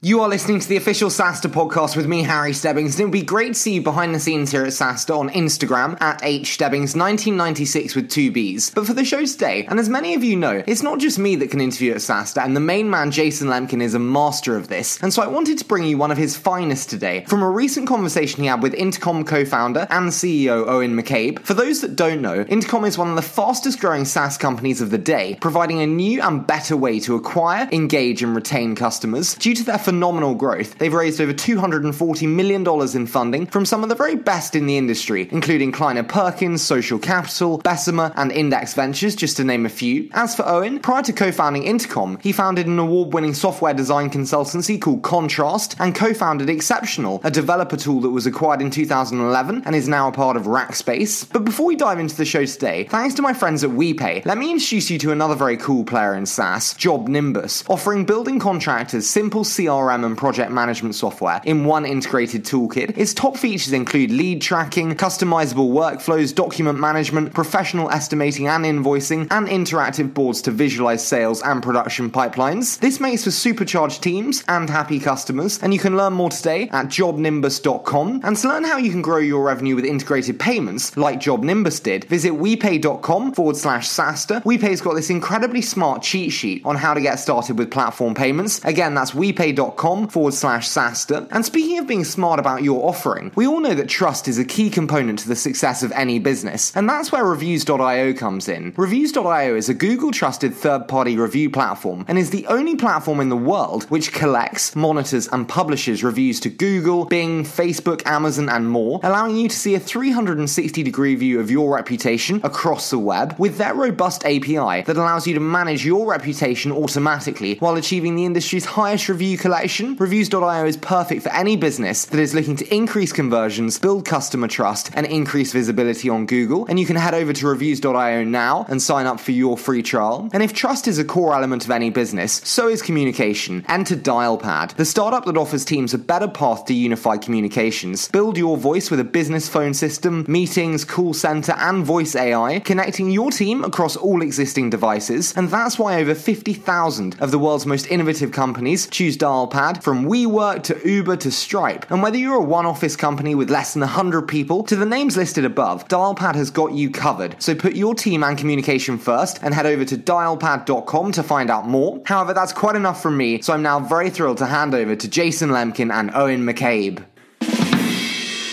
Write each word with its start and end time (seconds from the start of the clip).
You 0.00 0.20
are 0.20 0.28
listening 0.28 0.60
to 0.60 0.68
the 0.68 0.76
official 0.76 1.10
SaaStr 1.10 1.50
podcast 1.50 1.96
with 1.96 2.06
me, 2.06 2.22
Harry 2.22 2.52
Stebbings, 2.52 2.94
and 2.94 3.00
it 3.00 3.04
would 3.06 3.10
be 3.10 3.22
great 3.22 3.54
to 3.54 3.58
see 3.58 3.74
you 3.74 3.82
behind 3.82 4.14
the 4.14 4.20
scenes 4.20 4.52
here 4.52 4.62
at 4.62 4.68
SaaStr 4.68 5.18
on 5.18 5.28
Instagram 5.30 6.00
at 6.00 6.22
hstebbings1996 6.22 7.96
with 7.96 8.08
two 8.08 8.30
Bs. 8.30 8.76
But 8.76 8.86
for 8.86 8.94
the 8.94 9.04
show 9.04 9.24
today, 9.26 9.66
and 9.66 9.80
as 9.80 9.88
many 9.88 10.14
of 10.14 10.22
you 10.22 10.36
know, 10.36 10.62
it's 10.68 10.84
not 10.84 11.00
just 11.00 11.18
me 11.18 11.34
that 11.34 11.50
can 11.50 11.60
interview 11.60 11.90
at 11.90 11.96
SaaStr, 11.96 12.44
and 12.44 12.54
the 12.54 12.60
main 12.60 12.88
man, 12.88 13.10
Jason 13.10 13.48
Lemkin, 13.48 13.82
is 13.82 13.94
a 13.94 13.98
master 13.98 14.56
of 14.56 14.68
this. 14.68 15.02
And 15.02 15.12
so 15.12 15.20
I 15.20 15.26
wanted 15.26 15.58
to 15.58 15.64
bring 15.64 15.82
you 15.82 15.98
one 15.98 16.12
of 16.12 16.16
his 16.16 16.36
finest 16.36 16.90
today 16.90 17.24
from 17.26 17.42
a 17.42 17.50
recent 17.50 17.88
conversation 17.88 18.42
he 18.42 18.48
had 18.48 18.62
with 18.62 18.74
Intercom 18.74 19.24
co 19.24 19.44
founder 19.44 19.88
and 19.90 20.10
CEO 20.10 20.64
Eoghan 20.64 20.94
McCabe. 20.94 21.40
For 21.40 21.54
those 21.54 21.80
that 21.80 21.96
don't 21.96 22.22
know, 22.22 22.42
Intercom 22.42 22.84
is 22.84 22.96
one 22.96 23.10
of 23.10 23.16
the 23.16 23.22
fastest 23.22 23.80
growing 23.80 24.04
SaaS 24.04 24.38
companies 24.38 24.80
of 24.80 24.92
the 24.92 24.98
day, 24.98 25.36
providing 25.40 25.80
a 25.80 25.88
new 25.88 26.22
and 26.22 26.46
better 26.46 26.76
way 26.76 27.00
to 27.00 27.16
acquire, 27.16 27.68
engage, 27.72 28.22
and 28.22 28.36
retain 28.36 28.76
customers 28.76 29.34
due 29.34 29.56
to 29.56 29.64
their 29.64 29.87
phenomenal 29.88 30.34
growth. 30.34 30.76
They've 30.76 30.92
raised 30.92 31.18
over 31.18 31.32
$240 31.32 32.28
million 32.28 32.62
in 32.94 33.06
funding 33.06 33.46
from 33.46 33.64
some 33.64 33.82
of 33.82 33.88
the 33.88 33.94
very 33.94 34.16
best 34.16 34.54
in 34.54 34.66
the 34.66 34.76
industry, 34.76 35.26
including 35.32 35.72
Kleiner 35.72 36.02
Perkins, 36.02 36.60
Social 36.60 36.98
Capital, 36.98 37.56
Bessemer, 37.56 38.12
and 38.14 38.30
Index 38.30 38.74
Ventures, 38.74 39.16
just 39.16 39.38
to 39.38 39.44
name 39.44 39.64
a 39.64 39.70
few. 39.70 40.10
As 40.12 40.36
for 40.36 40.42
Eoghan, 40.42 40.82
prior 40.82 41.02
to 41.04 41.12
co 41.14 41.32
founding 41.32 41.62
Intercom, 41.62 42.18
he 42.20 42.32
founded 42.32 42.66
an 42.66 42.78
award 42.78 43.14
winning 43.14 43.32
software 43.32 43.72
design 43.72 44.10
consultancy 44.10 44.78
called 44.78 45.02
Contrast 45.02 45.74
and 45.78 45.94
co 45.94 46.12
founded 46.12 46.50
Exceptional, 46.50 47.22
a 47.24 47.30
developer 47.30 47.78
tool 47.78 48.02
that 48.02 48.10
was 48.10 48.26
acquired 48.26 48.60
in 48.60 48.70
2011 48.70 49.62
and 49.64 49.74
is 49.74 49.88
now 49.88 50.08
a 50.08 50.12
part 50.12 50.36
of 50.36 50.42
Rackspace. 50.42 51.32
But 51.32 51.46
before 51.46 51.64
we 51.64 51.76
dive 51.76 51.98
into 51.98 52.14
the 52.14 52.26
show 52.26 52.44
today, 52.44 52.84
thanks 52.84 53.14
to 53.14 53.22
my 53.22 53.32
friends 53.32 53.64
at 53.64 53.70
WePay, 53.70 54.26
let 54.26 54.36
me 54.36 54.50
introduce 54.50 54.90
you 54.90 54.98
to 54.98 55.12
another 55.12 55.34
very 55.34 55.56
cool 55.56 55.82
player 55.82 56.14
in 56.14 56.26
SaaS, 56.26 56.74
Job 56.74 57.08
Nimbus, 57.08 57.64
offering 57.70 58.04
building 58.04 58.38
contractors 58.38 59.08
simple 59.08 59.44
CR 59.44 59.77
CRM 59.78 60.04
and 60.04 60.18
project 60.18 60.50
management 60.50 60.94
software 60.94 61.40
in 61.44 61.64
one 61.64 61.86
integrated 61.86 62.44
toolkit. 62.44 62.96
Its 62.96 63.14
top 63.14 63.36
features 63.36 63.72
include 63.72 64.10
lead 64.10 64.42
tracking, 64.42 64.94
customizable 64.94 65.70
workflows, 65.70 66.34
document 66.34 66.78
management, 66.78 67.32
professional 67.32 67.90
estimating 67.90 68.48
and 68.48 68.64
invoicing, 68.64 69.26
and 69.30 69.46
interactive 69.46 70.12
boards 70.12 70.42
to 70.42 70.50
visualize 70.50 71.06
sales 71.06 71.42
and 71.42 71.62
production 71.62 72.10
pipelines. 72.10 72.78
This 72.80 73.00
makes 73.00 73.24
for 73.24 73.30
supercharged 73.30 74.02
teams 74.02 74.42
and 74.48 74.68
happy 74.68 74.98
customers, 74.98 75.60
and 75.62 75.72
you 75.72 75.78
can 75.78 75.96
learn 75.96 76.12
more 76.12 76.30
today 76.30 76.68
at 76.70 76.86
jobnimbus.com. 76.86 78.20
And 78.24 78.36
to 78.36 78.48
learn 78.48 78.64
how 78.64 78.78
you 78.78 78.90
can 78.90 79.02
grow 79.02 79.18
your 79.18 79.44
revenue 79.44 79.76
with 79.76 79.84
integrated 79.84 80.40
payments, 80.40 80.96
like 80.96 81.20
Job 81.20 81.42
Nimbus 81.42 81.80
did, 81.80 82.04
visit 82.06 82.32
wepay.com 82.32 83.32
forward 83.32 83.56
slash 83.56 83.88
SaaStr. 83.88 84.42
WePay's 84.42 84.80
got 84.80 84.94
this 84.94 85.10
incredibly 85.10 85.62
smart 85.62 86.02
cheat 86.02 86.32
sheet 86.32 86.62
on 86.64 86.76
how 86.76 86.94
to 86.94 87.00
get 87.00 87.16
started 87.16 87.58
with 87.58 87.70
platform 87.70 88.14
payments. 88.14 88.64
Again, 88.64 88.94
that's 88.94 89.12
wepay.com 89.12 89.67
forward 89.76 90.34
slash 90.34 90.68
SaaStr. 90.68 91.28
And 91.30 91.44
speaking 91.44 91.78
of 91.78 91.86
being 91.86 92.04
smart 92.04 92.40
about 92.40 92.62
your 92.62 92.88
offering, 92.88 93.32
we 93.34 93.46
all 93.46 93.60
know 93.60 93.74
that 93.74 93.88
trust 93.88 94.28
is 94.28 94.38
a 94.38 94.44
key 94.44 94.70
component 94.70 95.18
to 95.20 95.28
the 95.28 95.36
success 95.36 95.82
of 95.82 95.92
any 95.92 96.18
business, 96.18 96.74
and 96.74 96.88
that's 96.88 97.12
where 97.12 97.24
Reviews.io 97.24 98.14
comes 98.14 98.48
in. 98.48 98.72
Reviews.io 98.76 99.54
is 99.54 99.68
a 99.68 99.74
Google 99.74 100.10
trusted 100.10 100.54
third 100.54 100.88
party 100.88 101.16
review 101.16 101.50
platform 101.50 102.04
and 102.08 102.18
is 102.18 102.30
the 102.30 102.46
only 102.46 102.76
platform 102.76 103.20
in 103.20 103.28
the 103.28 103.36
world 103.36 103.84
which 103.84 104.12
collects, 104.12 104.74
monitors, 104.74 105.28
and 105.28 105.48
publishes 105.48 106.02
reviews 106.02 106.40
to 106.40 106.48
Google, 106.48 107.04
Bing, 107.04 107.44
Facebook, 107.44 108.06
Amazon, 108.06 108.48
and 108.48 108.68
more, 108.68 109.00
allowing 109.02 109.36
you 109.36 109.48
to 109.48 109.56
see 109.56 109.74
a 109.74 109.80
360 109.80 110.82
degree 110.82 111.14
view 111.14 111.40
of 111.40 111.50
your 111.50 111.74
reputation 111.74 112.40
across 112.44 112.90
the 112.90 112.98
web 112.98 113.34
with 113.38 113.58
their 113.58 113.74
robust 113.74 114.24
API 114.24 114.82
that 114.82 114.96
allows 114.96 115.26
you 115.26 115.34
to 115.34 115.40
manage 115.40 115.84
your 115.84 116.06
reputation 116.10 116.72
automatically 116.72 117.56
while 117.56 117.76
achieving 117.76 118.14
the 118.14 118.24
industry's 118.24 118.64
highest 118.64 119.08
review 119.08 119.36
collection 119.36 119.57
Reviews.io 119.58 120.66
is 120.66 120.76
perfect 120.76 121.24
for 121.24 121.32
any 121.32 121.56
business 121.56 122.04
that 122.04 122.20
is 122.20 122.32
looking 122.32 122.54
to 122.54 122.74
increase 122.74 123.12
conversions, 123.12 123.76
build 123.76 124.04
customer 124.04 124.46
trust, 124.46 124.88
and 124.94 125.04
increase 125.04 125.52
visibility 125.52 126.08
on 126.08 126.26
Google. 126.26 126.64
And 126.66 126.78
you 126.78 126.86
can 126.86 126.94
head 126.94 127.12
over 127.12 127.32
to 127.32 127.46
Reviews.io 127.48 128.22
now 128.22 128.66
and 128.68 128.80
sign 128.80 129.06
up 129.06 129.18
for 129.18 129.32
your 129.32 129.58
free 129.58 129.82
trial. 129.82 130.30
And 130.32 130.44
if 130.44 130.52
trust 130.52 130.86
is 130.86 131.00
a 131.00 131.04
core 131.04 131.34
element 131.34 131.64
of 131.64 131.72
any 131.72 131.90
business, 131.90 132.34
so 132.44 132.68
is 132.68 132.82
communication. 132.82 133.64
Enter 133.68 133.96
Dialpad, 133.96 134.76
the 134.76 134.84
startup 134.84 135.24
that 135.24 135.36
offers 135.36 135.64
teams 135.64 135.92
a 135.92 135.98
better 135.98 136.28
path 136.28 136.64
to 136.66 136.74
unified 136.74 137.22
communications. 137.22 138.08
Build 138.12 138.38
your 138.38 138.56
voice 138.56 138.92
with 138.92 139.00
a 139.00 139.04
business 139.04 139.48
phone 139.48 139.74
system, 139.74 140.24
meetings, 140.28 140.84
call 140.84 141.14
center, 141.14 141.54
and 141.54 141.84
voice 141.84 142.14
AI, 142.14 142.60
connecting 142.60 143.10
your 143.10 143.32
team 143.32 143.64
across 143.64 143.96
all 143.96 144.22
existing 144.22 144.70
devices. 144.70 145.36
And 145.36 145.48
that's 145.48 145.80
why 145.80 146.00
over 146.00 146.14
50,000 146.14 147.16
of 147.18 147.32
the 147.32 147.40
world's 147.40 147.66
most 147.66 147.88
innovative 147.88 148.30
companies 148.30 148.86
choose 148.86 149.16
Dialpad 149.16 149.47
pad 149.48 149.82
from 149.82 150.04
WeWork 150.04 150.62
to 150.64 150.88
Uber 150.88 151.16
to 151.16 151.30
Stripe. 151.30 151.90
And 151.90 152.02
whether 152.02 152.16
you're 152.16 152.36
a 152.36 152.42
one 152.42 152.66
office 152.66 152.94
company 152.94 153.34
with 153.34 153.50
less 153.50 153.72
than 153.72 153.80
100 153.80 154.22
people 154.28 154.62
to 154.64 154.76
the 154.76 154.86
names 154.86 155.16
listed 155.16 155.44
above, 155.44 155.88
Dialpad 155.88 156.34
has 156.34 156.50
got 156.50 156.72
you 156.72 156.90
covered. 156.90 157.34
So 157.42 157.54
put 157.54 157.74
your 157.74 157.94
team 157.94 158.22
and 158.22 158.38
communication 158.38 158.98
first 158.98 159.40
and 159.42 159.52
head 159.52 159.66
over 159.66 159.84
to 159.84 159.96
dialpad.com 159.96 161.12
to 161.12 161.22
find 161.22 161.50
out 161.50 161.66
more. 161.66 162.00
However, 162.06 162.34
that's 162.34 162.52
quite 162.52 162.76
enough 162.76 163.02
from 163.02 163.16
me, 163.16 163.42
so 163.42 163.52
I'm 163.52 163.62
now 163.62 163.80
very 163.80 164.10
thrilled 164.10 164.38
to 164.38 164.46
hand 164.46 164.74
over 164.74 164.94
to 164.94 165.08
Jason 165.08 165.50
Lemkin 165.50 165.92
and 165.92 166.10
Eoghan 166.10 166.42
McCabe. 166.48 167.04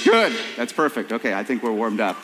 Good. 0.05 0.33
That's 0.55 0.71
perfect. 0.71 1.11
Okay, 1.11 1.33
I 1.33 1.43
think 1.43 1.63
we're 1.63 1.71
warmed 1.71 1.99
up. 1.99 2.17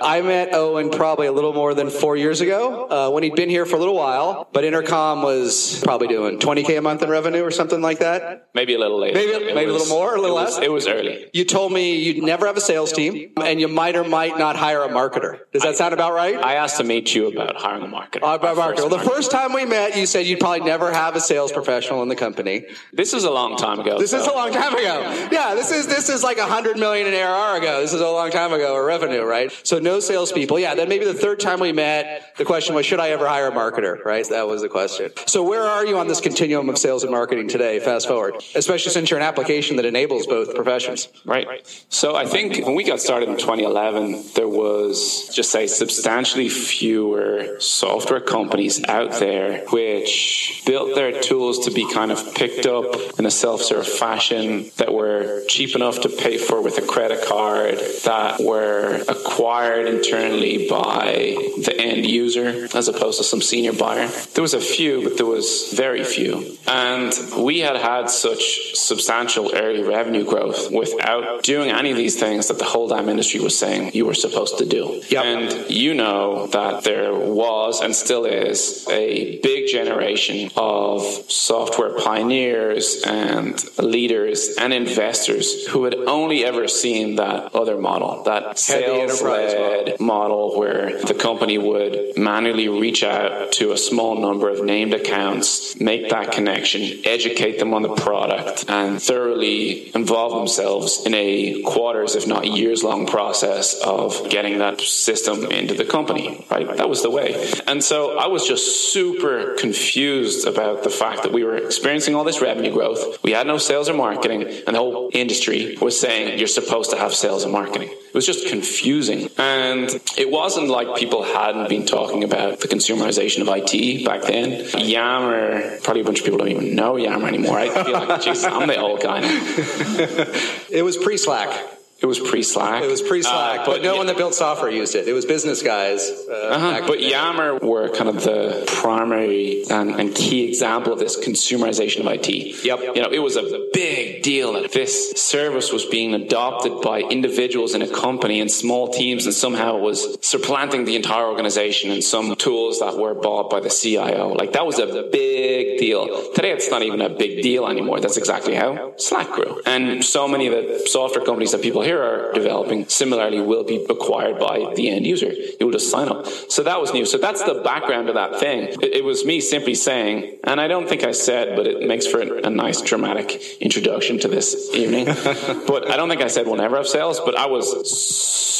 I 0.00 0.22
met 0.22 0.52
Eoghan 0.52 0.94
probably 0.94 1.26
a 1.26 1.32
little 1.32 1.52
more 1.52 1.74
than 1.74 1.90
four 1.90 2.16
years 2.16 2.40
ago 2.40 2.86
uh, 2.88 3.10
when 3.10 3.24
he'd 3.24 3.34
been 3.34 3.50
here 3.50 3.66
for 3.66 3.74
a 3.74 3.78
little 3.80 3.96
while, 3.96 4.48
but 4.52 4.62
Intercom 4.62 5.22
was 5.22 5.80
probably 5.82 6.06
doing 6.06 6.38
20K 6.38 6.78
a 6.78 6.80
month 6.80 7.02
in 7.02 7.10
revenue 7.10 7.42
or 7.42 7.50
something 7.50 7.80
like 7.82 7.98
that. 7.98 8.48
Maybe 8.54 8.74
a 8.74 8.78
little 8.78 9.00
later. 9.00 9.14
Maybe, 9.14 9.52
maybe 9.52 9.72
was, 9.72 9.82
a 9.82 9.84
little 9.84 9.98
more, 9.98 10.14
a 10.14 10.20
little 10.20 10.38
it 10.38 10.40
less? 10.40 10.56
Was, 10.56 10.64
it 10.64 10.70
was 10.70 10.86
early. 10.86 11.28
You 11.32 11.44
told 11.44 11.72
me 11.72 11.96
you'd 11.96 12.22
never 12.22 12.46
have 12.46 12.56
a 12.56 12.60
sales 12.60 12.92
team 12.92 13.32
and 13.42 13.60
you 13.60 13.66
might 13.66 13.96
or 13.96 14.04
might 14.04 14.38
not 14.38 14.54
hire 14.54 14.84
a 14.84 14.88
marketer. 14.88 15.40
Does 15.52 15.62
that 15.62 15.70
I, 15.70 15.74
sound 15.74 15.94
about 15.94 16.12
right? 16.12 16.36
I 16.36 16.54
asked 16.54 16.76
to 16.76 16.84
meet 16.84 17.12
you 17.12 17.26
about 17.26 17.56
hiring 17.56 17.82
a 17.82 17.88
marketer. 17.88 18.22
Uh, 18.22 18.36
about 18.36 18.56
marketer. 18.56 18.88
Well, 18.88 18.90
the 18.90 19.10
first 19.10 19.32
time 19.32 19.52
we 19.52 19.64
met, 19.64 19.96
you 19.96 20.06
said 20.06 20.26
you'd 20.26 20.38
probably 20.38 20.60
never 20.60 20.92
have 20.92 21.16
a 21.16 21.20
sales 21.20 21.50
professional 21.50 22.02
in 22.04 22.08
the 22.08 22.16
company. 22.16 22.66
This 22.92 23.14
is 23.14 23.24
a 23.24 23.30
long 23.30 23.56
time 23.56 23.80
ago. 23.80 23.98
This 23.98 24.12
so. 24.12 24.20
is 24.20 24.26
a 24.28 24.32
long 24.32 24.52
time 24.52 24.74
ago. 24.74 25.28
Yeah, 25.32 25.56
this 25.56 25.72
is, 25.72 25.88
this 25.88 26.08
is 26.08 26.22
like 26.22 26.38
a 26.38 26.46
hundred 26.46 26.78
million 26.78 27.08
in 27.08 27.14
ARR 27.14 27.56
ago. 27.56 27.80
This 27.80 27.94
is 27.94 28.00
a 28.00 28.08
long 28.08 28.30
time 28.30 28.52
ago, 28.52 28.74
or 28.74 28.84
revenue, 28.84 29.24
right? 29.24 29.50
So 29.64 29.80
no 29.88 30.00
salespeople. 30.00 30.58
Yeah 30.58 30.74
then 30.78 30.88
maybe 30.88 31.04
the 31.04 31.14
third 31.14 31.40
time 31.40 31.60
we 31.60 31.72
met, 31.72 32.36
the 32.36 32.44
question 32.44 32.74
was, 32.74 32.86
should 32.86 33.00
I 33.00 33.10
ever 33.10 33.26
hire 33.26 33.48
a 33.48 33.50
marketer? 33.50 34.02
Right? 34.04 34.26
That 34.28 34.46
was 34.46 34.62
the 34.62 34.68
question. 34.68 35.10
So 35.26 35.42
where 35.42 35.64
are 35.64 35.84
you 35.84 35.98
on 35.98 36.06
this 36.06 36.20
continuum 36.20 36.68
of 36.68 36.78
sales 36.78 37.02
and 37.02 37.10
marketing 37.10 37.48
today, 37.48 37.80
fast 37.80 38.06
forward? 38.06 38.34
Especially 38.54 38.92
since 38.92 39.10
you're 39.10 39.18
an 39.18 39.26
application 39.26 39.76
that 39.76 39.84
enables 39.84 40.26
both 40.26 40.54
professions. 40.54 41.08
Right. 41.24 41.46
So 41.88 42.14
I 42.14 42.26
think 42.26 42.64
when 42.64 42.76
we 42.76 42.84
got 42.84 43.00
started 43.00 43.28
in 43.28 43.36
2011, 43.36 44.24
there 44.34 44.48
was 44.48 45.30
just 45.34 45.50
say 45.50 45.66
substantially 45.66 46.48
fewer 46.48 47.60
software 47.60 48.20
companies 48.20 48.84
out 48.88 49.12
there 49.18 49.64
which 49.70 50.62
built 50.64 50.94
their 50.94 51.20
tools 51.20 51.64
to 51.66 51.70
be 51.70 51.90
kind 51.92 52.12
of 52.12 52.34
picked 52.34 52.66
up 52.66 53.18
in 53.18 53.26
a 53.26 53.30
self-serve 53.30 53.86
fashion 53.86 54.70
that 54.76 54.92
were 54.92 55.42
cheap 55.48 55.74
enough 55.74 56.00
to 56.02 56.08
pay 56.08 56.38
for 56.38 56.62
with 56.62 56.78
a 56.78 56.86
credit 56.86 57.24
card 57.26 57.78
that 58.04 58.40
were 58.40 59.02
acquired 59.08 59.77
internally 59.86 60.68
by 60.68 61.36
the 61.64 61.74
end 61.78 62.06
user 62.06 62.68
as 62.74 62.88
opposed 62.88 63.18
to 63.18 63.24
some 63.24 63.40
senior 63.40 63.72
buyer. 63.72 64.08
There 64.34 64.42
was 64.42 64.54
a 64.54 64.60
few, 64.60 65.02
but 65.02 65.16
there 65.16 65.26
was 65.26 65.72
very 65.74 66.04
few. 66.04 66.56
And 66.66 67.12
we 67.38 67.60
had 67.60 67.76
had 67.76 68.10
such 68.10 68.74
substantial 68.74 69.54
early 69.54 69.82
revenue 69.82 70.24
growth 70.24 70.70
without 70.70 71.42
doing 71.42 71.70
any 71.70 71.90
of 71.90 71.96
these 71.96 72.18
things 72.18 72.48
that 72.48 72.58
the 72.58 72.64
whole 72.64 72.88
damn 72.88 73.08
industry 73.08 73.40
was 73.40 73.58
saying 73.58 73.92
you 73.94 74.06
were 74.06 74.14
supposed 74.14 74.58
to 74.58 74.66
do. 74.66 75.02
Yep. 75.08 75.24
And 75.24 75.70
you 75.70 75.94
know 75.94 76.46
that 76.48 76.84
there 76.84 77.14
was 77.14 77.80
and 77.80 77.94
still 77.94 78.24
is 78.24 78.86
a 78.88 79.40
big 79.40 79.68
generation 79.68 80.50
of 80.56 81.02
software 81.30 81.98
pioneers 81.98 83.02
and 83.06 83.62
leaders 83.78 84.54
and 84.58 84.72
investors 84.72 85.66
who 85.68 85.84
had 85.84 85.94
only 85.94 86.44
ever 86.44 86.68
seen 86.68 87.16
that 87.16 87.54
other 87.54 87.78
model, 87.78 88.22
that 88.24 88.58
sales 88.58 89.22
led 89.22 89.56
model 90.00 90.58
where 90.58 91.00
the 91.02 91.14
company 91.14 91.58
would 91.58 92.16
manually 92.16 92.68
reach 92.68 93.02
out 93.02 93.52
to 93.52 93.72
a 93.72 93.78
small 93.78 94.20
number 94.20 94.48
of 94.48 94.64
named 94.64 94.94
accounts, 94.94 95.78
make 95.80 96.08
that 96.10 96.32
connection, 96.32 97.00
educate 97.04 97.58
them 97.58 97.74
on 97.74 97.82
the 97.82 97.94
product, 97.94 98.64
and 98.68 99.00
thoroughly 99.00 99.94
involve 99.94 100.32
themselves 100.38 101.04
in 101.06 101.14
a 101.14 101.62
quarters, 101.62 102.14
if 102.14 102.26
not 102.26 102.46
years 102.46 102.82
long 102.82 103.06
process 103.06 103.74
of 103.82 104.28
getting 104.30 104.58
that 104.58 104.80
system 104.80 105.44
into 105.46 105.74
the 105.74 105.84
company, 105.84 106.46
right? 106.50 106.76
That 106.76 106.88
was 106.88 107.02
the 107.02 107.10
way. 107.10 107.50
And 107.66 107.82
so 107.82 108.18
I 108.18 108.26
was 108.26 108.46
just 108.46 108.92
super 108.92 109.54
confused 109.54 110.46
about 110.46 110.82
the 110.82 110.90
fact 110.90 111.22
that 111.22 111.32
we 111.32 111.44
were 111.44 111.56
experiencing 111.56 112.14
all 112.14 112.24
this 112.24 112.40
revenue 112.40 112.72
growth. 112.72 113.22
We 113.22 113.32
had 113.32 113.46
no 113.46 113.58
sales 113.58 113.88
or 113.88 113.94
marketing, 113.94 114.42
and 114.42 114.74
the 114.74 114.80
whole 114.80 115.10
industry 115.12 115.76
was 115.80 115.98
saying 115.98 116.38
you're 116.38 116.48
supposed 116.48 116.90
to 116.90 116.96
have 116.96 117.14
sales 117.14 117.44
and 117.44 117.52
marketing. 117.52 117.90
It 118.08 118.14
was 118.14 118.26
just 118.26 118.48
confusing. 118.48 119.28
And 119.36 119.88
it 120.16 120.30
wasn't 120.30 120.68
like 120.68 120.96
people 120.96 121.22
hadn't 121.22 121.68
been 121.68 121.84
talking 121.84 122.24
about 122.24 122.60
the 122.60 122.68
consumerization 122.68 123.42
of 123.42 123.48
IT 123.50 124.04
back 124.04 124.22
then. 124.22 124.66
Yammer, 124.78 125.78
probably 125.80 126.00
a 126.00 126.04
bunch 126.04 126.20
of 126.20 126.24
people 126.24 126.38
don't 126.38 126.48
even 126.48 126.74
know 126.74 126.96
Yammer 126.96 127.28
anymore. 127.28 127.58
I 127.58 127.68
feel 127.84 127.92
like, 127.92 128.20
geez, 128.22 128.44
I'm 128.44 128.66
the 128.66 128.78
old 128.78 129.02
guy 129.02 129.20
it 130.70 130.84
was 130.84 130.96
pre 130.96 131.16
Slack. 131.16 131.77
It 132.00 132.06
was 132.06 132.20
pre 132.20 132.44
Slack. 132.44 132.84
It 132.84 132.88
was 132.88 133.02
pre 133.02 133.22
Slack, 133.22 133.60
uh, 133.60 133.64
but, 133.66 133.72
but, 133.72 133.82
no 133.82 133.92
yeah. 133.92 133.98
one 133.98 134.06
that 134.06 134.16
built 134.16 134.32
software 134.32 134.70
used 134.70 134.94
it. 134.94 135.08
It 135.08 135.14
was 135.14 135.26
business 135.26 135.62
guys. 135.62 136.08
Uh, 136.28 136.32
uh-huh. 136.32 136.86
But 136.86 137.00
Yammer 137.02 137.58
were 137.58 137.88
kind 137.88 138.08
of 138.08 138.22
the 138.22 138.64
primary 138.68 139.64
and, 139.68 139.90
and, 139.90 140.14
key 140.14 140.48
example 140.48 140.92
of 140.92 141.00
this 141.00 141.18
consumerization 141.18 142.00
of 142.00 142.06
IT. 142.06 142.64
Yep. 142.64 142.80
You 142.94 143.02
know, 143.02 143.10
it 143.10 143.18
was 143.18 143.34
a 143.36 143.68
big 143.72 144.22
deal 144.22 144.52
that 144.52 144.70
this 144.70 145.10
service 145.12 145.72
was 145.72 145.86
being 145.86 146.14
adopted 146.14 146.80
by 146.82 147.00
individuals 147.00 147.74
in 147.74 147.82
a 147.82 147.88
company 147.88 148.40
and 148.40 148.50
small 148.50 148.92
teams, 148.92 149.26
and 149.26 149.34
somehow 149.34 149.78
it 149.78 149.82
was 149.82 150.18
supplanting 150.24 150.84
the 150.84 150.94
entire 150.94 151.26
organization 151.26 151.90
and 151.90 152.04
some 152.04 152.36
tools 152.36 152.78
that 152.78 152.96
were 152.96 153.14
bought 153.14 153.50
by 153.50 153.58
the 153.58 153.70
CIO. 153.70 154.28
Like 154.28 154.52
that 154.52 154.64
was 154.64 154.78
a 154.78 154.86
big 155.10 155.78
deal. 155.78 156.32
Today, 156.32 156.52
it's 156.52 156.70
not 156.70 156.82
even 156.82 157.00
a 157.00 157.08
big 157.08 157.42
deal 157.42 157.66
anymore. 157.66 157.98
That's 157.98 158.16
exactly 158.16 158.54
how 158.54 158.94
Slack 158.98 159.32
grew, 159.32 159.60
and 159.66 160.04
so 160.04 160.28
many 160.28 160.46
of 160.46 160.52
the 160.52 160.86
software 160.86 161.24
companies 161.24 161.50
that 161.50 161.60
people 161.60 161.87
here 161.88 162.02
are 162.02 162.32
developing 162.34 162.86
similarly 162.88 163.40
will 163.40 163.64
be 163.64 163.86
acquired 163.88 164.38
by 164.38 164.74
the 164.74 164.90
end 164.90 165.06
user. 165.06 165.32
You 165.32 165.66
will 165.66 165.72
just 165.72 165.90
sign 165.90 166.08
up. 166.08 166.26
So 166.26 166.62
that 166.64 166.78
was 166.80 166.92
new. 166.92 167.06
So 167.06 167.16
that's 167.16 167.42
the 167.42 167.62
background 167.64 168.10
of 168.10 168.14
that 168.16 168.38
thing. 168.38 168.68
It, 168.82 168.98
it 168.98 169.04
was 169.04 169.24
me 169.24 169.40
simply 169.40 169.74
saying, 169.74 170.38
and 170.44 170.60
I 170.60 170.68
don't 170.68 170.86
think 170.86 171.02
I 171.02 171.12
said, 171.12 171.56
but 171.56 171.66
it 171.66 171.88
makes 171.88 172.06
for 172.06 172.20
a, 172.20 172.46
a 172.46 172.50
nice 172.50 172.82
dramatic 172.82 173.56
introduction 173.62 174.18
to 174.20 174.28
this 174.28 174.74
evening. 174.74 175.06
but 175.66 175.90
I 175.90 175.96
don't 175.96 176.10
think 176.10 176.20
I 176.20 176.28
said 176.28 176.46
we'll 176.46 176.56
never 176.56 176.76
have 176.76 176.86
sales, 176.86 177.20
but 177.20 177.34
I 177.36 177.46
was 177.46 177.66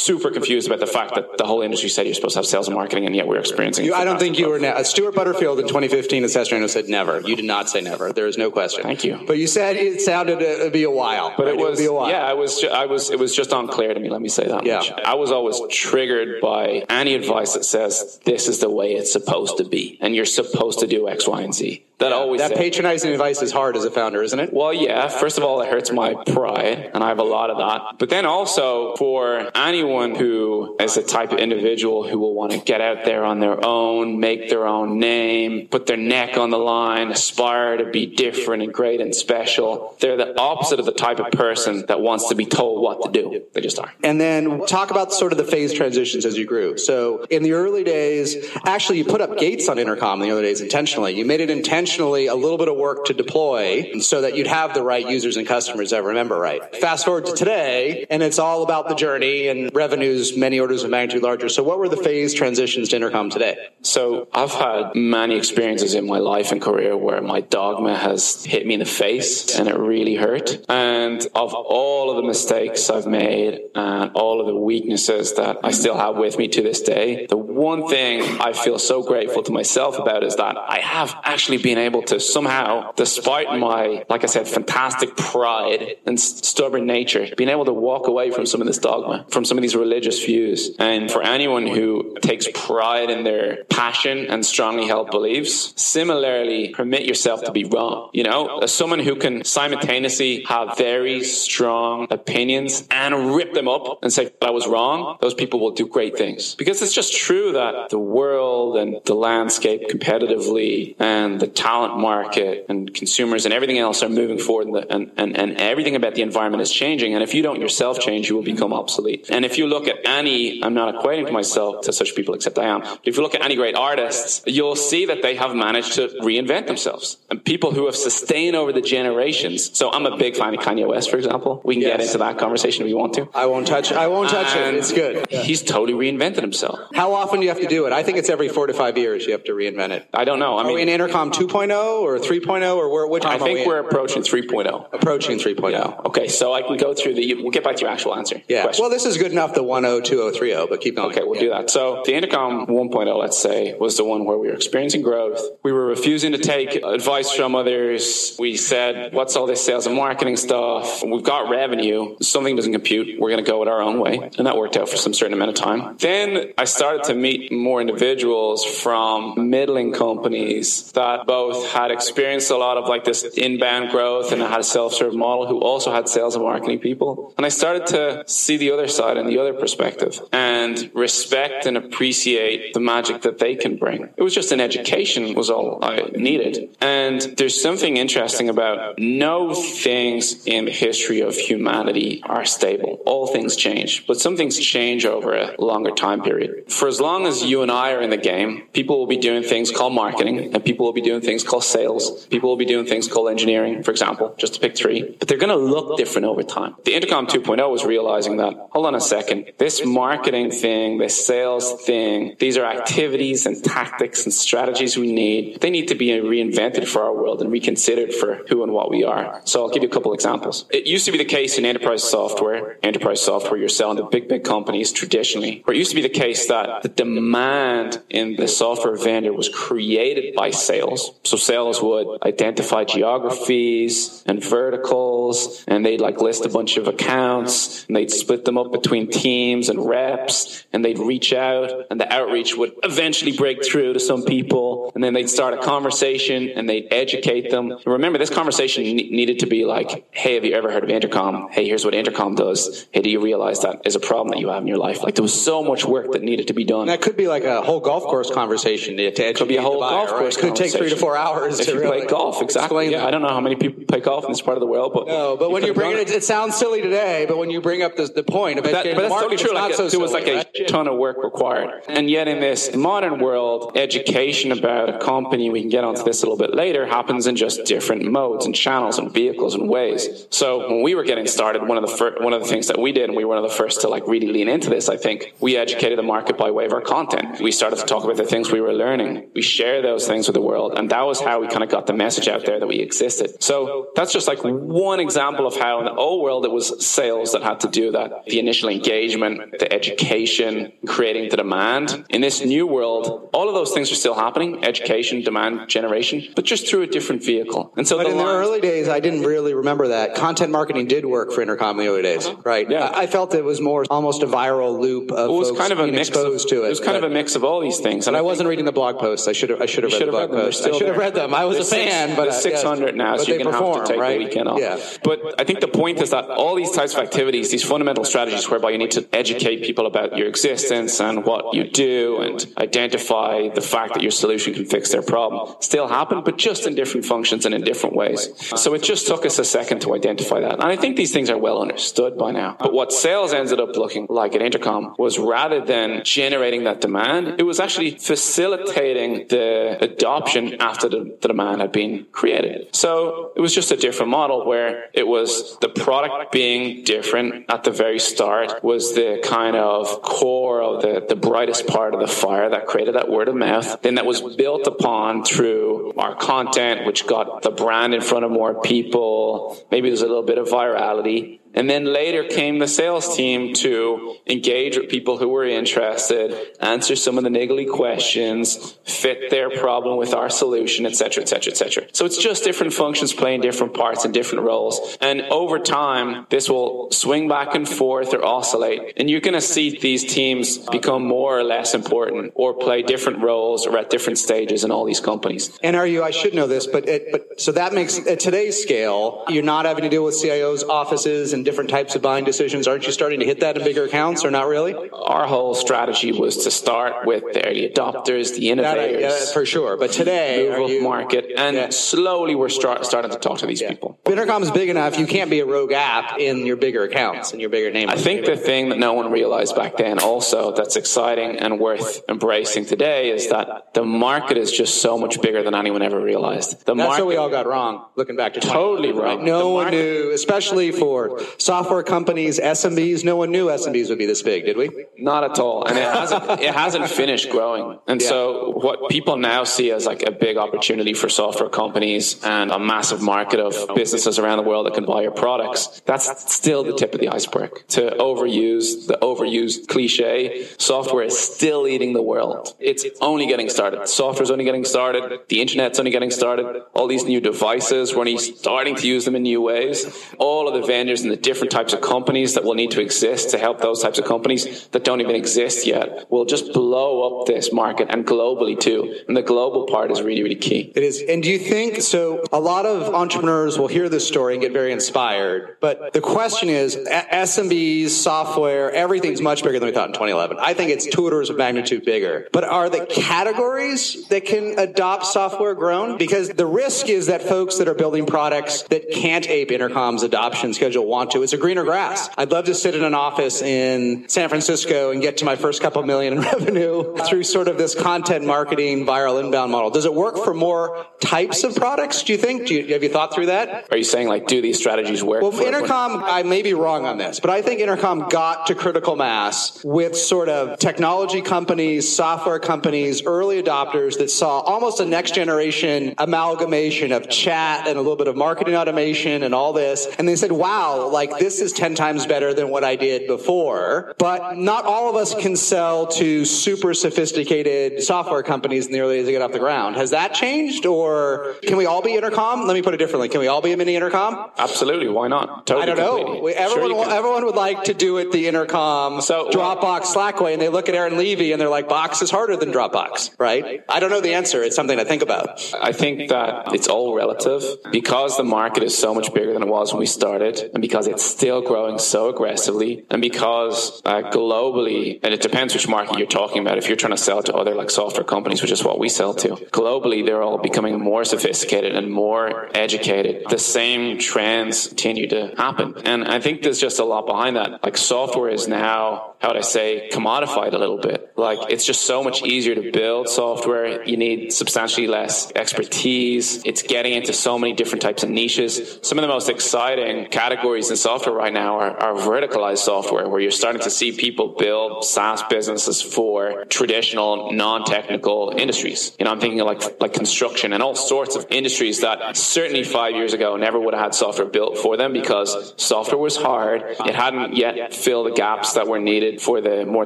super 0.09 0.31
confused 0.31 0.67
about 0.67 0.79
the 0.79 0.87
fact 0.87 1.13
that 1.13 1.37
the 1.37 1.45
whole 1.45 1.61
industry 1.61 1.89
said 1.89 2.07
you're 2.07 2.15
supposed 2.15 2.33
to 2.33 2.39
have 2.39 2.45
sales 2.47 2.67
and 2.67 2.75
marketing, 2.75 3.05
and 3.05 3.15
yet 3.15 3.27
we're 3.27 3.39
experiencing. 3.39 3.85
You, 3.85 3.93
I 3.93 4.05
don't 4.05 4.17
think 4.17 4.39
you 4.39 4.49
were. 4.49 4.59
Ne- 4.59 4.69
uh, 4.69 4.83
Stuart 4.83 5.13
Butterfield 5.13 5.59
in 5.59 5.67
2015 5.67 6.23
at 6.23 6.29
SaaStr 6.31 6.53
Annual 6.53 6.69
said 6.69 6.89
never. 6.89 7.21
You 7.21 7.35
did 7.35 7.45
not 7.45 7.69
say 7.69 7.81
never. 7.81 8.11
There 8.11 8.25
is 8.25 8.37
no 8.37 8.49
question. 8.49 8.83
Thank 8.83 9.03
you. 9.03 9.19
But 9.27 9.37
you 9.37 9.45
said 9.45 9.75
it 9.75 10.01
sounded 10.01 10.37
uh, 10.37 10.65
to 10.65 10.71
be 10.71 10.83
a 10.83 10.91
while. 10.91 11.33
But 11.37 11.45
right? 11.45 11.55
it 11.55 11.59
was. 11.59 11.79
It 11.79 11.91
yeah, 11.91 12.25
I 12.25 12.33
was. 12.33 12.63
I 12.63 12.85
was. 12.85 13.11
It 13.11 13.18
was 13.19 13.35
just 13.35 13.51
unclear 13.51 13.93
to 13.93 13.99
me. 13.99 14.09
Let 14.09 14.21
me 14.21 14.29
say 14.29 14.47
that. 14.47 14.65
Yeah. 14.65 14.77
Much. 14.77 14.91
I 14.91 15.15
was 15.15 15.31
always 15.31 15.61
triggered 15.69 16.41
by 16.41 16.85
any 16.89 17.15
advice 17.15 17.53
that 17.53 17.65
says 17.65 18.19
this 18.25 18.47
is 18.47 18.59
the 18.59 18.69
way 18.69 18.93
it's 18.93 19.11
supposed 19.11 19.57
to 19.57 19.63
be, 19.63 19.97
and 20.01 20.15
you're 20.15 20.25
supposed 20.25 20.79
to 20.79 20.87
do 20.87 21.07
X, 21.07 21.27
Y, 21.27 21.41
and 21.41 21.53
Z. 21.53 21.85
That 21.99 22.13
always 22.13 22.39
that 22.39 22.55
patronizing 22.55 23.11
advice 23.11 23.41
is 23.41 23.51
hard 23.51 23.75
as 23.75 23.83
a 23.83 23.91
founder, 23.91 24.23
isn't 24.23 24.39
it? 24.39 24.53
Well, 24.53 24.73
yeah. 24.73 25.09
First 25.09 25.37
of 25.37 25.43
all, 25.43 25.61
it 25.61 25.69
hurts 25.69 25.91
my 25.91 26.15
pride, 26.27 26.91
and 26.93 27.03
I 27.03 27.09
have 27.09 27.19
a 27.19 27.23
lot 27.23 27.49
of 27.49 27.57
that. 27.57 27.99
But 27.99 28.09
then 28.09 28.25
also 28.25 28.95
for 28.95 29.51
anyone 29.53 30.15
who 30.15 30.77
is 30.79 30.95
a 30.95 31.03
type 31.03 31.33
of 31.33 31.39
individual 31.39 32.07
who 32.07 32.17
will 32.17 32.33
want 32.33 32.53
to 32.53 32.59
get 32.59 32.79
out 32.79 33.03
there 33.03 33.25
on 33.25 33.41
their 33.41 33.65
own, 33.65 34.17
make 34.17 34.49
their 34.49 34.65
own 34.65 34.97
name, 34.99 35.67
put 35.67 35.87
their 35.87 35.97
neck 35.97 36.37
on 36.37 36.51
the 36.51 36.57
line, 36.57 37.11
aspire 37.11 37.75
to 37.75 37.91
be 37.91 38.05
different 38.05 38.63
and 38.63 38.73
great 38.73 39.01
and 39.01 39.13
special, 39.13 39.97
they're 39.99 40.15
the 40.15 40.39
opposite 40.39 40.79
of 40.79 40.85
the 40.85 40.93
type 40.93 41.19
of 41.19 41.31
person 41.33 41.85
that 41.87 41.99
wants 41.99 42.29
to 42.29 42.35
be 42.35 42.45
told 42.45 42.81
what 42.81 43.03
to 43.03 43.11
do. 43.11 43.43
They 43.53 43.59
just 43.59 43.77
are. 43.77 43.91
And 44.05 44.21
then 44.21 44.65
talk 44.67 44.89
about 44.89 45.11
sort 45.11 45.33
of 45.33 45.37
the 45.37 45.43
phase 45.43 45.73
transitions 45.73 46.25
as 46.25 46.37
you 46.37 46.45
grew. 46.45 46.77
So 46.77 47.25
in 47.29 47.43
the 47.43 47.51
early 47.51 47.83
days, 47.83 48.37
actually, 48.65 48.99
you 48.99 49.03
put 49.05 49.19
up 49.19 49.37
gates 49.37 49.67
on 49.67 49.77
Intercom 49.77 50.21
in 50.21 50.29
the 50.29 50.33
early 50.33 50.43
days 50.43 50.61
intentionally. 50.61 51.13
You 51.13 51.25
made 51.25 51.41
it 51.41 51.49
intentional 51.49 51.88
intentionally 51.89 52.27
a 52.27 52.35
little 52.35 52.59
bit 52.59 52.67
of 52.67 52.77
work 52.77 53.05
to 53.05 53.13
deploy 53.15 53.99
so 53.99 54.21
that 54.21 54.37
you'd 54.37 54.45
have 54.45 54.75
the 54.75 54.83
right 54.83 55.09
users 55.09 55.37
and 55.37 55.47
customers 55.47 55.89
that 55.89 56.03
remember 56.03 56.37
right. 56.37 56.75
Fast 56.75 57.03
forward 57.03 57.25
to 57.25 57.33
today, 57.33 58.05
and 58.11 58.21
it's 58.21 58.37
all 58.37 58.61
about 58.61 58.87
the 58.89 58.93
journey 58.93 59.47
and 59.47 59.73
revenues 59.73 60.37
many 60.37 60.59
orders 60.59 60.83
of 60.83 60.91
magnitude 60.91 61.23
larger. 61.23 61.49
So, 61.49 61.63
what 61.63 61.79
were 61.79 61.89
the 61.89 61.97
phase 61.97 62.35
transitions 62.35 62.89
to 62.89 62.95
Intercom 62.95 63.31
today? 63.31 63.69
So, 63.81 64.27
I've 64.33 64.51
had 64.51 64.93
many 64.93 65.35
experiences 65.35 65.95
in 65.95 66.05
my 66.05 66.19
life 66.19 66.51
and 66.51 66.61
career 66.61 66.95
where 66.95 67.21
my 67.21 67.41
dogma 67.41 67.97
has 67.97 68.45
hit 68.45 68.67
me 68.67 68.75
in 68.75 68.79
the 68.79 68.85
face 68.85 69.57
and 69.57 69.67
it 69.67 69.75
really 69.75 70.13
hurt. 70.13 70.63
And 70.69 71.25
of 71.33 71.55
all 71.55 72.11
of 72.11 72.17
the 72.17 72.23
mistakes 72.23 72.91
I've 72.91 73.07
made 73.07 73.61
and 73.73 74.11
all 74.13 74.41
of 74.41 74.45
the 74.45 74.55
weaknesses 74.55 75.33
that 75.35 75.57
I 75.63 75.71
still 75.71 75.97
have 75.97 76.17
with 76.17 76.37
me 76.37 76.49
to 76.49 76.61
this 76.61 76.81
day, 76.81 77.25
the 77.25 77.37
one 77.37 77.87
thing 77.87 78.39
I 78.39 78.53
feel 78.53 78.77
so 78.77 79.01
grateful 79.01 79.41
to 79.41 79.51
myself 79.51 79.97
about 79.97 80.23
is 80.23 80.35
that 80.35 80.55
I 80.55 80.79
have 80.79 81.15
actually 81.23 81.57
been 81.57 81.78
able 81.79 82.03
to 82.03 82.19
somehow, 82.19 82.91
despite 82.93 83.57
my, 83.57 84.05
like 84.09 84.23
I 84.23 84.27
said, 84.27 84.47
fantastic 84.47 85.15
pride 85.15 85.95
and 86.05 86.19
stubborn 86.19 86.85
nature, 86.85 87.27
being 87.37 87.49
able 87.49 87.65
to 87.65 87.73
walk 87.73 88.07
away 88.07 88.31
from 88.31 88.45
some 88.45 88.61
of 88.61 88.67
this 88.67 88.77
dogma, 88.77 89.25
from 89.29 89.45
some 89.45 89.57
of 89.57 89.61
these 89.61 89.75
religious 89.75 90.23
views. 90.23 90.71
And 90.79 91.11
for 91.11 91.21
anyone 91.21 91.67
who 91.67 92.17
takes 92.21 92.47
pride 92.53 93.09
in 93.09 93.23
their 93.23 93.63
passion 93.65 94.27
and 94.27 94.45
strongly 94.45 94.87
held 94.87 95.11
beliefs, 95.11 95.73
similarly, 95.75 96.69
permit 96.69 97.05
yourself 97.05 97.43
to 97.43 97.51
be 97.51 97.65
wrong. 97.65 98.09
You 98.13 98.23
know, 98.23 98.59
as 98.59 98.73
someone 98.73 98.99
who 98.99 99.15
can 99.15 99.43
simultaneously 99.43 100.43
have 100.47 100.77
very 100.77 101.23
strong 101.23 102.07
opinions 102.09 102.87
and 102.91 103.35
rip 103.35 103.53
them 103.53 103.67
up 103.67 104.03
and 104.03 104.11
say, 104.11 104.31
I 104.41 104.51
was 104.51 104.67
wrong, 104.67 105.17
those 105.21 105.33
people 105.33 105.59
will 105.59 105.71
do 105.71 105.87
great 105.87 106.17
things. 106.17 106.55
Because 106.55 106.81
it's 106.81 106.93
just 106.93 107.15
true 107.15 107.53
that 107.53 107.89
the 107.89 107.99
world 107.99 108.77
and 108.77 108.97
the 109.05 109.13
landscape 109.13 109.89
competitively 109.89 110.95
and 110.99 111.39
the 111.39 111.47
talent 111.69 111.99
market 111.99 112.65
and 112.67 112.91
consumers 112.95 113.45
and 113.45 113.53
everything 113.53 113.77
else 113.77 114.01
are 114.01 114.09
moving 114.09 114.39
forward 114.39 114.65
and, 114.67 114.75
the, 114.75 114.91
and, 114.91 115.11
and, 115.17 115.37
and 115.37 115.57
everything 115.57 115.95
about 115.95 116.15
the 116.15 116.23
environment 116.23 116.61
is 116.61 116.71
changing. 116.71 117.13
And 117.13 117.21
if 117.21 117.35
you 117.35 117.43
don't 117.43 117.61
yourself 117.61 117.99
change, 117.99 118.27
you 118.27 118.35
will 118.35 118.49
become 118.53 118.73
obsolete. 118.73 119.27
And 119.29 119.45
if 119.45 119.59
you 119.59 119.67
look 119.67 119.87
at 119.87 119.97
any, 120.03 120.63
I'm 120.63 120.73
not 120.73 120.95
equating 120.95 121.27
to 121.27 121.31
myself 121.31 121.85
to 121.85 121.93
such 121.93 122.15
people, 122.15 122.33
except 122.33 122.57
I 122.57 122.65
am. 122.65 122.81
But 122.81 123.01
if 123.03 123.17
you 123.17 123.23
look 123.23 123.35
at 123.35 123.43
any 123.43 123.55
great 123.55 123.75
artists, 123.75 124.41
you'll 124.47 124.75
see 124.75 125.05
that 125.05 125.21
they 125.21 125.35
have 125.35 125.53
managed 125.53 125.93
to 125.93 126.07
reinvent 126.21 126.65
themselves. 126.65 127.17
And 127.29 127.45
people 127.45 127.71
who 127.71 127.85
have 127.85 127.95
sustained 127.95 128.55
over 128.55 128.73
the 128.73 128.81
generations. 128.81 129.77
So 129.77 129.91
I'm 129.91 130.07
a 130.07 130.17
big 130.17 130.35
fan 130.35 130.55
of 130.55 130.61
Kanye 130.61 130.87
West, 130.87 131.11
for 131.11 131.17
example. 131.17 131.61
We 131.63 131.75
can 131.75 131.83
yes. 131.83 131.97
get 131.97 132.01
into 132.07 132.17
that 132.17 132.39
conversation 132.39 132.83
if 132.83 132.89
you 132.89 132.97
want 132.97 133.13
to. 133.13 133.29
I 133.35 133.45
won't 133.45 133.67
touch 133.67 133.91
it. 133.91 133.97
I 133.97 134.07
won't 134.07 134.31
touch 134.31 134.55
and 134.55 134.75
it. 134.75 134.79
It's 134.79 134.91
good. 134.91 135.27
Yeah. 135.29 135.43
He's 135.43 135.61
totally 135.61 135.93
reinvented 135.93 136.41
himself. 136.41 136.79
How 136.95 137.13
often 137.13 137.41
do 137.41 137.45
you 137.45 137.51
have 137.51 137.61
to 137.61 137.67
do 137.67 137.85
it? 137.85 137.93
I 137.93 138.01
think 138.01 138.17
it's 138.17 138.29
every 138.29 138.49
four 138.49 138.65
to 138.65 138.73
five 138.73 138.97
years 138.97 139.27
you 139.27 139.33
have 139.33 139.43
to 139.43 139.51
reinvent 139.51 139.91
it. 139.91 140.09
I 140.15 140.25
don't 140.25 140.39
know. 140.39 140.57
I 140.57 140.63
mean, 140.63 140.79
in 140.79 140.89
Intercom 140.89 141.29
2. 141.29 141.58
2.0 141.67 142.01
or 142.01 142.17
3.0 142.17 142.75
or 142.75 142.89
where, 142.89 143.07
which 143.07 143.25
I 143.25 143.37
think 143.37 143.67
we 143.67 143.73
are 143.73 143.79
approaching 143.79 144.21
3.0. 144.21 144.93
Approaching 144.93 145.37
3.0. 145.37 145.71
Yeah. 145.71 145.95
Okay, 146.05 146.27
so 146.27 146.53
I 146.53 146.61
can 146.61 146.77
go 146.77 146.93
through 146.93 147.15
the. 147.15 147.35
We'll 147.35 147.51
get 147.51 147.63
back 147.63 147.75
to 147.77 147.81
your 147.81 147.89
actual 147.89 148.15
answer. 148.15 148.41
Yeah. 148.47 148.63
Question. 148.63 148.83
Well, 148.83 148.91
this 148.91 149.05
is 149.05 149.17
good 149.17 149.31
enough. 149.31 149.53
The 149.53 149.63
1.0, 149.63 150.01
2.0, 150.01 150.37
3.0, 150.37 150.69
but 150.69 150.81
keep 150.81 150.95
going. 150.95 151.11
Okay, 151.11 151.23
we'll 151.23 151.35
yeah. 151.35 151.41
do 151.41 151.49
that. 151.49 151.69
So 151.69 152.03
the 152.05 152.13
Intercom 152.13 152.67
1.0, 152.67 153.19
let's 153.19 153.39
say, 153.39 153.75
was 153.77 153.97
the 153.97 154.03
one 154.03 154.25
where 154.25 154.37
we 154.37 154.47
were 154.47 154.53
experiencing 154.53 155.01
growth. 155.01 155.41
We 155.63 155.71
were 155.71 155.85
refusing 155.85 156.31
to 156.33 156.37
take 156.37 156.75
advice 156.75 157.31
from 157.31 157.55
others. 157.55 158.35
We 158.39 158.55
said, 158.57 159.13
"What's 159.13 159.35
all 159.35 159.45
this 159.45 159.63
sales 159.63 159.87
and 159.87 159.95
marketing 159.95 160.37
stuff? 160.37 161.03
We've 161.03 161.23
got 161.23 161.49
revenue. 161.49 162.15
Something 162.21 162.55
doesn't 162.55 162.73
compute. 162.73 163.19
We're 163.19 163.29
going 163.29 163.43
to 163.43 163.49
go 163.49 163.61
it 163.61 163.67
our 163.67 163.81
own 163.81 163.99
way," 163.99 164.29
and 164.37 164.47
that 164.47 164.57
worked 164.57 164.77
out 164.77 164.89
for 164.89 164.97
some 164.97 165.13
certain 165.13 165.33
amount 165.33 165.49
of 165.49 165.55
time. 165.55 165.97
Then 165.97 166.53
I 166.57 166.65
started 166.65 167.03
to 167.05 167.15
meet 167.15 167.51
more 167.51 167.81
individuals 167.81 168.65
from 168.65 169.49
middling 169.49 169.93
companies 169.93 170.91
that 170.93 171.25
both 171.25 171.48
both 171.49 171.71
had 171.71 171.91
experienced 171.91 172.51
a 172.51 172.57
lot 172.57 172.77
of 172.77 172.87
like 172.87 173.03
this 173.03 173.23
inbound 173.23 173.89
growth 173.89 174.31
and 174.31 174.41
I 174.43 174.49
had 174.49 174.59
a 174.59 174.63
self-serve 174.63 175.13
model 175.13 175.47
who 175.47 175.59
also 175.59 175.91
had 175.91 176.07
sales 176.09 176.35
and 176.35 176.43
marketing 176.43 176.79
people. 176.79 177.33
And 177.37 177.45
I 177.45 177.49
started 177.49 177.87
to 177.87 178.23
see 178.27 178.57
the 178.57 178.71
other 178.71 178.87
side 178.87 179.17
and 179.17 179.27
the 179.27 179.39
other 179.39 179.53
perspective 179.53 180.19
and 180.31 180.89
respect 180.93 181.65
and 181.65 181.77
appreciate 181.77 182.73
the 182.73 182.79
magic 182.79 183.21
that 183.23 183.39
they 183.39 183.55
can 183.55 183.77
bring. 183.77 184.09
It 184.17 184.23
was 184.23 184.33
just 184.33 184.51
an 184.51 184.61
education 184.61 185.33
was 185.35 185.49
all 185.49 185.79
I 185.81 186.09
needed. 186.15 186.75
And 186.81 187.21
there's 187.37 187.61
something 187.61 187.97
interesting 187.97 188.49
about 188.49 188.99
no 188.99 189.53
things 189.53 190.45
in 190.45 190.65
the 190.65 190.71
history 190.71 191.21
of 191.21 191.35
humanity 191.35 192.21
are 192.23 192.45
stable. 192.45 193.01
All 193.05 193.27
things 193.27 193.55
change, 193.55 194.05
but 194.07 194.19
some 194.19 194.37
things 194.37 194.57
change 194.59 195.05
over 195.05 195.33
a 195.35 195.55
longer 195.59 195.91
time 195.91 196.21
period. 196.21 196.71
For 196.71 196.87
as 196.87 196.99
long 196.99 197.25
as 197.25 197.43
you 197.43 197.61
and 197.61 197.71
I 197.71 197.93
are 197.93 198.01
in 198.01 198.09
the 198.09 198.17
game, 198.17 198.67
people 198.73 198.99
will 198.99 199.07
be 199.07 199.17
doing 199.17 199.43
things 199.43 199.71
called 199.71 199.93
marketing 199.93 200.53
and 200.53 200.63
people 200.63 200.85
will 200.85 200.93
be 200.93 201.01
doing 201.01 201.21
things 201.21 201.28
called 201.37 201.63
sales. 201.63 202.25
People 202.27 202.49
will 202.49 202.57
be 202.57 202.65
doing 202.65 202.85
things 202.85 203.07
called 203.07 203.29
engineering, 203.29 203.83
for 203.83 203.91
example, 203.91 204.35
just 204.37 204.55
to 204.55 204.59
pick 204.59 204.75
three. 204.75 205.15
But 205.19 205.27
they're 205.27 205.37
going 205.37 205.49
to 205.49 205.55
look 205.55 205.97
different 205.97 206.25
over 206.25 206.43
time. 206.43 206.75
The 206.85 206.95
Intercom 206.95 207.27
2.0 207.27 207.69
was 207.69 207.85
realizing 207.85 208.37
that, 208.37 208.53
hold 208.71 208.85
on 208.85 208.95
a 208.95 209.01
second, 209.01 209.51
this 209.57 209.85
marketing 209.85 210.51
thing, 210.51 210.97
this 210.97 211.25
sales 211.25 211.85
thing, 211.85 212.35
these 212.39 212.57
are 212.57 212.65
activities 212.65 213.45
and 213.45 213.63
tactics 213.63 214.25
and 214.25 214.33
strategies 214.33 214.97
we 214.97 215.11
need. 215.11 215.61
They 215.61 215.69
need 215.69 215.87
to 215.89 215.95
be 215.95 216.09
reinvented 216.09 216.87
for 216.87 217.03
our 217.03 217.13
world 217.13 217.41
and 217.41 217.51
reconsidered 217.51 218.13
for 218.13 218.41
who 218.49 218.63
and 218.63 218.71
what 218.71 218.89
we 218.89 219.03
are. 219.03 219.41
So 219.45 219.61
I'll 219.61 219.69
give 219.69 219.83
you 219.83 219.89
a 219.89 219.91
couple 219.91 220.13
examples. 220.13 220.65
It 220.71 220.87
used 220.87 221.05
to 221.05 221.11
be 221.11 221.17
the 221.17 221.25
case 221.25 221.57
in 221.57 221.65
enterprise 221.65 222.03
software, 222.03 222.77
enterprise 222.83 223.21
software, 223.21 223.59
you're 223.59 223.69
selling 223.69 223.97
to 223.97 224.03
big, 224.03 224.27
big 224.27 224.43
companies 224.43 224.91
traditionally, 224.91 225.61
where 225.65 225.75
it 225.75 225.77
used 225.77 225.91
to 225.91 225.95
be 225.95 226.01
the 226.01 226.09
case 226.09 226.47
that 226.47 226.81
the 226.83 226.89
demand 226.89 228.01
in 228.09 228.35
the 228.35 228.47
software 228.47 228.95
vendor 228.95 229.33
was 229.33 229.49
created 229.49 230.35
by 230.35 230.49
sales 230.51 231.18
So 231.29 231.37
sales 231.37 231.79
would 231.79 232.23
identify 232.23 232.85
geographies 232.85 234.23
and 234.25 234.43
verticals, 234.43 235.63
and 235.67 235.85
they'd 235.85 236.01
like 236.01 236.21
list 236.21 236.43
a 236.43 236.49
bunch 236.49 236.77
of 236.77 236.87
accounts, 236.87 237.85
and 237.85 237.95
they'd 237.95 238.09
split 238.09 238.45
them 238.45 238.57
up 238.57 238.71
between 238.71 239.11
teams 239.11 239.69
and 239.69 239.87
reps, 239.87 240.65
and 240.73 240.83
they'd 240.83 240.97
reach 240.97 241.31
out, 241.31 241.85
and 241.91 242.01
the 242.01 242.11
outreach 242.11 242.57
would 242.57 242.73
eventually 242.81 243.37
break 243.37 243.63
through 243.63 243.93
to 243.93 243.99
some 243.99 244.23
people, 244.23 244.91
and 244.95 245.03
then 245.03 245.13
they'd 245.13 245.29
start 245.29 245.53
a 245.53 245.57
conversation, 245.57 246.49
and 246.55 246.67
they'd 246.67 246.87
educate 246.89 247.51
them. 247.51 247.77
Remember, 247.85 248.17
this 248.17 248.31
conversation 248.31 248.81
ne- 248.81 249.11
needed 249.11 249.37
to 249.39 249.45
be 249.45 249.65
like, 249.65 250.07
"Hey, 250.09 250.33
have 250.33 250.45
you 250.45 250.55
ever 250.55 250.71
heard 250.71 250.83
of 250.83 250.89
Intercom? 250.89 251.49
Hey, 251.51 251.67
here's 251.67 251.85
what 251.85 251.93
Intercom 251.93 252.33
does. 252.33 252.87
Hey, 252.91 253.01
do 253.01 253.09
you 253.11 253.19
realize 253.21 253.59
that 253.59 253.83
is 253.85 253.95
a 253.95 253.99
problem 253.99 254.29
that 254.29 254.39
you 254.39 254.49
have 254.49 254.63
in 254.63 254.67
your 254.67 254.77
life?" 254.77 255.03
Like 255.03 255.13
there 255.13 255.21
was 255.21 255.39
so 255.39 255.63
much 255.63 255.85
work 255.85 256.11
that 256.13 256.23
needed 256.23 256.47
to 256.47 256.53
be 256.53 256.63
done. 256.63 256.87
That 256.87 257.01
could 257.01 257.17
be 257.17 257.27
like 257.27 257.43
a 257.43 257.61
whole 257.61 257.81
golf 257.81 258.05
course 258.05 258.31
conversation 258.31 258.97
to 258.97 259.03
educate 259.03 259.35
could 259.35 259.47
be 259.47 259.57
a 259.57 259.61
whole 259.61 259.79
buyer, 259.79 259.91
golf 259.91 260.11
right? 260.11 260.19
course. 260.19 260.37
Could 260.37 260.55
take 260.55 260.71
three 260.71 260.89
to 260.89 260.95
four 260.95 261.18
hours 261.19 261.59
if 261.59 261.65
to 261.67 261.73
you 261.73 261.79
really 261.79 261.99
play 261.99 262.07
golf. 262.07 262.41
Exactly. 262.41 262.91
Yeah. 262.91 263.05
I 263.05 263.11
don't 263.11 263.21
know 263.21 263.29
how 263.37 263.41
many 263.41 263.55
people 263.55 263.83
play 263.85 263.99
golf 263.99 264.25
in 264.25 264.31
this 264.31 264.41
part 264.41 264.57
of 264.57 264.61
the 264.61 264.67
world, 264.67 264.91
but 264.93 265.07
No, 265.07 265.37
but 265.37 265.51
when 265.51 265.63
you 265.63 265.73
bring 265.73 265.91
could 265.91 266.09
it, 266.09 266.15
it 266.19 266.23
sounds 266.23 266.55
silly 266.55 266.81
today. 266.81 267.25
But 267.27 267.37
when 267.37 267.49
you 267.49 267.61
bring 267.61 267.81
up 267.81 267.95
the, 267.95 268.05
the 268.05 268.23
point 268.23 268.59
of 268.59 268.65
That, 268.65 268.85
but 268.85 269.01
that's 269.01 269.13
totally 269.13 269.37
true. 269.37 269.53
Like, 269.53 269.73
so 269.75 269.87
there 269.87 269.99
was 269.99 270.11
like 270.11 270.27
a 270.27 270.35
right? 270.37 270.67
ton 270.67 270.87
of 270.87 270.97
work 270.97 271.17
required, 271.23 271.83
and 271.87 272.09
yet 272.09 272.27
in 272.27 272.39
this 272.39 272.75
modern 272.75 273.19
world, 273.19 273.77
education 273.77 274.51
about 274.51 274.89
a 274.89 274.99
company, 274.99 275.49
we 275.49 275.61
can 275.61 275.69
get 275.69 275.83
onto 275.83 276.03
this 276.03 276.23
a 276.23 276.25
little 276.25 276.37
bit 276.37 276.53
later, 276.55 276.85
happens 276.85 277.27
in 277.27 277.35
just 277.35 277.65
different 277.65 278.03
modes 278.03 278.45
and 278.45 278.55
channels 278.55 278.97
and 278.97 279.13
vehicles 279.13 279.55
and 279.55 279.69
ways. 279.69 280.27
So 280.29 280.69
when 280.69 280.81
we 280.81 280.95
were 280.95 281.03
getting 281.03 281.27
started, 281.27 281.67
one 281.67 281.77
of 281.77 281.89
the 281.89 281.95
fir- 281.95 282.17
one 282.19 282.33
of 282.33 282.41
the 282.41 282.47
things 282.47 282.67
that 282.67 282.79
we 282.79 282.91
did, 282.91 283.05
and 283.09 283.15
we 283.15 283.23
were 283.25 283.35
one 283.35 283.43
of 283.43 283.49
the 283.49 283.55
first 283.55 283.81
to 283.81 283.87
like 283.89 284.07
really 284.07 284.27
lean 284.27 284.47
into 284.47 284.69
this, 284.69 284.89
I 284.89 284.97
think, 284.97 285.33
we 285.39 285.57
educated 285.57 285.97
the 285.97 286.03
market 286.03 286.37
by 286.37 286.51
way 286.51 286.65
of 286.65 286.73
our 286.73 286.81
content. 286.81 287.41
We 287.41 287.51
started 287.51 287.77
to 287.77 287.85
talk 287.85 288.03
about 288.03 288.17
the 288.17 288.25
things 288.25 288.51
we 288.51 288.61
were 288.61 288.73
learning. 288.73 289.29
We 289.33 289.41
share 289.41 289.81
those 289.81 290.07
things 290.07 290.27
with 290.27 290.35
the 290.35 290.41
world, 290.41 290.77
and 290.77 290.89
that 290.89 290.98
was 291.03 291.19
how 291.19 291.41
we 291.41 291.47
kind 291.47 291.63
of 291.63 291.69
got 291.69 291.87
the 291.87 291.93
message 291.93 292.27
out 292.27 292.45
there 292.45 292.59
that 292.59 292.67
we 292.67 292.77
existed. 292.79 293.41
So 293.43 293.89
that's 293.95 294.13
just 294.13 294.27
like 294.27 294.39
one 294.43 294.99
example 294.99 295.45
of 295.45 295.55
how 295.57 295.79
in 295.79 295.85
the 295.85 295.93
old 295.93 296.23
world 296.23 296.45
it 296.45 296.51
was 296.51 296.85
sales 296.85 297.33
that 297.33 297.43
had 297.43 297.59
to 297.61 297.67
do 297.67 297.91
that. 297.91 298.25
The 298.25 298.39
initial 298.39 298.69
engagement, 298.69 299.59
the 299.59 299.71
education, 299.71 300.71
creating 300.87 301.29
the 301.29 301.37
demand. 301.37 302.05
In 302.09 302.21
this 302.21 302.43
new 302.43 302.65
world, 302.65 303.29
all 303.33 303.49
of 303.49 303.55
those 303.55 303.73
things 303.73 303.91
are 303.91 303.95
still 303.95 304.15
happening, 304.15 304.63
education, 304.63 305.21
demand 305.21 305.69
generation, 305.69 306.23
but 306.35 306.45
just 306.45 306.67
through 306.69 306.83
a 306.83 306.87
different 306.87 307.23
vehicle. 307.23 307.73
And 307.75 307.87
so 307.87 307.97
But 307.97 308.05
the 308.05 308.11
in 308.11 308.17
the 308.17 308.25
early 308.25 308.61
days, 308.61 308.87
I 308.87 308.99
didn't 308.99 309.23
really 309.23 309.53
remember 309.53 309.89
that. 309.89 310.15
Content 310.15 310.51
marketing 310.51 310.87
did 310.87 311.05
work 311.05 311.31
for 311.31 311.41
Intercom 311.41 311.79
in 311.79 311.85
the 311.85 311.91
early 311.91 312.01
days, 312.03 312.25
uh-huh. 312.25 312.41
right? 312.45 312.69
Yeah. 312.69 312.91
I 312.93 313.09
I 313.09 313.11
felt 313.11 313.33
it 313.33 313.43
was 313.43 313.59
more 313.59 313.85
almost 313.89 314.21
a 314.21 314.27
viral 314.27 314.79
loop 314.79 315.11
of 315.11 315.31
it 315.31 315.33
was 315.33 315.51
kind 315.57 315.71
of 315.71 315.79
a 315.79 315.87
mix 315.87 316.09
exposed 316.09 316.45
of, 316.45 316.49
to 316.51 316.63
it. 316.63 316.67
It 316.67 316.69
was 316.69 316.79
kind 316.79 316.95
of 316.95 317.03
a 317.03 317.09
mix 317.09 317.35
of 317.35 317.43
all 317.43 317.59
these 317.59 317.79
things. 317.79 318.05
And 318.05 318.15
I 318.15 318.19
think- 318.19 318.27
wasn't 318.27 318.49
reading 318.49 318.65
the 318.65 318.71
blog 318.71 318.99
posts. 318.99 319.27
I 319.27 319.31
should 319.31 319.49
have. 319.49 319.59
I 319.59 319.65
should 319.65 319.83
have 319.83 319.93
read 319.93 320.01
the 320.01 320.11
blog 320.11 320.29
read 320.29 320.29
them. 320.29 320.37
They're 320.37 320.45
posts. 320.45 320.65
I 320.67 320.77
should 320.77 320.88
have 320.89 320.97
read 320.97 321.15
them. 321.15 321.33
I 321.33 321.45
was 321.45 321.57
There's 321.57 321.71
a 321.71 321.75
fan, 321.75 322.07
six, 322.09 322.17
but 322.17 322.23
there's 322.23 322.45
uh, 322.45 322.49
yeah. 322.49 322.55
600 322.57 322.95
now, 322.95 323.11
But 323.15 323.21
so 323.21 323.27
you're 323.27 323.37
they 323.37 323.43
going 323.43 323.53
to 323.55 323.59
have 323.59 323.73
to 323.73 323.79
perform, 323.79 323.87
take 323.87 323.99
right? 323.99 324.17
the 324.19 324.25
weekend 324.25 324.47
off. 324.49 324.59
Yeah. 324.59 324.79
But 325.03 325.39
I 325.39 325.43
think 325.43 325.59
the 325.61 325.67
point 325.67 326.01
is 326.01 326.11
that 326.11 326.29
all 326.29 326.55
these 326.55 326.71
types 326.71 326.93
of 326.93 326.99
activities, 326.99 327.51
these 327.51 327.63
fundamental 327.63 328.03
strategies 328.03 328.49
whereby 328.49 328.71
you 328.71 328.77
need 328.77 328.91
to 328.91 329.07
educate 329.13 329.63
people 329.63 329.85
about 329.85 330.17
your 330.17 330.27
existence 330.27 330.99
and 330.99 331.25
what 331.25 331.53
you 331.53 331.69
do 331.69 332.21
and 332.21 332.45
identify 332.57 333.49
the 333.49 333.61
fact 333.61 333.93
that 333.93 334.03
your 334.03 334.11
solution 334.11 334.53
can 334.53 334.65
fix 334.65 334.91
their 334.91 335.01
problem, 335.01 335.55
still 335.59 335.87
happen, 335.87 336.23
but 336.23 336.37
just 336.37 336.65
in 336.67 336.75
different 336.75 337.05
functions 337.05 337.45
and 337.45 337.53
in 337.55 337.61
different 337.63 337.95
ways. 337.95 338.29
So 338.59 338.73
it 338.73 338.83
just 338.83 339.07
took 339.07 339.25
us 339.25 339.39
a 339.39 339.45
second 339.45 339.81
to 339.81 339.93
identify 339.95 340.39
that. 340.41 340.53
And 340.53 340.63
I 340.63 340.75
think 340.75 340.95
these 340.97 341.13
things 341.13 341.29
are 341.29 341.37
well 341.37 341.61
understood 341.61 342.17
by 342.17 342.31
now. 342.31 342.55
But 342.59 342.73
what 342.73 342.91
sales 342.91 343.33
ended 343.33 343.59
up 343.59 343.75
looking 343.75 344.07
like 344.09 344.35
at 344.35 344.41
Intercom 344.41 344.95
was 344.97 345.17
rather 345.19 345.63
than 345.63 346.03
generating 346.03 346.63
that 346.65 346.81
demand, 346.81 347.35
it 347.39 347.43
was 347.43 347.59
actually 347.59 347.91
facilitating 347.91 349.27
the 349.27 349.77
adoption 349.81 350.61
after 350.61 350.78
the, 350.81 351.17
the 351.21 351.27
demand 351.27 351.61
had 351.61 351.71
been 351.71 352.05
created. 352.11 352.75
So 352.75 353.31
it 353.35 353.41
was 353.41 353.53
just 353.53 353.71
a 353.71 353.77
different 353.77 354.11
model 354.11 354.45
where 354.45 354.85
it 354.93 355.07
was 355.07 355.57
the 355.59 355.69
product 355.69 356.31
being 356.31 356.83
different 356.83 357.45
at 357.49 357.63
the 357.63 357.71
very 357.71 357.99
start 357.99 358.63
was 358.63 358.95
the 358.95 359.21
kind 359.23 359.55
of 359.55 360.01
core 360.01 360.61
of 360.61 360.81
the, 360.81 361.05
the 361.07 361.15
brightest 361.15 361.67
part 361.67 361.93
of 361.93 361.99
the 361.99 362.07
fire 362.07 362.49
that 362.49 362.67
created 362.67 362.95
that 362.95 363.09
word 363.09 363.27
of 363.27 363.35
mouth. 363.35 363.81
Then 363.81 363.95
that 363.95 364.05
was 364.05 364.21
built 364.35 364.67
upon 364.67 365.23
through 365.23 365.93
our 365.97 366.15
content, 366.15 366.85
which 366.85 367.07
got 367.07 367.41
the 367.41 367.51
brand 367.51 367.93
in 367.93 368.01
front 368.01 368.25
of 368.25 368.31
more 368.31 368.61
people. 368.61 369.57
Maybe 369.71 369.89
there's 369.89 370.01
a 370.01 370.07
little 370.07 370.23
bit 370.23 370.37
of 370.37 370.47
virality. 370.47 371.38
And 371.53 371.69
then 371.69 371.85
later 371.85 372.23
came 372.23 372.59
the 372.59 372.67
sales 372.67 373.15
team 373.15 373.53
to 373.55 374.17
engage 374.27 374.77
with 374.77 374.89
people 374.89 375.17
who 375.17 375.27
were 375.27 375.45
interested, 375.45 376.33
answer 376.61 376.95
some 376.95 377.17
of 377.17 377.23
the 377.23 377.29
niggly 377.29 377.69
questions, 377.69 378.77
fit 378.85 379.29
their 379.29 379.49
problem 379.49 379.97
with 379.97 380.13
our 380.13 380.29
solution, 380.29 380.85
et 380.85 380.95
cetera, 380.95 381.23
et 381.23 381.27
cetera, 381.27 381.51
et 381.51 381.57
cetera. 381.57 381.83
So 381.93 382.05
it's 382.05 382.17
just 382.17 382.43
different 382.43 382.73
functions 382.73 383.13
playing 383.13 383.41
different 383.41 383.73
parts 383.73 384.05
and 384.05 384.13
different 384.13 384.43
roles. 384.45 384.97
And 385.01 385.21
over 385.23 385.59
time, 385.59 386.27
this 386.29 386.49
will 386.49 386.91
swing 386.91 387.27
back 387.27 387.55
and 387.55 387.67
forth 387.67 388.13
or 388.13 388.23
oscillate. 388.23 388.93
And 388.97 389.09
you're 389.09 389.21
going 389.21 389.33
to 389.33 389.41
see 389.41 389.79
these 389.79 390.05
teams 390.05 390.57
become 390.57 391.03
more 391.03 391.37
or 391.37 391.43
less 391.43 391.73
important 391.73 392.33
or 392.35 392.53
play 392.53 392.83
different 392.83 393.19
roles 393.23 393.65
or 393.65 393.77
at 393.77 393.89
different 393.89 394.19
stages 394.19 394.63
in 394.63 394.71
all 394.71 394.85
these 394.85 394.99
companies. 394.99 395.57
And 395.63 395.75
are 395.75 395.87
you? 395.87 396.03
I 396.03 396.11
should 396.11 396.33
know 396.33 396.47
this, 396.47 396.67
but 396.67 396.87
it, 396.87 397.11
but 397.11 397.41
so 397.41 397.51
that 397.53 397.73
makes 397.73 397.97
at 398.05 398.19
today's 398.19 398.61
scale, 398.61 399.23
you're 399.29 399.43
not 399.43 399.65
having 399.65 399.83
to 399.83 399.89
deal 399.89 400.05
with 400.05 400.15
CIOs' 400.15 400.67
offices 400.67 401.33
and 401.33 401.38
different 401.43 401.69
types 401.69 401.95
of 401.95 402.01
buying 402.01 402.25
decisions. 402.25 402.67
Aren't 402.67 402.85
you 402.85 402.91
starting 402.91 403.19
to 403.19 403.25
hit 403.25 403.39
that 403.41 403.57
in 403.57 403.63
bigger 403.63 403.85
accounts, 403.85 404.23
or 404.25 404.31
not 404.31 404.47
really? 404.47 404.73
Our 404.91 405.27
whole 405.27 405.53
strategy 405.55 406.11
was 406.11 406.37
to 406.43 406.51
start 406.51 407.05
with 407.05 407.23
the 407.33 407.45
early 407.47 407.69
adopters, 407.69 408.35
the 408.35 408.49
That 408.55 408.77
innovators. 408.77 409.01
yeah, 409.01 409.33
for 409.33 409.45
sure. 409.45 409.77
But 409.77 409.91
today, 409.91 410.49
move 410.57 410.69
you, 410.69 410.81
market, 410.81 411.31
and 411.35 411.55
Yeah. 411.55 411.69
slowly 411.69 412.35
we're 412.35 412.49
start, 412.49 412.85
starting 412.85 413.11
to 413.11 413.17
talk 413.17 413.39
to 413.39 413.45
these 413.45 413.61
people. 413.61 413.97
Intercom 414.05 414.43
is 414.43 414.51
big 414.51 414.69
enough. 414.69 414.97
You 414.99 415.05
can't 415.05 415.29
be 415.29 415.39
a 415.39 415.45
rogue 415.45 415.71
app 415.73 416.19
in 416.19 416.45
your 416.45 416.55
bigger 416.57 416.83
accounts 416.83 417.31
and 417.31 417.41
your 417.41 417.49
bigger 417.49 417.71
name. 417.71 417.89
I 417.89 417.95
think 417.95 418.25
the 418.25 418.37
thing 418.37 418.69
that 418.69 418.79
no 418.79 418.93
one 418.93 419.11
realized 419.11 419.55
back 419.55 419.77
then 419.77 419.99
also 419.99 420.51
that's 420.53 420.75
exciting 420.75 421.37
and 421.37 421.59
worth 421.59 422.01
embracing 422.09 422.65
today 422.65 423.09
is 423.11 423.29
that 423.29 423.73
the 423.73 423.83
market 423.83 424.37
is 424.37 424.51
just 424.51 424.81
so 424.81 424.97
much 424.97 425.21
bigger 425.21 425.43
than 425.43 425.55
anyone 425.55 425.81
ever 425.81 425.99
realized. 425.99 426.65
The 426.65 426.73
That's 426.75 426.87
market, 426.87 427.05
what 427.05 427.09
we 427.09 427.15
all 427.17 427.29
got 427.29 427.45
wrong. 427.47 427.85
Looking 427.95 428.15
back 428.15 428.33
to 428.35 428.39
Totally 428.39 428.89
2011, 428.89 429.01
right? 429.03 429.15
wrong. 429.17 429.25
No 429.25 429.49
one 429.49 429.71
knew, 429.71 430.11
especially 430.13 430.71
for 430.71 431.19
software 431.37 431.83
companies, 431.83 432.39
SMBs. 432.39 433.03
No 433.03 433.15
one 433.15 433.31
knew 433.31 433.47
SMBs 433.47 433.89
would 433.89 433.97
be 433.97 434.05
this 434.05 434.21
big, 434.21 434.45
did 434.45 434.57
we? 434.57 434.69
Not 434.97 435.23
at 435.23 435.39
all, 435.39 435.65
and 435.65 435.77
it 435.77 435.83
hasn't. 435.93 436.41
it 436.41 436.53
hasn't 436.53 436.89
finished 436.89 437.29
growing. 437.29 437.79
And 437.87 438.01
so, 438.01 438.51
what 438.51 438.89
people 438.89 439.17
now 439.17 439.43
see 439.43 439.71
as 439.71 439.85
like 439.85 440.03
a 440.03 440.11
big 440.11 440.37
opportunity 440.37 440.93
for 440.93 441.09
software 441.09 441.49
companies 441.49 442.23
and 442.23 442.51
a 442.51 442.59
massive 442.59 443.01
market 443.01 443.39
of 443.39 443.75
businesses 443.75 444.19
around 444.19 444.37
the 444.37 444.43
world 444.43 444.65
that 444.65 444.73
can 444.73 444.85
buy 444.85 445.01
your 445.01 445.11
products. 445.11 445.81
That's 445.85 446.33
still 446.33 446.63
the 446.63 446.75
tip 446.75 446.93
of 446.93 446.99
the 446.99 447.09
iceberg. 447.09 447.63
To 447.69 447.81
overuse 447.99 448.87
the 448.87 448.97
overused 449.01 449.67
cliche, 449.67 450.47
software 450.57 451.03
is 451.03 451.17
still 451.17 451.67
eating 451.67 451.93
the 451.93 452.01
world. 452.01 452.55
It's 452.59 452.85
only 453.01 453.27
getting 453.27 453.49
started. 453.49 453.87
Software's 453.87 454.31
only 454.31 454.45
getting 454.45 454.65
started. 454.65 455.19
The 455.27 455.41
internet's 455.41 455.79
only 455.79 455.91
getting 455.91 456.11
started. 456.11 456.63
All 456.73 456.87
these 456.87 457.05
new 457.05 457.21
devices, 457.21 457.93
we're 457.93 458.01
only 458.01 458.17
starting 458.17 458.75
to 458.75 458.87
use 458.87 459.05
them 459.05 459.15
in 459.15 459.23
new 459.23 459.41
ways. 459.41 459.85
All 460.17 460.47
of 460.47 460.59
the 460.59 460.65
vendors 460.65 461.01
and 461.01 461.11
the 461.11 461.17
different 461.21 461.51
types 461.51 461.73
of 461.73 461.81
companies 461.81 462.33
that 462.33 462.43
will 462.43 462.55
need 462.55 462.71
to 462.71 462.81
exist 462.81 463.29
to 463.31 463.37
help 463.37 463.61
those 463.61 463.81
types 463.81 463.99
of 463.99 464.05
companies 464.05 464.67
that 464.69 464.83
don't 464.83 465.01
even 465.01 465.15
exist 465.15 465.65
yet 465.65 466.05
will 466.09 466.25
just 466.25 466.53
blow 466.53 467.21
up 467.21 467.27
this 467.27 467.51
market 467.51 467.87
and 467.89 468.05
globally 468.05 468.59
too. 468.59 468.95
And 469.07 469.15
the 469.15 469.21
global 469.21 469.65
part 469.65 469.91
is 469.91 470.01
really, 470.01 470.23
really 470.23 470.35
key. 470.35 470.71
It 470.75 470.83
is. 470.83 471.01
And 471.07 471.23
do 471.23 471.29
you 471.29 471.39
think 471.39 471.81
so? 471.81 472.23
A 472.31 472.39
lot 472.39 472.65
of 472.65 472.93
entrepreneurs 472.93 473.57
will 473.57 473.67
hear 473.67 473.89
this 473.89 474.07
story 474.07 474.33
and 474.33 474.41
get 474.41 474.51
very 474.53 474.71
inspired. 474.71 475.57
But 475.59 475.93
the 475.93 476.01
question 476.01 476.49
is 476.49 476.75
SMBs, 476.75 477.89
software, 477.89 478.71
everything's 478.71 479.21
much 479.21 479.43
bigger 479.43 479.59
than 479.59 479.67
we 479.67 479.73
thought 479.73 479.89
in 479.89 479.93
2011. 479.93 480.37
I 480.39 480.53
think 480.53 480.71
it's 480.71 480.85
two 480.85 481.03
orders 481.03 481.29
of 481.29 481.37
magnitude 481.37 481.85
bigger. 481.85 482.27
But 482.31 482.43
are 482.43 482.69
the 482.69 482.85
categories 482.85 484.07
that 484.09 484.25
can 484.25 484.57
adopt 484.57 485.05
software 485.05 485.53
grown? 485.53 485.97
Because 485.97 486.29
the 486.29 486.45
risk 486.45 486.89
is 486.89 487.07
that 487.07 487.21
folks 487.21 487.57
that 487.57 487.67
are 487.67 487.73
building 487.73 488.05
products 488.05 488.63
that 488.63 488.91
can't 488.91 489.27
ape 489.29 489.49
Intercom's 489.49 490.03
adoption 490.03 490.53
schedule 490.53 490.85
want 490.85 491.08
to. 491.11 491.23
It's 491.23 491.33
a 491.33 491.37
greener 491.37 491.63
grass. 491.63 492.09
I'd 492.17 492.31
love 492.31 492.45
to 492.45 492.55
sit 492.55 492.75
in 492.75 492.83
an 492.83 492.93
office 492.93 493.41
in 493.41 494.07
San 494.09 494.29
Francisco 494.29 494.91
and 494.91 495.01
get 495.01 495.17
to 495.17 495.25
my 495.25 495.35
first 495.35 495.61
couple 495.61 495.83
million 495.83 496.13
in 496.13 496.19
revenue 496.33 496.95
through 497.07 497.23
sort 497.23 497.47
of 497.47 497.57
this 497.57 497.75
content 497.75 498.25
marketing 498.25 498.85
viral 498.85 499.23
inbound 499.23 499.51
model. 499.51 499.69
Does 499.69 499.85
it 499.85 499.93
work 499.93 500.17
for 500.17 500.33
more 500.33 500.85
types 501.01 501.43
of 501.43 501.55
products? 501.55 502.03
Do 502.03 502.13
you 502.13 502.19
think? 502.19 502.47
Do 502.47 502.55
you, 502.55 502.73
have 502.73 502.83
you 502.83 502.89
thought 502.89 503.13
through 503.13 503.27
that? 503.27 503.67
Are 503.71 503.77
you 503.77 503.83
saying 503.83 504.07
like, 504.07 504.27
do 504.27 504.41
these 504.41 504.57
strategies 504.57 505.03
work? 505.03 505.21
Well, 505.21 505.39
Intercom, 505.39 506.03
I 506.03 506.23
may 506.23 506.41
be 506.41 506.53
wrong 506.53 506.85
on 506.85 506.97
this, 506.97 507.19
but 507.19 507.29
I 507.29 507.41
think 507.41 507.59
Intercom 507.59 508.09
got 508.09 508.47
to 508.47 508.55
critical 508.55 508.95
mass 508.95 509.63
with 509.63 509.95
sort 509.97 510.29
of 510.29 510.59
technology 510.59 511.21
companies, 511.21 511.93
software 511.93 512.39
companies, 512.39 513.03
early 513.05 513.41
adopters 513.41 513.97
that 513.97 514.09
saw 514.09 514.39
almost 514.39 514.79
a 514.79 514.85
next 514.85 515.15
generation 515.15 515.93
amalgamation 515.97 516.91
of 516.91 517.09
chat 517.09 517.67
and 517.67 517.77
a 517.77 517.81
little 517.81 517.95
bit 517.95 518.07
of 518.07 518.15
marketing 518.15 518.55
automation 518.55 519.23
and 519.23 519.33
all 519.33 519.53
this. 519.53 519.87
And 519.97 520.07
they 520.07 520.15
said, 520.15 520.31
wow, 520.31 520.87
like 520.99 521.17
this 521.17 521.39
is 521.39 521.53
10 521.53 521.75
times 521.75 522.05
better 522.05 522.33
than 522.33 522.49
what 522.49 522.65
I 522.65 522.75
did 522.75 523.07
before. 523.07 523.95
But 523.97 524.37
not 524.37 524.65
all 524.65 524.89
of 524.89 524.97
us 524.97 525.15
can 525.15 525.37
sell 525.37 525.87
to 525.87 526.25
super 526.25 526.73
sophisticated 526.73 527.81
software 527.83 528.21
companies 528.21 528.65
in 528.67 528.73
the 528.73 528.81
early 528.81 528.97
days 528.97 529.05
to 529.05 529.11
get 529.13 529.21
off 529.21 529.31
the 529.31 529.39
ground. 529.39 529.77
Has 529.77 529.91
that 529.91 530.13
changed 530.13 530.65
or 530.65 531.35
can 531.41 531.55
we 531.55 531.65
all 531.65 531.81
be 531.81 531.95
intercom? 531.95 532.45
Let 532.47 532.53
me 532.53 532.61
put 532.61 532.73
it 532.73 532.77
differently. 532.77 533.07
Can 533.07 533.21
we 533.21 533.27
all 533.27 533.41
be 533.41 533.53
a 533.53 533.57
mini 533.57 533.75
intercom? 533.77 534.29
Absolutely. 534.37 534.89
Why 534.89 535.07
not? 535.07 535.47
Totally 535.47 535.63
I 535.63 535.65
don't 535.67 535.77
know. 535.77 536.27
Everyone, 536.27 536.85
Sure 536.87 536.93
everyone 536.93 537.25
would 537.25 537.35
like 537.35 537.63
to 537.65 537.73
do 537.73 537.97
it 537.97 538.11
the 538.11 538.27
intercom, 538.27 538.99
So- 539.01 539.29
uh, 539.29 539.31
Dropbox, 539.31 539.93
Slackway, 539.95 540.33
and 540.33 540.41
they 540.41 540.49
look 540.49 540.67
at 540.67 540.75
Aaron 540.75 540.95
Levie 540.95 541.31
and 541.31 541.39
they're 541.39 541.47
like, 541.49 541.69
Box 541.69 542.01
is 542.01 542.11
harder 542.11 542.35
than 542.35 542.51
Dropbox, 542.51 543.11
right? 543.17 543.63
I 543.69 543.79
don't 543.79 543.89
know 543.89 544.01
the 544.01 544.15
answer. 544.15 544.43
It's 544.43 544.55
something 544.55 544.77
to 544.77 544.83
think 544.85 545.01
about. 545.01 545.41
I 545.61 545.71
think 545.71 546.09
that 546.09 546.53
it's 546.53 546.67
all 546.67 546.93
relative 546.93 547.43
because 547.71 548.17
the 548.17 548.23
market 548.25 548.63
is 548.63 548.77
so 548.77 548.93
much 548.93 549.13
bigger 549.13 549.31
than 549.33 549.43
it 549.43 549.47
was 549.47 549.71
when 549.71 549.79
we 549.79 549.85
started 549.85 550.49
and 550.53 550.61
because 550.61 550.87
it's 550.89 551.03
still 551.03 551.41
growing 551.41 551.77
so 551.79 552.09
aggressively 552.09 552.85
and 552.89 553.01
because 553.01 553.81
uh, 553.85 554.01
globally, 554.11 554.99
and 555.03 555.13
it 555.13 555.21
depends 555.21 555.53
which 555.53 555.67
market 555.67 555.97
you're 555.97 556.07
talking 556.07 556.41
about. 556.41 556.57
If 556.57 556.67
you're 556.67 556.77
trying 556.77 556.91
to 556.91 556.97
sell 556.97 557.21
to 557.23 557.33
other 557.33 557.55
like 557.55 557.69
software 557.69 558.03
companies, 558.03 558.41
which 558.41 558.51
is 558.51 558.63
what 558.63 558.79
we 558.79 558.89
sell 558.89 559.13
to, 559.15 559.29
globally, 559.51 560.05
they're 560.05 560.21
all 560.21 560.37
becoming 560.37 560.79
more 560.79 561.03
sophisticated 561.05 561.75
and 561.75 561.91
more 561.91 562.49
educated. 562.55 563.25
The 563.29 563.39
same 563.39 563.97
trends 563.99 564.67
continue 564.67 565.07
to 565.09 565.33
happen. 565.37 565.75
And 565.85 566.05
I 566.05 566.19
think 566.19 566.41
there's 566.41 566.59
just 566.59 566.79
a 566.79 566.85
lot 566.85 567.05
behind 567.05 567.35
that. 567.35 567.63
Like 567.63 567.77
software 567.77 568.29
is 568.29 568.47
now, 568.47 569.15
how 569.19 569.29
would 569.29 569.37
I 569.37 569.41
say, 569.41 569.89
commodified 569.91 570.53
a 570.53 570.57
little 570.57 570.79
bit. 570.79 571.13
Like 571.15 571.51
it's 571.51 571.65
just 571.65 571.85
so 571.85 572.03
much 572.03 572.23
easier 572.23 572.55
to 572.55 572.71
build 572.71 573.09
software. 573.09 573.83
You 573.83 573.97
need 573.97 574.31
substantially 574.31 574.87
less 574.87 575.31
expertise. 575.35 576.43
It's 576.45 576.63
getting 576.63 576.93
into 576.93 577.13
so 577.13 577.37
many 577.37 577.53
different 577.53 577.81
types 577.81 578.03
of 578.03 578.09
niches. 578.09 578.79
Some 578.81 578.97
of 578.97 579.01
the 579.03 579.07
most 579.07 579.29
exciting 579.29 580.07
categories 580.09 580.69
in 580.69 580.77
software 580.81 581.15
right 581.15 581.33
now 581.33 581.59
are, 581.59 581.77
are 581.77 581.93
verticalized 581.93 582.59
software, 582.59 583.07
where 583.07 583.19
you're 583.19 583.31
starting 583.31 583.61
to 583.61 583.69
see 583.69 583.91
people 583.91 584.35
build 584.37 584.85
SaaS 584.85 585.23
businesses 585.29 585.81
for 585.81 586.45
traditional 586.45 587.31
non-technical 587.31 588.33
industries. 588.37 588.95
You 588.97 589.05
know, 589.05 589.11
I'm 589.11 589.19
thinking 589.19 589.39
like 589.39 589.61
like 589.81 589.93
construction 589.93 590.53
and 590.53 590.63
all 590.63 590.75
sorts 590.75 591.15
of 591.15 591.25
industries 591.29 591.81
that 591.81 592.15
certainly 592.15 592.63
five 592.63 592.95
years 592.95 593.13
ago 593.13 593.35
never 593.37 593.59
would 593.59 593.73
have 593.73 593.83
had 593.83 593.95
software 593.95 594.27
built 594.27 594.57
for 594.57 594.77
them 594.77 594.93
because 594.93 595.53
software 595.57 595.97
was 595.97 596.17
hard. 596.17 596.63
It 596.85 596.95
hadn't 596.95 597.35
yet 597.35 597.73
filled 597.73 598.07
the 598.07 598.11
gaps 598.11 598.53
that 598.53 598.67
were 598.67 598.79
needed 598.79 599.21
for 599.21 599.41
the 599.41 599.65
more 599.65 599.85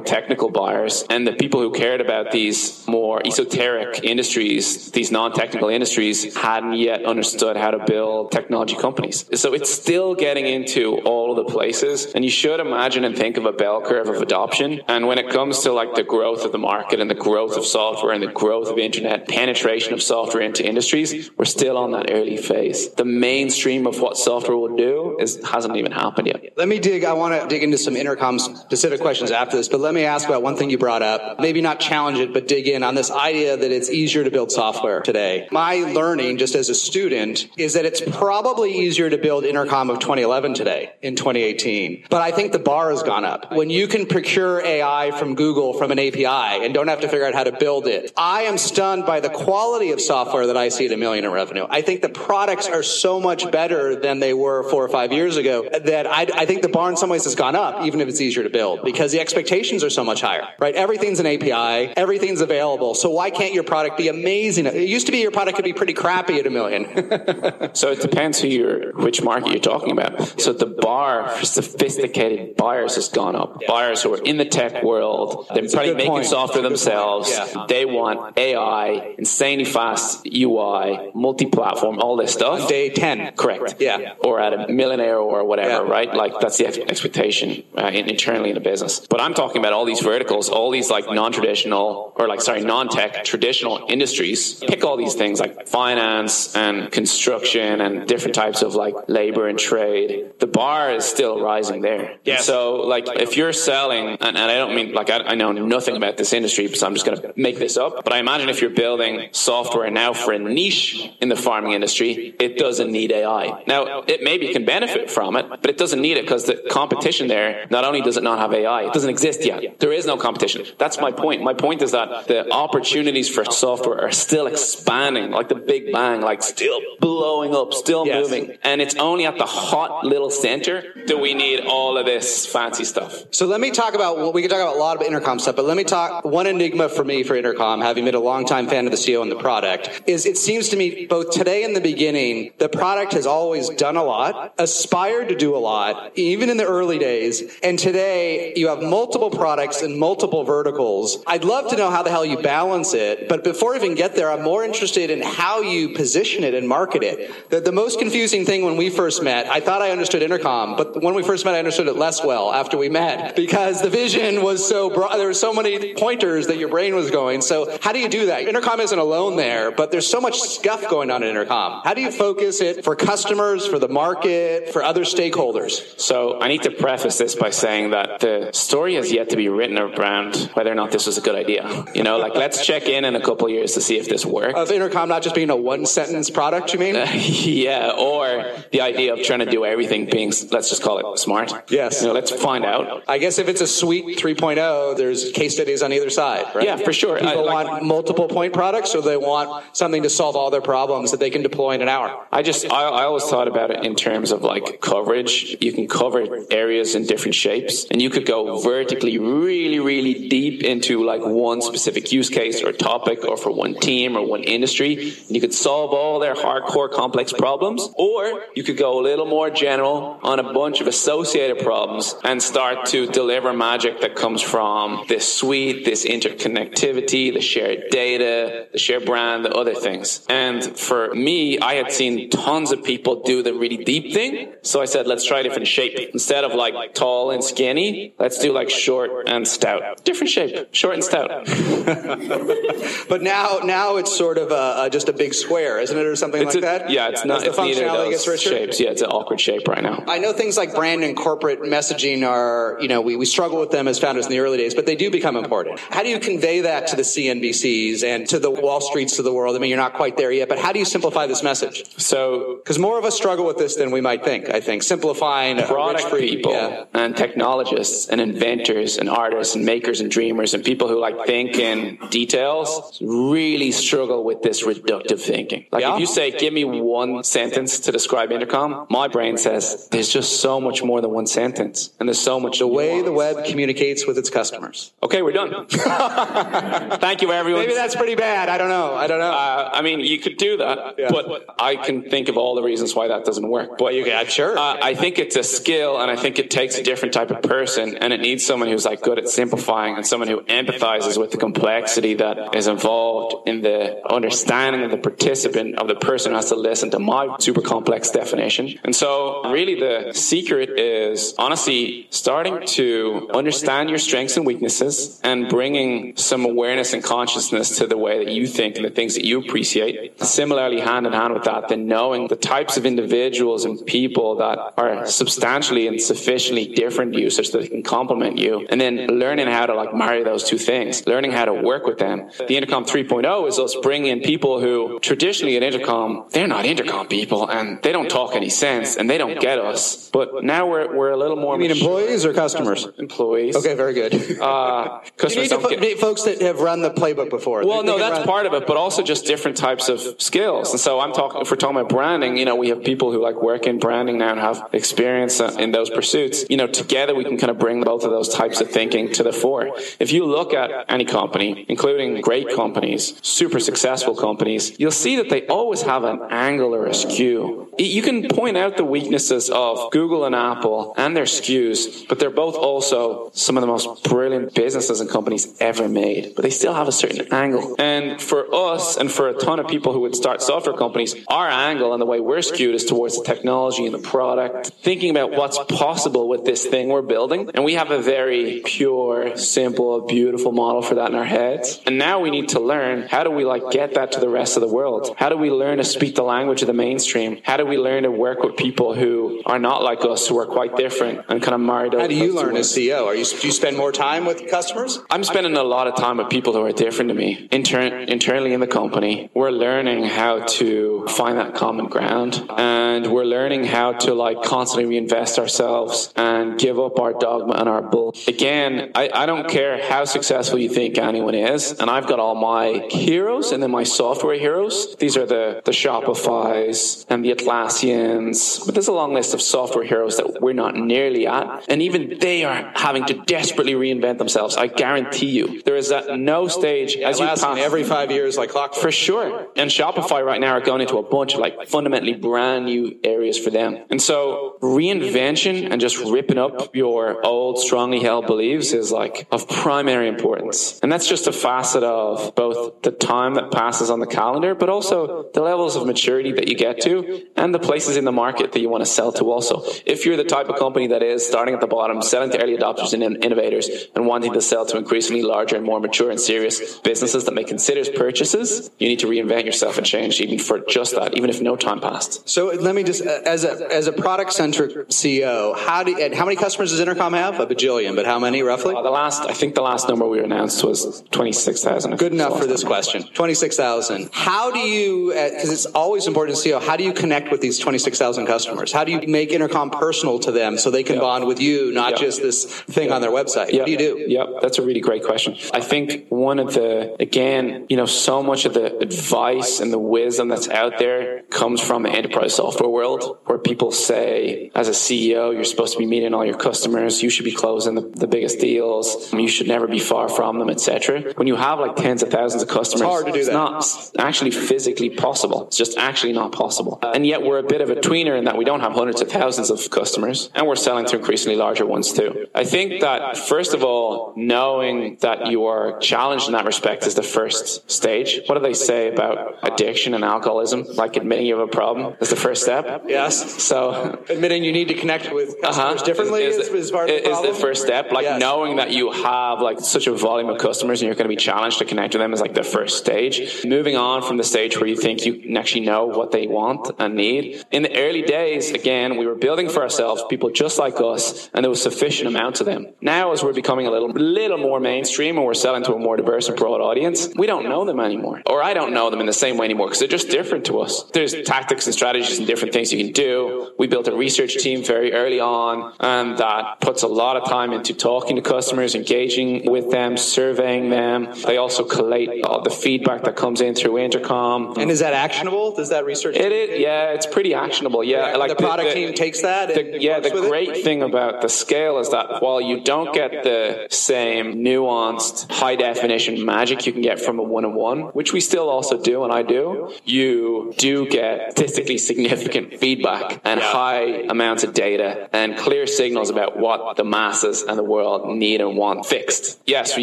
technical 0.00 0.50
buyers 0.50 1.04
and 1.10 1.26
the 1.26 1.32
people 1.32 1.60
who 1.60 1.72
cared 1.72 2.00
about 2.00 2.30
these 2.30 2.86
more 2.86 3.20
esoteric 3.26 4.04
industries, 4.04 4.90
these 4.92 5.10
non-technical 5.10 5.68
industries 5.68 6.36
hadn't 6.36 6.74
yet 6.74 7.04
understood 7.04 7.56
how 7.56 7.70
to 7.70 7.84
build 7.86 8.32
technology 8.32 8.76
companies. 8.76 9.24
So 9.34 9.54
it's 9.54 9.72
still 9.72 10.14
getting 10.14 10.46
into 10.46 10.83
all 10.92 11.34
the 11.34 11.44
places 11.44 12.06
and 12.14 12.24
you 12.24 12.30
should 12.30 12.60
imagine 12.60 13.04
and 13.04 13.16
think 13.16 13.36
of 13.36 13.46
a 13.46 13.52
bell 13.52 13.82
curve 13.82 14.08
of 14.08 14.20
adoption. 14.20 14.80
And 14.88 15.06
when 15.06 15.18
it 15.18 15.30
comes 15.30 15.60
to 15.60 15.72
like 15.72 15.94
the 15.94 16.02
growth 16.02 16.44
of 16.44 16.52
the 16.52 16.58
market 16.58 17.00
and 17.00 17.10
the 17.10 17.14
growth 17.14 17.56
of 17.56 17.64
software 17.64 18.12
and 18.12 18.22
the 18.22 18.32
growth 18.32 18.68
of 18.68 18.78
internet, 18.78 19.28
penetration 19.28 19.92
of 19.92 20.02
software 20.02 20.42
into 20.42 20.66
industries, 20.66 21.30
we're 21.36 21.44
still 21.44 21.76
on 21.76 21.92
that 21.92 22.10
early 22.10 22.36
phase. 22.36 22.92
The 22.94 23.04
mainstream 23.04 23.86
of 23.86 24.00
what 24.00 24.16
software 24.16 24.56
will 24.56 24.76
do 24.76 25.16
is 25.20 25.44
hasn't 25.44 25.76
even 25.76 25.92
happened 25.92 26.28
yet. 26.28 26.54
Let 26.56 26.68
me 26.68 26.78
dig, 26.78 27.04
I 27.04 27.12
want 27.12 27.40
to 27.40 27.48
dig 27.48 27.62
into 27.62 27.78
some 27.78 27.96
intercom 27.96 28.38
specific 28.38 29.00
questions 29.00 29.30
after 29.30 29.56
this, 29.56 29.68
but 29.68 29.80
let 29.80 29.94
me 29.94 30.04
ask 30.04 30.28
about 30.28 30.42
one 30.42 30.56
thing 30.56 30.70
you 30.70 30.78
brought 30.78 31.02
up. 31.02 31.40
Maybe 31.40 31.60
not 31.60 31.80
challenge 31.80 32.18
it, 32.18 32.32
but 32.32 32.48
dig 32.48 32.68
in 32.68 32.82
on 32.82 32.94
this 32.94 33.10
idea 33.10 33.56
that 33.56 33.70
it's 33.70 33.90
easier 33.90 34.24
to 34.24 34.30
build 34.30 34.52
software 34.52 35.00
today. 35.00 35.48
My 35.50 35.76
learning, 35.76 36.38
just 36.38 36.54
as 36.54 36.68
a 36.68 36.74
student, 36.74 37.48
is 37.56 37.74
that 37.74 37.84
it's 37.84 38.00
probably 38.00 38.72
easier 38.72 39.10
to 39.10 39.18
build 39.18 39.44
intercom 39.44 39.90
of 39.90 39.98
2011 39.98 40.54
today 40.54 40.63
in 41.02 41.16
2018. 41.16 42.06
But 42.10 42.22
I 42.22 42.30
think 42.30 42.52
the 42.52 42.58
bar 42.58 42.90
has 42.90 43.02
gone 43.02 43.24
up. 43.24 43.52
When 43.52 43.70
you 43.70 43.86
can 43.86 44.06
procure 44.06 44.64
AI 44.64 45.10
from 45.18 45.34
Google 45.34 45.74
from 45.74 45.90
an 45.90 45.98
API 45.98 46.64
and 46.64 46.72
don't 46.74 46.88
have 46.88 47.00
to 47.00 47.08
figure 47.08 47.26
out 47.26 47.34
how 47.34 47.44
to 47.44 47.52
build 47.52 47.86
it, 47.86 48.12
I 48.16 48.42
am 48.42 48.58
stunned 48.58 49.06
by 49.06 49.20
the 49.20 49.28
quality 49.28 49.90
of 49.92 50.00
software 50.00 50.46
that 50.46 50.56
I 50.56 50.68
see 50.68 50.86
at 50.86 50.92
a 50.92 50.96
million 50.96 51.24
in 51.24 51.30
revenue. 51.30 51.66
I 51.68 51.82
think 51.82 52.02
the 52.02 52.08
products 52.08 52.68
are 52.68 52.82
so 52.82 53.20
much 53.20 53.50
better 53.50 53.96
than 53.96 54.20
they 54.20 54.34
were 54.34 54.68
four 54.70 54.84
or 54.84 54.88
five 54.88 55.12
years 55.12 55.36
ago 55.36 55.68
that 55.68 56.06
I, 56.06 56.26
I 56.34 56.46
think 56.46 56.62
the 56.62 56.68
bar 56.68 56.90
in 56.90 56.96
some 56.96 57.10
ways 57.10 57.24
has 57.24 57.34
gone 57.34 57.56
up, 57.56 57.84
even 57.84 58.00
if 58.00 58.08
it's 58.08 58.20
easier 58.20 58.42
to 58.42 58.50
build, 58.50 58.84
because 58.84 59.12
the 59.12 59.20
expectations 59.20 59.84
are 59.84 59.90
so 59.90 60.04
much 60.04 60.20
higher, 60.20 60.46
right? 60.58 60.74
Everything's 60.74 61.20
an 61.20 61.26
API, 61.26 61.92
everything's 61.96 62.40
available. 62.40 62.94
So 62.94 63.10
why 63.10 63.30
can't 63.30 63.54
your 63.54 63.64
product 63.64 63.96
be 63.96 64.08
amazing? 64.08 64.66
It 64.66 64.88
used 64.88 65.06
to 65.06 65.12
be 65.12 65.18
your 65.18 65.30
product 65.30 65.56
could 65.56 65.64
be 65.64 65.72
pretty 65.72 65.94
crappy 65.94 66.38
at 66.38 66.46
a 66.46 66.50
million. 66.50 66.84
So 67.74 67.90
it 67.90 68.00
depends 68.00 68.40
who 68.40 68.48
you're, 68.48 68.92
which 68.92 69.22
market 69.22 69.50
you're 69.50 69.60
talking 69.60 69.90
about. 69.90 70.40
So 70.40 70.52
the 70.58 70.66
bar 70.66 71.28
for 71.28 71.44
sophisticated 71.46 72.56
buyers 72.56 72.94
has 72.96 73.08
gone 73.08 73.36
up. 73.36 73.60
Buyers 73.66 74.02
who 74.02 74.14
are 74.14 74.22
in 74.22 74.36
the 74.36 74.44
tech 74.44 74.82
world, 74.82 75.46
they're 75.54 75.68
probably 75.68 75.94
making 75.94 76.10
point. 76.10 76.26
software 76.26 76.62
That's 76.68 76.86
a 76.86 76.90
good 76.90 76.94
point. 76.94 77.24
themselves. 77.26 77.30
Yeah. 77.54 77.66
They 77.68 77.84
want 77.84 78.38
AI, 78.38 79.14
insanely 79.18 79.64
fast 79.64 80.26
UI, 80.26 81.10
multi-platform, 81.14 81.98
all 82.00 82.16
this 82.16 82.32
stuff. 82.32 82.68
Day 82.68 82.90
10. 82.90 83.32
Correct. 83.36 83.76
Yeah. 83.80 84.14
Or 84.24 84.40
at 84.40 84.52
a 84.52 84.72
millionaire 84.72 85.18
or 85.18 85.44
whatever, 85.44 85.84
Yeah. 85.84 85.90
right? 85.90 86.12
Like 86.14 86.40
that's 86.40 86.58
the 86.58 86.66
expectation 86.66 87.64
uh, 87.76 87.86
internally 87.92 88.50
in 88.50 88.54
the 88.54 88.60
business. 88.60 89.00
But 89.00 89.20
I'm 89.20 89.34
talking 89.34 89.58
about 89.58 89.72
all 89.72 89.84
these 89.84 90.00
verticals, 90.00 90.48
all 90.48 90.70
these 90.70 90.90
like 90.90 91.06
non-traditional 91.10 92.12
or 92.16 92.28
like 92.28 92.40
sorry, 92.40 92.62
non-tech 92.64 93.24
traditional 93.24 93.84
industries. 93.88 94.54
Pick 94.60 94.84
all 94.84 94.96
these 94.96 95.14
things 95.14 95.40
like 95.40 95.66
finance 95.68 96.54
and 96.56 96.90
construction 96.90 97.80
and 97.80 98.06
different 98.08 98.34
types 98.34 98.62
of 98.62 98.74
like 98.74 98.94
labor 99.08 99.48
and 99.48 99.58
trade. 99.58 100.38
The 100.44 100.50
bar 100.50 100.92
is 100.92 101.06
still 101.06 101.40
rising 101.40 101.80
there. 101.80 102.18
So 102.36 102.82
like 102.82 103.08
if 103.08 103.34
you're 103.38 103.54
selling, 103.54 104.18
and, 104.20 104.36
and 104.36 104.50
I 104.52 104.56
don't 104.56 104.74
mean 104.74 104.92
like 104.92 105.08
I, 105.08 105.20
I 105.32 105.34
know 105.36 105.52
nothing 105.52 105.96
about 105.96 106.18
this 106.18 106.34
industry, 106.34 106.68
so 106.74 106.86
I'm 106.86 106.92
just 106.92 107.06
going 107.06 107.18
to 107.18 107.32
make 107.34 107.58
this 107.58 107.78
up. 107.78 108.04
But 108.04 108.12
I 108.12 108.18
imagine 108.18 108.50
if 108.50 108.60
you're 108.60 108.68
building 108.68 109.30
software 109.32 109.90
now 109.90 110.12
for 110.12 110.34
a 110.34 110.38
niche 110.38 111.08
in 111.22 111.30
the 111.30 111.36
farming 111.36 111.72
industry, 111.72 112.34
it 112.38 112.58
doesn't 112.58 112.92
need 112.92 113.10
AI. 113.10 113.64
Now 113.66 114.02
it 114.06 114.22
maybe 114.22 114.52
can 114.52 114.66
benefit 114.66 115.10
from 115.10 115.34
it, 115.36 115.46
but 115.48 115.64
it 115.70 115.78
doesn't 115.78 116.02
need 116.02 116.18
it 116.18 116.24
because 116.26 116.44
the 116.44 116.56
competition 116.70 117.26
there 117.28 117.66
not 117.70 117.84
only 117.86 118.02
does 118.02 118.18
it 118.18 118.22
not 118.22 118.38
have 118.38 118.52
AI, 118.52 118.82
it 118.82 118.92
doesn't 118.92 119.08
exist 119.08 119.46
yet. 119.46 119.80
There 119.80 119.94
is 119.94 120.04
no 120.04 120.18
competition. 120.18 120.66
That's 120.78 121.00
my 121.00 121.10
point. 121.10 121.42
My 121.42 121.54
point 121.54 121.80
is 121.80 121.92
that 121.92 122.28
the 122.28 122.52
opportunities 122.52 123.30
for 123.34 123.46
software 123.46 123.98
are 124.02 124.12
still 124.12 124.46
expanding, 124.46 125.30
like 125.30 125.48
the 125.48 125.54
Big 125.54 125.90
Bang, 125.90 126.20
like 126.20 126.42
still 126.42 126.80
blowing 127.00 127.54
up, 127.54 127.72
still 127.72 128.04
moving, 128.04 128.58
and 128.62 128.82
it's 128.82 128.96
only 128.96 129.24
at 129.24 129.38
the 129.38 129.46
hot 129.46 130.04
little 130.04 130.33
center 130.40 130.82
do 131.06 131.18
we 131.18 131.34
need 131.34 131.60
all 131.60 131.96
of 131.96 132.06
this 132.06 132.46
fancy 132.46 132.84
stuff. 132.84 133.24
So 133.30 133.46
let 133.46 133.60
me 133.60 133.70
talk 133.70 133.94
about, 133.94 134.16
well, 134.16 134.32
we 134.32 134.42
can 134.42 134.50
talk 134.50 134.60
about 134.60 134.76
a 134.76 134.78
lot 134.78 134.96
of 134.96 135.02
intercom 135.02 135.38
stuff, 135.38 135.56
but 135.56 135.64
let 135.64 135.76
me 135.76 135.84
talk, 135.84 136.24
one 136.24 136.46
enigma 136.46 136.88
for 136.88 137.04
me 137.04 137.22
for 137.22 137.36
intercom, 137.36 137.80
having 137.80 138.04
been 138.04 138.14
a 138.14 138.20
longtime 138.20 138.68
fan 138.68 138.86
of 138.86 138.90
the 138.90 138.96
CEO 138.96 139.22
and 139.22 139.30
the 139.30 139.36
product, 139.36 140.02
is 140.06 140.26
it 140.26 140.36
seems 140.36 140.68
to 140.70 140.76
me 140.76 141.06
both 141.06 141.30
today 141.30 141.64
and 141.64 141.76
the 141.76 141.80
beginning, 141.80 142.52
the 142.58 142.68
product 142.68 143.12
has 143.12 143.26
always 143.26 143.68
done 143.70 143.96
a 143.96 144.02
lot, 144.02 144.54
aspired 144.58 145.28
to 145.28 145.34
do 145.34 145.54
a 145.54 145.58
lot, 145.58 146.12
even 146.16 146.50
in 146.50 146.56
the 146.56 146.66
early 146.66 146.98
days, 146.98 147.42
and 147.62 147.78
today 147.78 148.52
you 148.56 148.68
have 148.68 148.82
multiple 148.82 149.30
products 149.30 149.82
and 149.82 149.98
multiple 149.98 150.44
verticals. 150.44 151.18
I'd 151.26 151.44
love 151.44 151.70
to 151.70 151.76
know 151.76 151.90
how 151.90 152.02
the 152.02 152.10
hell 152.10 152.24
you 152.24 152.38
balance 152.38 152.94
it, 152.94 153.28
but 153.28 153.44
before 153.44 153.72
we 153.72 153.84
even 153.84 153.94
get 153.94 154.16
there, 154.16 154.30
I'm 154.30 154.42
more 154.42 154.64
interested 154.64 155.10
in 155.10 155.22
how 155.22 155.60
you 155.60 155.90
position 155.90 156.44
it 156.44 156.54
and 156.54 156.68
market 156.68 157.02
it. 157.02 157.50
The, 157.50 157.60
the 157.60 157.72
most 157.72 157.98
confusing 157.98 158.44
thing 158.44 158.64
when 158.64 158.76
we 158.76 158.90
first 158.90 159.22
met, 159.22 159.46
I 159.46 159.60
thought 159.60 159.82
I 159.82 159.90
understood 159.90 160.22
intercom, 160.24 160.76
but 160.76 161.02
when 161.02 161.14
we 161.14 161.22
first 161.22 161.44
met, 161.44 161.54
I 161.54 161.58
understood 161.58 161.86
it 161.86 161.96
less 161.96 162.24
well 162.24 162.52
after 162.52 162.76
we 162.76 162.88
met 162.88 163.36
because 163.36 163.80
the 163.80 163.90
vision 163.90 164.42
was 164.42 164.66
so 164.66 164.90
broad. 164.90 165.16
There 165.16 165.26
were 165.26 165.34
so 165.34 165.52
many 165.52 165.94
pointers 165.94 166.48
that 166.48 166.58
your 166.58 166.68
brain 166.68 166.94
was 166.94 167.10
going. 167.10 167.42
So 167.42 167.76
how 167.80 167.92
do 167.92 167.98
you 167.98 168.08
do 168.08 168.26
that? 168.26 168.42
Intercom 168.48 168.80
isn't 168.80 168.98
alone 168.98 169.36
there, 169.36 169.70
but 169.70 169.90
there's 169.90 170.06
so 170.06 170.20
much 170.20 170.40
stuff 170.40 170.88
going 170.88 171.10
on 171.10 171.22
in 171.22 171.28
intercom. 171.28 171.82
How 171.84 171.94
do 171.94 172.00
you 172.00 172.10
focus 172.10 172.60
it 172.60 172.84
for 172.84 172.96
customers, 172.96 173.66
for 173.66 173.78
the 173.78 173.88
market, 173.88 174.70
for 174.70 174.82
other 174.82 175.02
stakeholders? 175.02 175.98
So 176.00 176.40
I 176.40 176.48
need 176.48 176.62
to 176.62 176.70
preface 176.70 177.18
this 177.18 177.34
by 177.34 177.50
saying 177.50 177.90
that 177.90 178.20
the 178.20 178.50
story 178.52 178.94
has 178.94 179.12
yet 179.12 179.30
to 179.30 179.36
be 179.36 179.48
written 179.48 179.78
around 179.78 180.50
whether 180.54 180.70
or 180.70 180.74
not 180.74 180.90
this 180.90 181.06
was 181.06 181.18
a 181.18 181.20
good 181.20 181.34
idea. 181.34 181.84
You 181.94 182.02
know, 182.02 182.18
like 182.18 182.34
let's 182.34 182.64
check 182.64 182.84
in 182.84 183.04
in 183.04 183.14
a 183.16 183.20
couple 183.20 183.46
of 183.46 183.52
years 183.52 183.74
to 183.74 183.80
see 183.80 183.98
if 183.98 184.08
this 184.08 184.24
worked. 184.24 184.56
Of 184.56 184.70
intercom 184.70 185.08
not 185.08 185.22
just 185.22 185.34
being 185.34 185.50
a 185.50 185.56
one 185.56 185.86
sentence 185.86 186.30
product, 186.30 186.72
you 186.72 186.78
mean? 186.78 186.94
yeah, 187.14 187.92
or 187.98 188.54
the 188.72 188.80
idea 188.80 189.12
of 189.12 189.22
trying 189.22 189.40
to 189.40 189.46
do 189.46 189.64
everything 189.64 190.06
being, 190.14 190.32
let's 190.52 190.68
just 190.70 190.82
call 190.82 190.98
it 190.98 191.18
smart. 191.18 191.70
Yes. 191.70 192.00
You 192.00 192.08
know, 192.08 192.14
let's 192.14 192.30
find 192.30 192.64
out. 192.64 193.02
I 193.08 193.18
guess 193.18 193.38
if 193.38 193.48
it's 193.48 193.60
a 193.60 193.66
suite 193.66 194.18
3.0, 194.18 194.96
there's 194.96 195.32
case 195.32 195.54
studies 195.54 195.82
on 195.82 195.92
either 195.92 196.10
side, 196.10 196.46
right? 196.54 196.64
Yeah, 196.64 196.76
for 196.76 196.92
sure. 196.92 197.18
People 197.18 197.48
I- 197.48 197.54
like- 197.54 197.68
want 197.70 197.84
multiple 197.84 198.28
point 198.28 198.52
products 198.52 198.94
or 198.94 199.02
they 199.02 199.16
want 199.16 199.64
something 199.76 200.02
to 200.04 200.10
solve 200.10 200.36
all 200.36 200.50
their 200.50 200.60
problems 200.60 201.10
that 201.10 201.20
they 201.20 201.30
can 201.30 201.42
deploy 201.42 201.72
in 201.72 201.82
an 201.82 201.88
hour. 201.88 202.26
I 202.30 202.42
just, 202.42 202.70
I, 202.70 202.82
I 203.00 203.02
always 203.04 203.24
thought 203.24 203.48
about 203.48 203.70
it 203.70 203.84
in 203.84 203.96
terms 203.96 204.30
of 204.30 204.42
like 204.42 204.80
coverage. 204.80 205.56
You 205.60 205.72
can 205.72 205.88
cover 205.88 206.20
areas 206.50 206.94
in 206.94 207.06
different 207.06 207.34
shapes 207.34 207.86
and 207.90 208.00
you 208.00 208.10
could 208.10 208.26
go 208.26 208.60
vertically 208.60 209.18
really, 209.18 209.80
really 209.80 210.28
deep 210.28 210.62
into 210.62 211.04
like 211.04 211.22
one 211.22 211.60
specific 211.60 212.12
use 212.12 212.30
case 212.30 212.62
or 212.62 212.72
topic 212.72 213.24
or 213.24 213.36
for 213.36 213.50
one 213.50 213.74
team 213.74 214.16
or 214.16 214.24
one 214.26 214.44
industry. 214.44 214.92
And 215.26 215.30
you 215.36 215.40
could 215.40 215.54
solve 215.54 215.92
all 215.92 216.18
their 216.20 216.34
hardcore 216.34 216.90
complex 216.90 217.32
problems 217.32 217.88
or 217.94 218.42
you 218.54 218.62
could 218.62 218.76
go 218.76 219.00
a 219.00 219.02
little 219.02 219.26
more 219.26 219.50
general 219.50 220.03
on 220.22 220.38
a 220.38 220.52
bunch 220.52 220.80
of 220.80 220.86
associated 220.86 221.58
problems 221.58 222.14
and 222.24 222.42
start 222.42 222.86
to 222.86 223.06
deliver 223.06 223.52
magic 223.52 224.00
that 224.00 224.14
comes 224.14 224.42
from 224.42 225.04
this 225.08 225.32
suite, 225.32 225.84
this 225.84 226.04
interconnectivity, 226.04 227.32
the 227.32 227.40
shared 227.40 227.84
data, 227.90 228.66
the 228.72 228.78
shared 228.78 229.04
brand, 229.04 229.44
the 229.44 229.52
other 229.52 229.74
things. 229.74 230.24
And 230.28 230.62
for 230.78 231.14
me, 231.14 231.58
I 231.58 231.74
had 231.74 231.92
seen 231.92 232.30
tons 232.30 232.72
of 232.72 232.82
people 232.84 233.22
do 233.22 233.42
the 233.42 233.54
really 233.54 233.84
deep 233.84 234.12
thing. 234.12 234.54
So 234.62 234.80
I 234.80 234.86
said, 234.86 235.06
let's 235.06 235.24
try 235.24 235.40
a 235.40 235.42
different 235.42 235.68
shape. 235.68 235.98
Instead 236.12 236.44
of 236.44 236.54
like 236.54 236.94
tall 236.94 237.30
and 237.30 237.42
skinny, 237.42 238.14
let's 238.18 238.38
do 238.38 238.52
like 238.52 238.70
short 238.70 239.28
and 239.28 239.46
stout. 239.46 240.04
Different 240.04 240.30
shape, 240.30 240.74
short 240.74 240.94
and 240.94 241.04
stout. 241.04 241.46
but 243.08 243.22
now, 243.22 243.60
now 243.64 243.96
it's 243.96 244.16
sort 244.16 244.38
of 244.38 244.50
a, 244.50 244.84
a, 244.84 244.90
just 244.90 245.08
a 245.08 245.12
big 245.12 245.34
square, 245.34 245.80
isn't 245.80 245.96
it, 245.96 246.06
or 246.06 246.16
something 246.16 246.42
it's 246.42 246.54
like 246.54 246.64
a, 246.64 246.66
that? 246.66 246.90
Yeah, 246.90 247.08
it's 247.08 247.24
not. 247.24 247.38
As 247.38 247.42
the 247.44 247.48
it's 247.50 247.58
functionality 247.58 248.10
gets 248.10 248.28
richer. 248.28 248.50
Shapes. 248.50 248.80
Yeah, 248.80 248.90
it's 248.90 249.02
an 249.02 249.10
awkward 249.10 249.40
shape 249.40 249.66
right 249.68 249.82
now. 249.82 249.93
I 250.06 250.18
know 250.18 250.32
things 250.32 250.56
like 250.56 250.74
brand 250.74 251.04
and 251.04 251.16
corporate 251.16 251.60
messaging 251.60 252.26
are, 252.26 252.78
you 252.80 252.88
know, 252.88 253.00
we, 253.00 253.16
we 253.16 253.26
struggle 253.26 253.60
with 253.60 253.70
them 253.70 253.88
as 253.88 253.98
founders 253.98 254.26
in 254.26 254.30
the 254.32 254.40
early 254.40 254.58
days, 254.58 254.74
but 254.74 254.86
they 254.86 254.96
do 254.96 255.10
become 255.10 255.36
important. 255.36 255.80
How 255.80 256.02
do 256.02 256.08
you 256.08 256.18
convey 256.18 256.60
that 256.62 256.88
to 256.88 256.96
the 256.96 257.02
CNBCs 257.02 258.02
and 258.02 258.28
to 258.28 258.38
the 258.38 258.50
Wall 258.50 258.80
Streets 258.80 259.18
of 259.18 259.24
the 259.24 259.32
world? 259.32 259.56
I 259.56 259.58
mean, 259.58 259.70
you're 259.70 259.78
not 259.78 259.94
quite 259.94 260.16
there 260.16 260.32
yet, 260.32 260.48
but 260.48 260.58
how 260.58 260.72
do 260.72 260.78
you 260.78 260.84
simplify 260.84 261.26
this 261.26 261.42
message? 261.42 261.96
So, 261.98 262.56
because 262.56 262.78
more 262.78 262.98
of 262.98 263.04
us 263.04 263.16
struggle 263.16 263.46
with 263.46 263.58
this 263.58 263.76
than 263.76 263.90
we 263.90 264.00
might 264.00 264.24
think. 264.24 264.48
I 264.48 264.60
think 264.60 264.82
simplifying 264.82 265.58
product 265.64 266.12
people 266.14 266.52
yeah. 266.52 266.84
and 266.94 267.16
technologists 267.16 268.08
and 268.08 268.20
inventors 268.20 268.98
and 268.98 269.08
artists 269.08 269.54
and 269.54 269.64
makers 269.64 270.00
and 270.00 270.10
dreamers 270.10 270.54
and 270.54 270.64
people 270.64 270.88
who 270.88 270.98
like 270.98 271.26
think 271.26 271.56
in 271.58 271.98
details 272.10 272.98
really 273.00 273.70
struggle 273.72 274.24
with 274.24 274.42
this 274.42 274.64
reductive 274.64 275.20
thinking. 275.20 275.66
Like 275.70 275.82
Yeah. 275.82 275.94
if 275.94 276.00
you 276.00 276.06
say, 276.06 276.30
"Give 276.30 276.52
me 276.52 276.64
one 276.64 277.24
sentence 277.24 277.80
to 277.80 277.92
describe 277.92 278.32
intercom," 278.32 278.86
my 278.90 279.08
brain 279.08 279.36
says, 279.36 279.83
"There's 279.90 280.08
just 280.08 280.40
so 280.40 280.60
much 280.60 280.82
more 280.82 281.00
than 281.00 281.10
one 281.10 281.26
sentence, 281.26 281.90
and 281.98 282.08
there's 282.08 282.20
so 282.20 282.38
much 282.40 282.58
The 282.58 282.66
way 282.66 283.02
the 283.02 283.12
web 283.12 283.44
communicates 283.44 284.06
with 284.06 284.18
its 284.18 284.30
customers. 284.30 284.92
Okay, 285.02 285.22
we're 285.22 285.32
done. 285.32 285.66
Thank 285.68 287.22
you, 287.22 287.32
everyone. 287.32 287.62
Maybe 287.62 287.74
that's 287.74 287.96
pretty 287.96 288.14
bad. 288.14 288.48
I 288.48 288.58
don't 288.58 288.68
know. 288.68 288.94
I 288.94 289.06
don't 289.06 289.18
know. 289.18 289.30
Uh, 289.30 289.70
I 289.72 289.82
mean, 289.82 290.00
you 290.00 290.18
could 290.18 290.36
do 290.36 290.56
that, 290.58 290.94
Yeah. 290.98 291.08
but 291.10 291.44
I 291.58 291.76
can 291.76 292.08
think 292.10 292.28
of 292.28 292.36
all 292.36 292.54
the 292.54 292.62
reasons 292.62 292.94
why 292.94 293.08
that 293.08 293.24
doesn't 293.24 293.48
work. 293.48 293.78
But 293.78 293.94
you 293.94 294.04
can, 294.04 294.26
sure. 294.26 294.56
Uh, 294.58 294.76
I 294.82 294.94
think 294.94 295.18
it's 295.18 295.36
a 295.36 295.42
skill, 295.42 296.00
and 296.00 296.10
I 296.10 296.16
think 296.16 296.38
it 296.38 296.50
takes 296.50 296.76
a 296.78 296.82
different 296.82 297.14
type 297.14 297.30
of 297.30 297.42
person, 297.42 297.96
and 297.96 298.12
it 298.12 298.20
needs 298.20 298.44
someone 298.46 298.68
who's 298.68 298.84
like 298.84 299.02
good 299.02 299.18
at 299.18 299.28
simplifying, 299.28 299.96
and 299.96 300.06
someone 300.06 300.28
who 300.28 300.40
empathizes 300.42 301.18
with 301.18 301.30
the 301.30 301.38
complexity 301.38 302.14
that 302.14 302.54
is 302.54 302.66
involved 302.66 303.48
in 303.48 303.62
the 303.62 304.00
understanding 304.12 304.82
of 304.82 304.90
the 304.90 304.98
participant, 304.98 305.76
of 305.78 305.88
the 305.88 305.94
person 305.94 306.32
who 306.32 306.36
has 306.36 306.48
to 306.50 306.56
listen 306.56 306.90
to 306.90 306.98
my 306.98 307.36
super 307.40 307.60
complex 307.62 308.10
definition. 308.10 308.78
And 308.84 308.94
so, 308.94 309.50
really, 309.50 309.63
the 309.72 310.12
secret 310.12 310.78
is 310.78 311.34
honestly 311.38 312.06
starting 312.10 312.66
to 312.66 313.30
understand 313.32 313.88
your 313.88 313.98
strengths 313.98 314.36
and 314.36 314.44
weaknesses, 314.44 315.18
and 315.24 315.48
bringing 315.48 316.14
some 316.18 316.44
awareness 316.44 316.92
and 316.92 317.02
consciousness 317.02 317.78
to 317.78 317.86
the 317.86 317.96
way 317.96 318.22
that 318.22 318.30
you 318.30 318.46
think 318.46 318.76
and 318.76 318.84
the 318.84 318.90
things 318.90 319.14
that 319.14 319.24
you 319.24 319.40
appreciate. 319.40 320.20
Similarly, 320.22 320.80
hand 320.80 321.06
in 321.06 321.14
hand 321.14 321.32
with 321.32 321.44
that, 321.44 321.68
then 321.68 321.86
knowing 321.86 322.28
the 322.28 322.36
types 322.36 322.76
of 322.76 322.84
individuals 322.84 323.64
and 323.64 323.84
people 323.86 324.36
that 324.36 324.58
are 324.76 325.06
substantially 325.06 325.86
and 325.88 325.98
sufficiently 326.00 326.66
different 326.74 327.14
to 327.14 327.20
you 327.20 327.30
such 327.30 327.50
that 327.52 327.62
they 327.62 327.68
can 327.68 327.82
complement 327.82 328.36
you. 328.36 328.66
And 328.68 328.78
then 328.78 329.06
learning 329.06 329.46
how 329.46 329.64
to 329.66 329.74
like 329.74 329.94
marry 329.94 330.22
those 330.24 330.44
two 330.44 330.58
things, 330.58 331.06
learning 331.06 331.32
how 331.32 331.46
to 331.46 331.54
work 331.54 331.86
with 331.86 331.98
them. 331.98 332.30
The 332.36 332.56
Intercom 332.56 332.84
3.0 332.84 333.48
is 333.48 333.58
us 333.58 333.76
bringing 333.82 334.10
in 334.10 334.20
people 334.20 334.60
who 334.60 334.98
traditionally 335.00 335.56
at 335.56 335.62
Intercom, 335.62 336.26
they're 336.30 336.46
not 336.46 336.64
Intercom 336.64 337.06
people 337.06 337.48
and 337.48 337.80
they 337.82 337.92
don't 337.92 338.10
talk 338.10 338.34
any 338.34 338.48
sense 338.48 338.96
and 338.96 339.08
they 339.08 339.18
don't 339.18 339.40
get 339.40 339.53
us. 339.58 340.10
But 340.10 340.44
now 340.44 340.66
we're, 340.68 340.94
we're 340.94 341.10
a 341.10 341.16
little 341.16 341.36
more 341.36 341.54
you 341.54 341.60
mean 341.60 341.70
employees 341.70 342.24
or 342.24 342.32
customers? 342.32 342.86
Employees. 342.98 343.56
Okay, 343.56 343.74
very 343.74 343.94
good. 343.94 344.14
Uh, 344.40 345.00
you 345.22 345.28
need 345.28 345.42
to 345.44 345.48
don't 345.48 345.62
put, 345.62 345.80
get- 345.80 345.98
folks 345.98 346.22
that 346.24 346.40
have 346.40 346.60
run 346.60 346.82
the 346.82 346.90
playbook 346.90 347.30
before. 347.30 347.64
well, 347.66 347.82
no, 347.82 347.98
that's 347.98 348.18
run- 348.18 348.26
part 348.26 348.46
of 348.46 348.52
it, 348.54 348.66
but 348.66 348.76
also 348.76 349.02
just 349.02 349.26
different 349.26 349.56
types 349.56 349.88
of 349.88 350.00
skills. 350.20 350.70
And 350.72 350.80
so 350.80 351.00
I'm 351.00 351.12
talking, 351.12 351.40
if 351.40 351.50
we're 351.50 351.56
talking 351.56 351.76
about 351.76 351.88
branding, 351.90 352.36
you 352.36 352.44
know, 352.44 352.56
we 352.56 352.68
have 352.68 352.84
people 352.84 353.12
who 353.12 353.22
like 353.22 353.36
work 353.40 353.66
in 353.66 353.78
branding 353.78 354.18
now 354.18 354.32
and 354.32 354.40
have 354.40 354.68
experience 354.72 355.40
in 355.40 355.72
those 355.72 355.90
pursuits. 355.90 356.44
You 356.48 356.56
know, 356.56 356.66
together 356.66 357.14
we 357.14 357.24
can 357.24 357.36
kind 357.38 357.50
of 357.50 357.58
bring 357.58 357.82
both 357.82 358.04
of 358.04 358.10
those 358.10 358.28
types 358.28 358.60
of 358.60 358.70
thinking 358.70 359.12
to 359.12 359.22
the 359.22 359.32
fore. 359.32 359.70
If 359.98 360.12
you 360.12 360.24
look 360.24 360.52
at 360.54 360.70
any 360.88 361.04
company, 361.04 361.64
including 361.68 362.20
great 362.20 362.54
companies, 362.54 363.14
super 363.22 363.60
successful 363.60 364.14
companies, 364.14 364.78
you'll 364.78 364.90
see 364.90 365.16
that 365.16 365.28
they 365.30 365.46
always 365.46 365.82
have 365.82 366.04
an 366.04 366.20
angle 366.30 366.74
or 366.74 366.86
a 366.86 366.94
skew. 366.94 367.72
You 367.78 368.02
can 368.02 368.28
point 368.28 368.56
out 368.56 368.76
the 368.76 368.84
weaknesses 368.84 369.43
of 369.50 369.90
Google 369.90 370.24
and 370.24 370.34
Apple 370.34 370.94
and 370.96 371.16
their 371.16 371.24
skews, 371.24 372.06
but 372.08 372.18
they're 372.18 372.30
both 372.30 372.56
also 372.56 373.30
some 373.32 373.56
of 373.56 373.60
the 373.60 373.66
most 373.66 374.04
brilliant 374.04 374.54
businesses 374.54 375.00
and 375.00 375.08
companies 375.08 375.54
ever 375.60 375.88
made. 375.88 376.34
But 376.34 376.42
they 376.42 376.50
still 376.50 376.74
have 376.74 376.88
a 376.88 376.92
certain 376.92 377.32
angle. 377.32 377.76
And 377.78 378.20
for 378.20 378.54
us 378.54 378.96
and 378.96 379.10
for 379.10 379.28
a 379.28 379.34
ton 379.34 379.58
of 379.58 379.68
people 379.68 379.92
who 379.92 380.00
would 380.00 380.14
start 380.14 380.42
software 380.42 380.76
companies, 380.76 381.14
our 381.28 381.48
angle 381.48 381.92
and 381.92 382.00
the 382.00 382.06
way 382.06 382.20
we're 382.20 382.42
skewed 382.42 382.74
is 382.74 382.84
towards 382.84 383.18
the 383.18 383.24
technology 383.24 383.86
and 383.86 383.94
the 383.94 383.98
product, 383.98 384.68
thinking 384.82 385.10
about 385.10 385.32
what's 385.32 385.58
possible 385.68 386.28
with 386.28 386.44
this 386.44 386.64
thing 386.66 386.88
we're 386.88 387.02
building. 387.02 387.50
And 387.54 387.64
we 387.64 387.74
have 387.74 387.90
a 387.90 388.00
very 388.00 388.62
pure, 388.64 389.36
simple, 389.36 390.06
beautiful 390.06 390.52
model 390.52 390.82
for 390.82 390.96
that 390.96 391.10
in 391.10 391.16
our 391.16 391.24
heads. 391.24 391.80
And 391.86 391.98
now 391.98 392.20
we 392.20 392.30
need 392.30 392.50
to 392.50 392.60
learn 392.60 393.08
how 393.08 393.24
do 393.24 393.30
we 393.30 393.44
like 393.44 393.70
get 393.70 393.94
that 393.94 394.12
to 394.12 394.20
the 394.20 394.28
rest 394.28 394.56
of 394.56 394.60
the 394.60 394.72
world? 394.72 395.14
How 395.18 395.28
do 395.28 395.36
we 395.36 395.50
learn 395.50 395.78
to 395.78 395.84
speak 395.84 396.14
the 396.14 396.22
language 396.22 396.62
of 396.62 396.66
the 396.66 396.72
mainstream? 396.72 397.40
How 397.42 397.56
do 397.56 397.66
we 397.66 397.78
learn 397.78 398.04
to 398.04 398.10
work 398.10 398.42
with 398.42 398.56
people 398.56 398.94
who 398.94 399.33
are 399.46 399.58
not 399.58 399.82
like 399.82 400.04
us, 400.04 400.26
who 400.28 400.38
are 400.38 400.46
quite 400.46 400.76
different 400.76 401.24
and 401.28 401.42
kind 401.42 401.54
of 401.54 401.60
married 401.60 401.94
How 401.94 402.06
do 402.06 402.14
you 402.14 402.34
learn 402.34 402.56
as? 402.56 402.72
CEO? 402.72 403.06
Are 403.06 403.14
you 403.14 403.24
do 403.24 403.46
you 403.46 403.52
spend 403.52 403.76
more 403.76 403.92
time 403.92 404.24
with 404.24 404.50
customers? 404.50 405.00
I'm 405.10 405.24
spending 405.24 405.56
a 405.56 405.62
lot 405.62 405.86
of 405.86 405.96
time 405.96 406.16
with 406.18 406.28
people 406.30 406.52
who 406.52 406.64
are 406.64 406.72
different 406.72 407.08
to 407.08 407.14
me 407.14 407.48
inter- 407.50 407.98
internally 407.98 408.52
in 408.52 408.60
the 408.60 408.66
company. 408.66 409.30
We're 409.34 409.50
learning 409.50 410.04
how 410.04 410.40
to 410.58 411.06
find 411.08 411.38
that 411.38 411.54
common 411.54 411.86
ground 411.86 412.44
and 412.56 413.06
we're 413.12 413.24
learning 413.24 413.64
how 413.64 413.92
to 413.92 414.14
like 414.14 414.42
constantly 414.42 414.86
reinvest 414.86 415.38
ourselves 415.38 416.12
and 416.16 416.58
give 416.58 416.78
up 416.78 416.98
our 416.98 417.12
dogma 417.12 417.54
and 417.54 417.68
our 417.68 417.82
bull. 417.82 418.14
Again, 418.26 418.90
I, 418.94 419.10
I 419.14 419.26
don't 419.26 419.48
care 419.48 419.82
how 419.82 420.04
successful 420.04 420.58
you 420.58 420.68
think 420.68 420.98
anyone 420.98 421.34
is. 421.34 421.72
And 421.80 421.90
I've 421.90 422.06
got 422.06 422.18
all 422.18 422.34
my 422.34 422.86
heroes 422.90 423.52
and 423.52 423.62
then 423.62 423.70
my 423.70 423.84
software 423.84 424.38
heroes. 424.38 424.96
These 424.96 425.16
are 425.16 425.26
the, 425.26 425.62
the 425.64 425.72
Shopify's 425.72 427.06
and 427.08 427.24
the 427.24 427.32
Atlassians, 427.34 428.64
but 428.64 428.74
there's 428.74 428.88
a 428.88 428.92
long 428.92 429.14
list 429.14 429.23
of 429.32 429.40
software 429.40 429.84
heroes 429.84 430.16
that 430.18 430.42
we're 430.42 430.52
not 430.52 430.74
nearly 430.74 431.26
at. 431.26 431.64
And 431.68 431.80
even 431.80 432.18
they 432.18 432.44
are 432.44 432.72
having 432.74 433.06
to 433.06 433.14
desperately 433.14 433.74
reinvent 433.74 434.18
themselves. 434.18 434.56
I 434.56 434.66
guarantee 434.66 435.30
you. 435.30 435.62
There 435.62 435.76
is 435.76 435.90
at 435.92 436.18
no 436.18 436.48
stage 436.48 436.96
as 436.96 437.20
you 437.20 437.26
pass 437.26 437.42
every 437.42 437.84
five 437.84 438.10
years 438.10 438.36
like 438.36 438.50
clockwork. 438.50 438.82
for 438.82 438.90
sure. 438.90 439.48
And 439.56 439.70
Shopify 439.70 440.24
right 440.24 440.40
now 440.40 440.52
are 440.52 440.60
going 440.60 440.80
into 440.80 440.98
a 440.98 441.02
bunch 441.02 441.34
of 441.34 441.40
like 441.40 441.68
fundamentally 441.68 442.14
brand 442.14 442.66
new 442.66 442.98
areas 443.04 443.38
for 443.38 443.50
them. 443.50 443.78
And 443.90 444.02
so 444.02 444.58
reinvention 444.60 445.70
and 445.70 445.80
just 445.80 445.98
ripping 445.98 446.38
up 446.38 446.74
your 446.74 447.24
old 447.24 447.58
strongly 447.58 448.00
held 448.00 448.26
beliefs 448.26 448.72
is 448.72 448.90
like 448.92 449.26
of 449.30 449.48
primary 449.48 450.08
importance. 450.08 450.80
And 450.82 450.90
that's 450.90 451.08
just 451.08 451.26
a 451.26 451.32
facet 451.32 451.82
of 451.82 452.34
both 452.34 452.82
the 452.82 452.90
time 452.90 453.34
that 453.34 453.50
passes 453.50 453.90
on 453.90 454.00
the 454.00 454.06
calendar, 454.06 454.54
but 454.54 454.68
also 454.68 455.30
the 455.32 455.40
levels 455.40 455.76
of 455.76 455.86
maturity 455.86 456.32
that 456.32 456.48
you 456.48 456.56
get 456.56 456.80
to 456.82 457.26
and 457.36 457.54
the 457.54 457.58
places 457.58 457.96
in 457.96 458.04
the 458.04 458.12
market 458.12 458.52
that 458.52 458.60
you 458.60 458.68
want 458.68 458.82
to 458.82 458.90
sell 458.90 459.12
to 459.16 459.30
also. 459.30 459.62
If 459.86 460.04
you're 460.04 460.16
the 460.16 460.24
type 460.24 460.48
of 460.48 460.56
company 460.58 460.88
that 460.88 461.02
is 461.02 461.26
starting 461.26 461.54
at 461.54 461.60
the 461.60 461.66
bottom, 461.66 462.02
selling 462.02 462.30
to 462.30 462.42
early 462.42 462.56
adopters 462.56 462.92
and 462.92 463.02
innovators 463.24 463.68
and 463.94 464.06
wanting 464.06 464.32
to 464.32 464.40
sell 464.40 464.66
to 464.66 464.76
increasingly 464.76 465.22
larger 465.22 465.56
and 465.56 465.64
more 465.64 465.80
mature 465.80 466.10
and 466.10 466.20
serious 466.20 466.78
businesses 466.80 467.24
that 467.24 467.34
may 467.34 467.44
consider 467.44 467.74
purchases, 467.92 468.70
you 468.78 468.88
need 468.88 468.98
to 469.00 469.06
reinvent 469.06 469.44
yourself 469.44 469.78
and 469.78 469.86
change 469.86 470.20
even 470.20 470.38
for 470.38 470.60
just 470.60 470.94
that, 470.94 471.16
even 471.16 471.30
if 471.30 471.40
no 471.40 471.56
time 471.56 471.80
passed. 471.80 472.28
So 472.28 472.46
let 472.46 472.74
me 472.74 472.82
just, 472.82 473.04
uh, 473.04 473.20
as 473.24 473.44
a 473.44 473.72
as 473.72 473.86
a 473.86 473.92
product 473.92 474.32
centric 474.32 474.88
CEO, 474.88 475.56
how 475.58 475.82
do 475.82 475.98
and 475.98 476.14
how 476.14 476.24
many 476.24 476.36
customers 476.36 476.70
does 476.70 476.80
Intercom 476.80 477.12
have? 477.12 477.40
A 477.40 477.46
bajillion, 477.46 477.96
but 477.96 478.06
how 478.06 478.18
many 478.18 478.42
roughly? 478.42 478.74
Uh, 478.74 478.82
the 478.82 478.90
last, 478.90 479.22
I 479.22 479.32
think 479.32 479.54
the 479.54 479.62
last 479.62 479.88
number 479.88 480.06
we 480.06 480.22
announced 480.22 480.62
was 480.64 481.02
26,000. 481.10 481.96
Good 481.98 482.12
enough 482.12 482.38
for 482.38 482.46
this 482.46 482.64
question. 482.64 483.02
Twenty 483.14 483.34
six 483.34 483.56
thousand. 483.56 484.10
How 484.12 484.50
do 484.50 484.58
you? 484.58 485.08
Because 485.08 485.50
it's 485.50 485.66
always 485.66 486.06
important 486.06 486.38
to 486.38 486.48
CEO. 486.48 486.62
How 486.62 486.76
do 486.76 486.84
you 486.84 486.92
connect 486.92 487.30
with 487.30 487.40
these 487.40 487.58
twenty 487.58 487.78
six 487.78 487.98
thousand 487.98 488.26
customers? 488.26 488.72
How 488.72 488.84
do 488.84 488.92
you 488.92 489.00
make 489.06 489.32
Intercom 489.32 489.70
personal 489.70 490.18
to 490.20 490.32
them 490.32 490.58
so 490.58 490.70
they 490.70 490.82
can 490.82 490.98
bond 490.98 491.26
with 491.26 491.40
you, 491.40 491.72
not 491.72 491.92
Yeah. 491.92 492.06
just 492.06 492.22
this 492.22 492.44
thing 492.44 492.90
on 492.92 493.00
their 493.00 493.10
website? 493.10 493.52
What 493.56 493.66
do 493.66 493.72
you 493.72 493.78
do? 493.78 494.04
Yep, 494.08 494.28
that's 494.42 494.58
a 494.58 494.62
really 494.62 494.80
great 494.80 495.04
question. 495.04 495.36
I 495.52 495.60
think 495.60 496.06
one 496.08 496.38
of 496.38 496.54
the, 496.54 496.94
again, 497.00 497.66
you 497.68 497.76
know, 497.76 497.86
so 497.86 498.22
much 498.22 498.44
of 498.44 498.54
the 498.54 498.76
advice 498.78 499.60
and 499.60 499.72
the 499.72 499.78
wisdom 499.78 500.28
that's 500.28 500.48
out 500.48 500.78
there 500.78 501.22
comes 501.30 501.60
from 501.60 501.82
the 501.82 501.90
enterprise 501.90 502.34
software 502.34 502.68
world 502.68 503.18
where 503.24 503.38
people 503.38 503.70
say, 503.72 504.50
as 504.54 504.68
a 504.68 504.72
CEO, 504.72 505.32
you're 505.32 505.44
supposed 505.44 505.72
to 505.74 505.78
be 505.78 505.86
meeting 505.86 506.14
all 506.14 506.24
your 506.24 506.36
customers. 506.36 507.02
You 507.02 507.10
should 507.10 507.24
be 507.24 507.32
closing 507.32 507.74
the, 507.74 507.82
the 507.82 508.06
biggest 508.06 508.38
deals. 508.38 509.12
You 509.12 509.28
should 509.28 509.48
never 509.48 509.66
be 509.66 509.78
far 509.78 510.08
from 510.08 510.38
them, 510.38 510.50
etc. 510.50 511.12
When 511.16 511.26
you 511.26 511.36
have 511.36 511.58
like 511.60 511.76
tens 511.76 512.02
of 512.02 512.10
thousands 512.10 512.42
of 512.42 512.48
customers, 512.48 512.82
it's 512.82 512.90
hard 512.90 513.06
to 513.06 513.12
do 513.12 513.18
it's 513.18 513.28
that. 513.28 513.34
not 513.34 513.64
actually 513.98 514.30
physically 514.30 514.90
possible. 514.90 515.46
It's 515.46 515.56
just 515.56 515.76
actually 515.78 516.12
not 516.12 516.32
possible. 516.32 516.78
And 516.82 517.06
yet 517.06 517.22
we're 517.22 517.38
a 517.38 517.42
bit 517.42 517.60
of 517.60 517.70
a 517.70 517.76
tweener 517.76 518.16
in 518.18 518.24
that 518.24 518.36
we 518.36 518.44
don't 518.44 518.60
have 518.60 518.72
hundreds 518.72 518.93
of 519.00 519.10
thousands 519.10 519.50
of 519.50 519.70
customers 519.70 520.30
and 520.34 520.46
we're 520.46 520.56
selling 520.56 520.84
to 520.86 520.96
increasingly 520.96 521.36
larger 521.36 521.66
ones 521.66 521.92
too. 521.92 522.26
I 522.34 522.44
think 522.44 522.80
that 522.80 523.16
first 523.16 523.54
of 523.54 523.62
all, 523.64 524.12
knowing 524.16 524.96
that 525.00 525.26
you 525.28 525.46
are 525.46 525.78
challenged 525.78 526.26
in 526.26 526.32
that 526.32 526.44
respect 526.44 526.86
is 526.86 526.94
the 526.94 527.02
first 527.02 527.70
stage. 527.70 528.20
What 528.26 528.36
do 528.36 528.40
they 528.42 528.54
say 528.54 528.88
about 528.92 529.38
addiction 529.42 529.94
and 529.94 530.04
alcoholism? 530.04 530.64
Like 530.74 530.96
admitting 530.96 531.26
you 531.26 531.38
have 531.38 531.48
a 531.48 531.50
problem 531.52 531.96
is 532.00 532.10
the 532.10 532.16
first 532.16 532.42
step. 532.42 532.84
Yes. 532.86 533.42
So 533.42 534.02
Admitting 534.08 534.44
you 534.44 534.52
need 534.52 534.68
to 534.68 534.74
connect 534.74 535.12
with 535.12 535.40
customers 535.42 535.82
differently 535.82 536.22
is, 536.24 536.36
Uh-huh. 536.36 536.56
is, 536.56 536.64
is, 536.66 536.70
part 536.70 536.90
of 536.90 536.96
the 536.96 537.10
is 537.10 537.22
the 537.22 537.34
first 537.46 537.62
step. 537.62 537.90
Like 537.92 538.04
Yes. 538.04 538.20
knowing 538.20 538.56
that 538.56 538.70
you 538.70 538.90
have 538.92 539.40
like 539.40 539.60
such 539.60 539.86
a 539.86 539.94
volume 539.94 540.28
of 540.28 540.38
customers 540.38 540.80
and 540.80 540.86
you're 540.86 540.94
going 541.00 541.10
to 541.10 541.16
be 541.18 541.22
challenged 541.30 541.58
to 541.58 541.64
connect 541.64 541.94
with 541.94 542.00
them 542.02 542.12
is 542.12 542.20
like 542.20 542.34
the 542.34 542.48
first 542.56 542.78
stage. 542.84 543.14
Moving 543.58 543.76
on 543.76 544.02
from 544.02 544.16
the 544.16 544.24
stage 544.34 544.52
where 544.58 544.66
you 544.72 544.76
think 544.76 544.96
you 545.06 545.12
actually 545.36 545.64
know 545.72 545.82
what 545.86 546.08
they 546.16 546.26
want 546.26 546.70
and 546.78 546.94
need. 546.94 547.44
In 547.56 547.62
the 547.66 547.74
early 547.84 548.02
days, 548.02 548.44
again, 548.60 548.73
we 548.98 549.06
were 549.06 549.14
building 549.14 549.48
for 549.48 549.62
ourselves 549.62 550.02
people 550.08 550.30
just 550.30 550.58
like 550.58 550.80
us, 550.80 551.30
and 551.34 551.44
there 551.44 551.50
was 551.50 551.62
sufficient 551.62 552.08
amount 552.08 552.40
of 552.40 552.46
them. 552.46 552.66
Now, 552.80 553.12
as 553.12 553.22
we're 553.22 553.32
becoming 553.32 553.66
a 553.66 553.70
little, 553.70 553.90
little 553.90 554.38
more 554.38 554.60
mainstream 554.60 555.16
and 555.16 555.26
we're 555.26 555.34
selling 555.34 555.62
to 555.64 555.74
a 555.74 555.78
more 555.78 555.96
diverse 555.96 556.28
and 556.28 556.36
broad 556.36 556.60
audience, 556.60 557.08
we 557.16 557.26
don't 557.26 557.44
know 557.44 557.64
them 557.64 557.80
anymore, 557.80 558.22
or 558.26 558.42
I 558.42 558.54
don't 558.54 558.72
know 558.72 558.90
them 558.90 559.00
in 559.00 559.06
the 559.06 559.12
same 559.12 559.36
way 559.38 559.44
anymore 559.46 559.66
because 559.68 559.78
they're 559.80 559.88
just 559.88 560.08
different 560.10 560.46
to 560.46 560.60
us. 560.60 560.84
There's 560.92 561.14
tactics 561.22 561.66
and 561.66 561.74
strategies 561.74 562.18
and 562.18 562.26
different 562.26 562.52
things 562.54 562.72
you 562.72 562.82
can 562.84 562.92
do. 562.92 563.52
We 563.58 563.66
built 563.66 563.88
a 563.88 563.94
research 563.94 564.36
team 564.36 564.64
very 564.64 564.92
early 564.92 565.20
on, 565.20 565.74
and 565.80 566.18
that 566.18 566.60
puts 566.60 566.82
a 566.82 566.88
lot 566.88 567.16
of 567.16 567.28
time 567.28 567.52
into 567.52 567.74
talking 567.74 568.16
to 568.16 568.22
customers, 568.22 568.74
engaging 568.74 569.50
with 569.50 569.70
them, 569.70 569.96
surveying 569.96 570.70
them. 570.70 571.08
They 571.26 571.36
also 571.36 571.64
collate 571.64 572.24
all 572.24 572.42
the 572.42 572.50
feedback 572.50 573.04
that 573.04 573.16
comes 573.16 573.40
in 573.40 573.54
through 573.54 573.78
intercom. 573.78 574.54
and 574.58 574.70
is 574.70 574.80
that 574.80 574.92
actionable? 574.92 575.54
Does 575.54 575.70
that 575.70 575.84
research? 575.84 576.16
It 576.16 576.32
is, 576.32 576.60
yeah, 576.60 576.92
it's 576.92 577.06
pretty 577.06 577.34
actionable. 577.34 577.82
Yeah, 577.84 578.16
like 578.16 578.30
the 578.30 578.36
product 578.36 578.63
team 578.72 578.92
takes 578.94 579.22
that 579.22 579.50
and 579.50 579.74
the- 579.74 579.80
yeah, 579.82 580.00
the 580.00 580.10
with 580.10 580.24
it? 580.24 580.28
great 580.28 580.56
thing 580.64 580.82
about 580.82 581.20
the 581.20 581.28
scale 581.28 581.78
is 581.78 581.90
that 581.90 582.22
while 582.22 582.40
you 582.40 582.60
don't 582.60 582.92
get 582.94 583.22
the 583.24 583.66
same 583.70 584.36
nuanced, 584.36 585.30
high 585.30 585.56
definition 585.56 586.24
magic 586.24 586.66
you 586.66 586.72
can 586.72 586.82
get 586.82 587.00
from 587.00 587.18
a 587.18 587.22
one 587.22 587.44
on 587.44 587.54
one, 587.54 587.80
which 587.98 588.12
we 588.12 588.20
still 588.20 588.48
also 588.48 588.80
do, 588.80 589.04
and 589.04 589.12
I 589.12 589.22
do, 589.22 589.72
you 589.84 590.52
do 590.56 590.88
get 590.88 591.32
statistically 591.32 591.78
significant 591.78 592.54
feedback 592.58 593.20
and 593.24 593.40
high 593.40 593.84
amounts 594.08 594.44
of 594.44 594.54
data 594.54 595.08
and 595.12 595.36
clear 595.36 595.66
signals 595.66 596.10
about 596.10 596.38
what 596.38 596.76
the 596.76 596.84
masses 596.84 597.42
and 597.42 597.58
the 597.58 597.62
world 597.64 598.16
need 598.16 598.40
and 598.40 598.56
want 598.56 598.86
fixed. 598.86 599.40
Yes, 599.46 599.76
we 599.76 599.82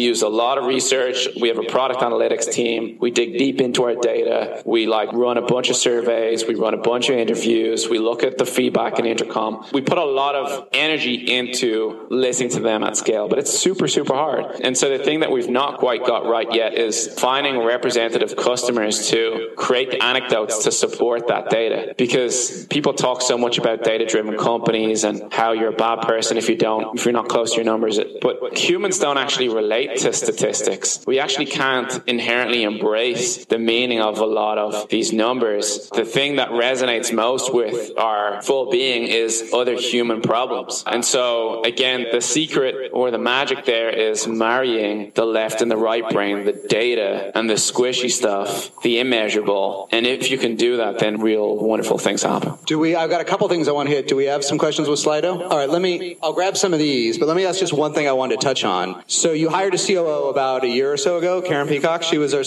use 0.00 0.22
a 0.22 0.28
lot 0.28 0.58
of 0.58 0.64
research. 0.64 1.28
We 1.40 1.48
have 1.48 1.58
a 1.58 1.64
product 1.64 2.00
analytics 2.00 2.50
team. 2.52 2.96
We 3.00 3.10
dig 3.10 3.38
deep 3.38 3.60
into 3.60 3.84
our 3.84 3.94
data. 3.94 4.62
We 4.64 4.86
like 4.86 5.12
run 5.12 5.36
a 5.38 5.42
bunch 5.42 5.70
of 5.70 5.76
surveys. 5.76 6.46
We 6.46 6.54
run 6.54 6.74
a 6.74 6.78
bunch 6.78 7.08
of 7.08 7.16
interviews. 7.16 7.88
We 7.88 7.98
look 7.98 8.22
at 8.22 8.38
the 8.38 8.46
feedback 8.46 8.71
in 8.98 9.06
intercom. 9.06 9.66
We 9.72 9.80
put 9.80 9.98
a 9.98 10.04
lot 10.04 10.34
of 10.34 10.68
energy 10.72 11.14
into 11.14 12.06
listening 12.10 12.50
to 12.50 12.60
them 12.60 12.82
at 12.82 12.96
scale, 12.96 13.28
but 13.28 13.38
it's 13.38 13.56
super, 13.56 13.88
super 13.88 14.14
hard. 14.14 14.60
And 14.62 14.76
so 14.76 14.96
the 14.96 15.02
thing 15.02 15.20
that 15.20 15.30
we've 15.30 15.48
not 15.48 15.78
quite 15.78 16.04
got 16.04 16.26
right 16.26 16.52
yet 16.52 16.74
is 16.74 17.08
finding 17.18 17.58
representative 17.58 18.36
customers 18.36 19.08
to 19.10 19.50
create 19.56 20.02
anecdotes 20.02 20.64
to 20.64 20.72
support 20.72 21.28
that 21.28 21.50
data 21.50 21.94
because 21.96 22.66
people 22.66 22.94
talk 22.94 23.22
so 23.22 23.38
much 23.38 23.58
about 23.58 23.84
data 23.84 24.06
driven 24.06 24.36
companies 24.36 25.04
and 25.04 25.32
how 25.32 25.52
you're 25.52 25.72
a 25.72 25.76
bad 25.76 26.02
person 26.02 26.36
if 26.36 26.48
you 26.48 26.56
don't, 26.56 26.96
if 26.96 27.04
you're 27.04 27.12
not 27.12 27.28
close 27.28 27.52
to 27.52 27.56
your 27.56 27.64
numbers. 27.64 27.98
But 28.20 28.56
humans 28.56 28.98
don't 28.98 29.18
actually 29.18 29.48
relate 29.48 29.98
to 29.98 30.12
statistics. 30.12 31.04
We 31.06 31.18
actually 31.18 31.46
can't 31.46 32.02
inherently 32.06 32.62
embrace 32.62 33.44
the 33.46 33.58
meaning 33.58 34.00
of 34.00 34.18
a 34.18 34.26
lot 34.26 34.58
of 34.58 34.88
these 34.88 35.12
numbers. 35.12 35.88
The 35.90 36.04
thing 36.04 36.36
that 36.36 36.50
resonates 36.50 37.12
most 37.12 37.52
with 37.52 37.98
our 37.98 38.42
full 38.42 38.61
being 38.70 39.04
is 39.04 39.50
other 39.52 39.74
human 39.74 40.22
problems. 40.22 40.84
And 40.86 41.04
so 41.04 41.62
again, 41.62 42.06
the 42.12 42.20
secret 42.20 42.90
or 42.92 43.10
the 43.10 43.18
magic 43.18 43.64
there 43.64 43.90
is 43.90 44.26
marrying 44.26 45.12
the 45.14 45.24
left 45.24 45.62
and 45.62 45.70
the 45.70 45.76
right 45.76 46.08
brain, 46.10 46.44
the 46.44 46.52
data 46.52 47.32
and 47.36 47.48
the 47.48 47.54
squishy 47.54 48.10
stuff, 48.10 48.70
the 48.82 48.98
immeasurable. 49.00 49.88
And 49.92 50.06
if 50.06 50.30
you 50.30 50.38
can 50.38 50.56
do 50.56 50.78
that, 50.78 50.98
then 50.98 51.20
real 51.20 51.56
wonderful 51.56 51.98
things 51.98 52.22
happen. 52.22 52.54
Do 52.66 52.78
we? 52.78 52.94
I've 52.94 53.10
got 53.10 53.20
a 53.20 53.24
couple 53.24 53.48
things 53.48 53.68
I 53.68 53.72
want 53.72 53.88
to 53.88 53.94
hit. 53.94 54.08
Do 54.08 54.16
we 54.16 54.26
have 54.26 54.44
some 54.44 54.58
questions 54.58 54.88
with 54.88 54.98
Slido? 54.98 55.40
All 55.40 55.56
right, 55.56 55.68
let 55.68 55.82
me. 55.82 56.16
I'll 56.22 56.32
grab 56.32 56.56
some 56.56 56.72
of 56.72 56.78
these, 56.78 57.18
but 57.18 57.28
let 57.28 57.36
me 57.36 57.44
ask 57.46 57.58
just 57.58 57.72
one 57.72 57.92
thing 57.94 58.08
I 58.08 58.12
wanted 58.12 58.40
to 58.40 58.46
touch 58.46 58.64
on. 58.64 59.02
So 59.06 59.32
you 59.32 59.48
hired 59.48 59.74
a 59.74 59.78
COO 59.78 60.28
about 60.28 60.64
a 60.64 60.68
year 60.68 60.92
or 60.92 60.96
so 60.96 61.18
ago, 61.18 61.42
Karen 61.42 61.68
Peacock. 61.68 62.02
She 62.02 62.18
was 62.18 62.34
our 62.34 62.44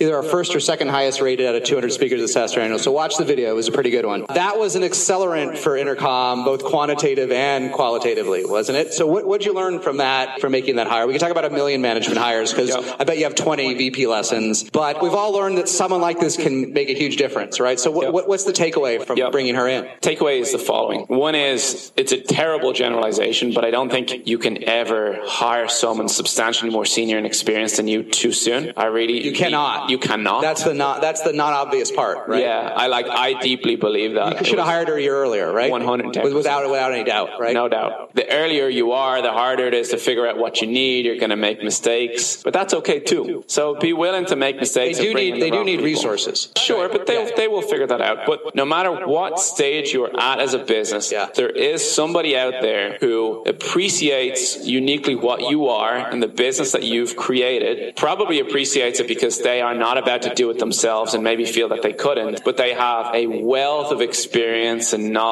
either 0.00 0.16
our 0.16 0.22
first 0.22 0.54
or 0.54 0.60
second 0.60 0.88
highest 0.88 1.20
rated 1.20 1.46
out 1.46 1.54
of 1.54 1.64
200 1.64 1.92
speakers 1.92 2.20
at 2.22 2.28
SaaStr 2.28 2.58
Annual. 2.58 2.78
So 2.78 2.92
watch 2.92 3.16
the 3.16 3.24
video; 3.24 3.50
it 3.50 3.54
was 3.54 3.68
a 3.68 3.72
pretty 3.72 3.90
good 3.90 4.06
one. 4.06 4.26
That 4.28 4.58
was 4.58 4.76
an 4.76 4.82
accelerant 4.82 5.45
for 5.54 5.76
Intercom, 5.76 6.44
both 6.44 6.64
quantitative 6.64 7.30
and 7.30 7.72
qualitatively, 7.72 8.44
wasn't 8.44 8.78
it? 8.78 8.92
So 8.92 9.06
what 9.06 9.26
what'd 9.26 9.46
you 9.46 9.54
learn 9.54 9.80
from 9.80 9.98
that 9.98 10.40
for 10.40 10.48
making 10.50 10.76
that 10.76 10.86
hire? 10.88 11.06
We 11.06 11.12
can 11.12 11.20
talk 11.20 11.30
about 11.30 11.44
a 11.44 11.50
million 11.50 11.80
management 11.80 12.18
hires 12.18 12.52
because 12.52 12.70
Yep. 12.70 12.96
I 13.00 13.04
bet 13.04 13.18
you 13.18 13.24
have 13.24 13.34
20 13.34 13.74
VP 13.74 14.06
lessons, 14.06 14.64
but 14.70 15.02
we've 15.02 15.14
all 15.14 15.32
learned 15.32 15.58
that 15.58 15.68
someone 15.68 16.00
like 16.00 16.18
this 16.18 16.36
can 16.36 16.72
make 16.72 16.88
a 16.88 16.94
huge 16.94 17.16
difference, 17.16 17.60
right? 17.60 17.78
So 17.78 17.90
what, 17.90 18.04
Yep. 18.06 18.12
what, 18.14 18.28
what's 18.28 18.44
the 18.44 18.52
takeaway 18.52 19.04
from 19.04 19.18
Yep. 19.18 19.32
bringing 19.32 19.54
her 19.54 19.68
in? 19.68 19.84
Takeaway 20.00 20.40
is 20.40 20.52
the 20.52 20.58
following. 20.58 21.00
One 21.08 21.34
is 21.34 21.92
it's 21.96 22.12
a 22.12 22.20
terrible 22.20 22.72
generalization, 22.72 23.52
but 23.52 23.64
I 23.64 23.70
don't 23.70 23.90
think 23.90 24.26
you 24.26 24.38
can 24.38 24.64
ever 24.64 25.18
hire 25.24 25.68
someone 25.68 26.08
substantially 26.08 26.70
more 26.70 26.84
senior 26.84 27.18
and 27.18 27.26
experienced 27.26 27.76
than 27.76 27.88
you 27.88 28.02
too 28.02 28.32
soon. 28.32 28.72
I 28.76 28.86
really 28.86 29.24
You 29.24 29.32
cannot. 29.32 29.90
You, 29.90 29.98
cannot. 29.98 30.42
That's 30.42 30.62
the 30.64 30.74
not. 30.74 31.00
That's 31.00 31.22
the 31.22 31.32
not 31.32 31.52
obvious 31.52 31.90
part, 31.90 32.28
right? 32.28 32.42
Yeah, 32.42 32.72
I 32.76 32.86
like. 32.86 33.06
I 33.08 33.34
deeply 33.40 33.76
believe 33.76 34.14
that. 34.14 34.40
You 34.40 34.44
should 34.46 34.58
have 34.58 34.66
hired 34.68 34.88
her 34.88 34.94
a 34.96 35.00
year 35.02 35.16
earlier, 35.16 35.35
right? 35.52 35.70
110%. 35.72 36.34
Without 36.34 36.68
without 36.70 36.92
any 36.92 37.04
doubt, 37.04 37.30
right? 37.38 37.54
No 37.54 37.68
doubt. 37.68 38.14
The 38.14 38.26
earlier 38.30 38.68
you 38.68 38.92
are, 38.92 39.20
the 39.22 39.32
harder 39.32 39.66
it 39.66 39.74
is 39.74 39.88
to 39.90 39.98
figure 39.98 40.26
out 40.26 40.38
what 40.38 40.60
you 40.60 40.66
need. 40.66 41.04
You're 41.06 41.18
going 41.18 41.30
to 41.30 41.36
make 41.36 41.62
mistakes, 41.62 42.42
but 42.42 42.52
that's 42.52 42.72
okay 42.74 43.00
too. 43.00 43.44
So 43.46 43.74
be 43.74 43.92
willing 43.92 44.26
to 44.26 44.36
make 44.36 44.56
mistakes. 44.56 44.98
and 44.98 45.06
do 45.08 45.14
need 45.14 45.40
they 45.42 45.50
do 45.50 45.62
need 45.64 45.76
people. 45.76 45.84
resources. 45.86 46.50
Sure, 46.56 46.88
but 46.88 47.06
they 47.06 47.30
they 47.36 47.48
will 47.48 47.62
figure 47.62 47.86
that 47.86 48.00
out. 48.00 48.18
But 48.26 48.54
no 48.54 48.64
matter 48.64 48.92
what 49.06 49.38
stage 49.38 49.92
you're 49.92 50.14
at 50.18 50.40
as 50.40 50.54
a 50.54 50.58
business, 50.58 51.12
Yeah. 51.12 51.28
there 51.34 51.50
is 51.50 51.78
somebody 51.98 52.36
out 52.36 52.54
there 52.62 52.96
who 53.00 53.42
appreciates 53.46 54.66
uniquely 54.66 55.14
what 55.14 55.42
you 55.50 55.68
are 55.68 55.94
and 55.96 56.22
the 56.22 56.28
business 56.28 56.72
that 56.72 56.82
you've 56.82 57.14
created. 57.16 57.94
Probably 57.96 58.40
appreciates 58.40 59.00
it 59.00 59.06
because 59.06 59.38
they 59.40 59.60
are 59.60 59.74
not 59.74 59.98
about 59.98 60.22
to 60.22 60.34
do 60.34 60.50
it 60.50 60.58
themselves 60.58 61.14
and 61.14 61.22
maybe 61.22 61.44
feel 61.44 61.68
that 61.68 61.82
they 61.82 61.92
couldn't, 61.92 62.42
but 62.44 62.56
they 62.56 62.72
have 62.74 63.14
a 63.14 63.26
wealth 63.26 63.92
of 63.92 64.00
experience 64.00 64.92
and 64.92 65.12
knowledge 65.12 65.25